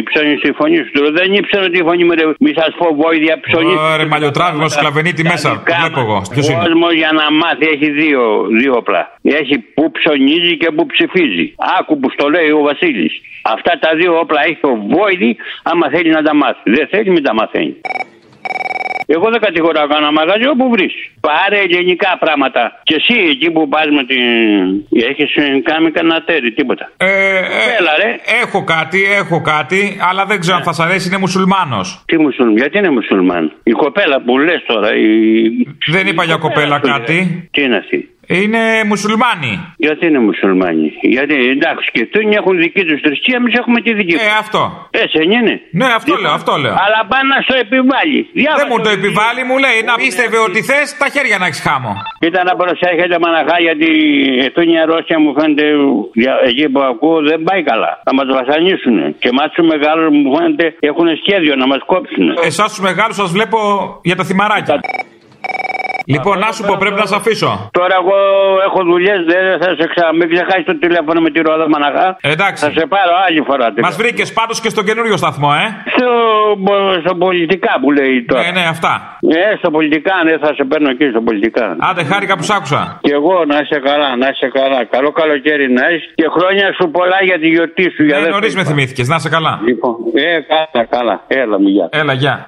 ψώνεις 0.10 0.40
τη 0.44 0.52
φωνή 0.60 0.78
σου. 0.84 0.92
Τώρα 0.98 1.12
δεν 1.20 1.34
ήξερα 1.40 1.68
τη 1.70 1.80
φωνή 1.88 2.04
μου. 2.08 2.14
ρε. 2.20 2.26
Μη 2.44 2.52
σας 2.60 2.72
πω 2.80 2.86
βόηδια 3.02 3.36
ψώνεις. 3.46 3.76
Ωραία, 3.94 4.08
μαλλιοτράβημα, 4.14 4.68
σκλαβενίτη 4.76 5.24
μέσα. 5.32 5.50
Το 5.68 5.74
βλέπω 5.82 6.00
εγώ. 6.06 6.18
Ποιος 6.34 6.46
Ο 6.48 6.52
είναι; 6.52 6.62
κόσμο 6.66 6.88
για 7.02 7.12
να 7.20 7.26
μάθει 7.42 7.66
έχει 7.74 7.90
δύο, 8.02 8.22
δύο 8.62 8.74
όπλα. 8.82 9.02
Έχει 9.42 9.56
που 9.76 9.86
ψωνίζει 9.98 10.54
και 10.62 10.70
που 10.76 10.84
ψηφίζει. 10.94 11.46
Άκου 11.80 11.94
που 12.00 12.08
στο 12.16 12.26
λέει 12.36 12.50
ο 12.60 12.62
Βασίλης. 12.70 13.14
Αυτά 13.56 13.72
τα 13.84 13.90
δύο 14.00 14.12
όπλα 14.24 14.42
έχει 14.50 14.64
ο 14.72 14.76
Βόηδη 14.94 15.32
άμα 15.72 15.86
θέλει 15.94 16.10
να 16.18 16.22
τα 16.28 16.34
μάθει. 16.42 16.62
Δεν 16.76 16.88
θέλει, 16.92 17.10
μην 17.16 17.24
τα 17.28 17.34
μαθαίνει. 17.40 17.76
Εγώ 19.06 19.30
δεν 19.30 19.42
κατηγορώ 19.42 19.88
κανένα 19.88 20.12
μαγαζί 20.12 20.48
όπου 20.48 20.70
βρεις. 20.70 20.94
Πάρε 21.20 21.60
ελληνικά 21.60 22.18
πράγματα. 22.20 22.80
Και 22.84 22.96
εσύ 22.96 23.16
εκεί 23.30 23.52
που 23.52 23.68
πας 23.68 23.88
με 23.98 24.04
την. 24.04 24.22
Έχεις 25.10 25.34
κάνει 25.64 25.92
κανένα 25.92 26.24
τέρι, 26.24 26.52
τίποτα. 26.52 26.92
Ε, 26.98 27.06
ε, 27.06 27.40
Έλα, 27.78 27.92
ρε. 28.02 28.20
έχω 28.42 28.64
κάτι, 28.64 29.04
έχω 29.22 29.42
κάτι, 29.42 29.98
αλλά 30.10 30.26
δεν 30.26 30.40
ξέρω 30.40 30.58
αν 30.58 30.64
θα 30.64 30.74
σα 30.74 30.84
αρέσει, 30.84 31.08
είναι 31.08 31.18
μουσουλμάνος. 31.18 32.04
Τι 32.06 32.18
μουσουλμάν, 32.18 32.58
γιατί 32.58 32.78
είναι 32.78 32.90
μουσουλμάν; 32.90 33.52
Η 33.64 33.72
κοπέλα 33.72 34.22
που 34.22 34.38
λες 34.38 34.64
τώρα. 34.68 34.96
Η... 34.96 35.06
Δεν 35.92 36.08
είπα 36.08 36.24
για 36.24 36.38
κοπέλα 36.38 36.80
κάτι. 36.80 37.50
Τι 37.52 37.62
είναι 37.64 37.78
αυτή; 37.78 38.13
Είναι 38.28 38.62
μουσουλμάνοι. 38.92 39.54
Γιατί 39.86 40.04
είναι 40.10 40.20
μουσουλμάνοι; 40.28 40.88
Γιατί 41.16 41.36
εντάξει 41.56 41.86
και 41.94 42.02
αυτοί 42.06 42.20
έχουν 42.42 42.54
δική 42.66 42.84
τους 42.90 43.00
θρησκεία, 43.06 43.36
εμείς 43.42 43.54
έχουμε 43.62 43.80
τη 43.86 43.92
δική 44.00 44.16
Ε, 44.16 44.18
μα. 44.32 44.38
αυτό. 44.44 44.62
Έτσι 45.04 45.16
δεν 45.22 45.30
είναι. 45.38 45.54
Ναι, 45.80 45.88
αυτό 46.00 46.14
λέω, 46.24 46.34
αυτό 46.40 46.54
λέω. 46.64 46.76
Αλλά 46.86 47.00
πάνε 47.12 47.28
να 47.34 47.40
στο 47.46 47.56
επιβάλλει. 47.66 48.22
Δεν 48.60 48.68
μου 48.72 48.80
το 48.86 48.90
επιβάλλει, 48.98 49.42
μου 49.50 49.58
λέει 49.66 49.78
να 49.90 49.94
πίστευε 50.02 50.38
ότι 50.48 50.60
θες 50.70 50.88
τα 51.02 51.08
χέρια 51.16 51.38
να 51.42 51.46
έχεις 51.50 51.62
χάμω. 51.68 51.92
Κοίτα 52.24 52.42
να 52.50 52.54
προσέχετε 52.62 53.16
μαναχά 53.24 53.58
γιατί 53.68 53.90
εδώ 54.48 54.62
η 54.72 54.76
Ρώσια 54.92 55.18
μου 55.24 55.32
φαίνεται 55.38 55.66
για- 56.22 56.40
εκεί 56.50 56.66
που 56.74 56.80
ακούω 56.92 57.18
δεν 57.30 57.40
πάει 57.48 57.62
καλά. 57.72 57.92
Θα 58.08 58.12
μας 58.18 58.28
βασανίσουν. 58.40 58.96
Και 59.22 59.28
εμάς 59.34 59.48
τους 59.54 59.66
μεγάλους 59.74 60.08
μου 60.18 60.28
φαίνεται 60.36 60.66
έχουν 60.90 61.08
σχέδιο 61.22 61.54
να 61.62 61.66
μας 61.72 61.82
κόψουν. 61.92 62.26
Εσάς 62.52 62.68
τους 62.74 62.82
μεγάλους 62.90 63.16
σας 63.22 63.30
βλέπω 63.36 63.58
για 64.10 64.16
τα 64.20 64.24
θυμαράκια. 64.30 64.76
Λοιπόν, 66.06 66.40
να 66.40 66.52
σου 66.52 66.64
πω, 66.68 66.76
πρέπει 66.80 67.00
να 67.04 67.06
σε 67.06 67.16
αφήσω. 67.16 67.70
Τώρα 67.80 67.96
εγώ 68.02 68.18
έχω 68.68 68.80
δουλειές, 68.92 69.20
δεν 69.32 69.44
θα 69.62 69.70
σε 69.80 69.86
ξα... 69.94 70.06
Μην 70.18 70.28
ξεχάσεις 70.34 70.66
το 70.66 70.78
τηλέφωνο 70.80 71.20
με 71.22 71.30
τη 71.34 71.40
ρόδα 71.42 71.66
μαναχά. 71.70 72.08
Εντάξει. 72.22 72.66
Θα 72.66 72.72
σε 72.80 72.86
πάρω 72.94 73.14
άλλη 73.28 73.42
φορά. 73.50 73.74
Μας 73.82 73.96
βρήκες 73.96 74.34
πάντως 74.34 74.58
και 74.62 74.70
στον 74.70 74.86
καινούριο 74.86 75.18
σταθμό, 75.18 75.50
ε. 75.64 75.66
Στο, 75.96 76.10
στο 77.06 77.16
πολιτικά 77.16 77.74
που 77.82 77.92
λέει 77.92 78.26
τώρα. 78.28 78.42
Ναι, 78.44 78.52
ναι, 78.60 78.66
αυτά. 78.76 79.18
Ε, 79.22 79.56
στο 79.58 79.70
πολιτικά, 79.72 80.14
ναι, 80.26 80.38
θα 80.38 80.54
σε 80.58 80.64
παίρνω 80.70 80.90
εκεί 80.90 81.06
στο 81.14 81.22
πολιτικά. 81.22 81.76
Άντε, 81.90 82.04
χάρηκα 82.04 82.34
που 82.38 82.44
σ' 82.44 82.52
άκουσα. 82.58 83.00
Και 83.02 83.14
εγώ 83.14 83.46
να 83.52 83.58
είσαι 83.64 83.80
καλά, 83.90 84.16
να 84.16 84.28
είσαι 84.34 84.48
καλά. 84.60 84.80
Καλό 84.86 85.12
καλοκαίρι 85.12 85.72
να 85.72 85.90
είσαι 85.90 86.08
και 86.16 86.28
χρόνια 86.36 86.66
σου 86.78 86.86
πολλά 86.92 87.18
για 87.24 87.40
τη 87.40 87.48
γιορτή 87.48 87.84
σου. 87.96 88.04
για 88.04 88.16
Ναι, 88.18 88.24
δεύτερη 88.24 88.32
νωρίς 88.34 88.56
με 88.56 88.62
φορά. 88.64 88.74
θυμήθηκες, 88.76 89.08
να 89.08 89.16
είσαι 89.16 89.30
καλά. 89.30 89.60
Λοιπόν, 89.68 89.96
ε, 90.14 90.40
καλά, 90.52 90.86
καλά. 90.96 91.16
Έλα, 91.28 91.60
μου 91.60 91.68
γεια. 91.68 91.88
Έλα, 91.92 92.14
γεια. 92.14 92.48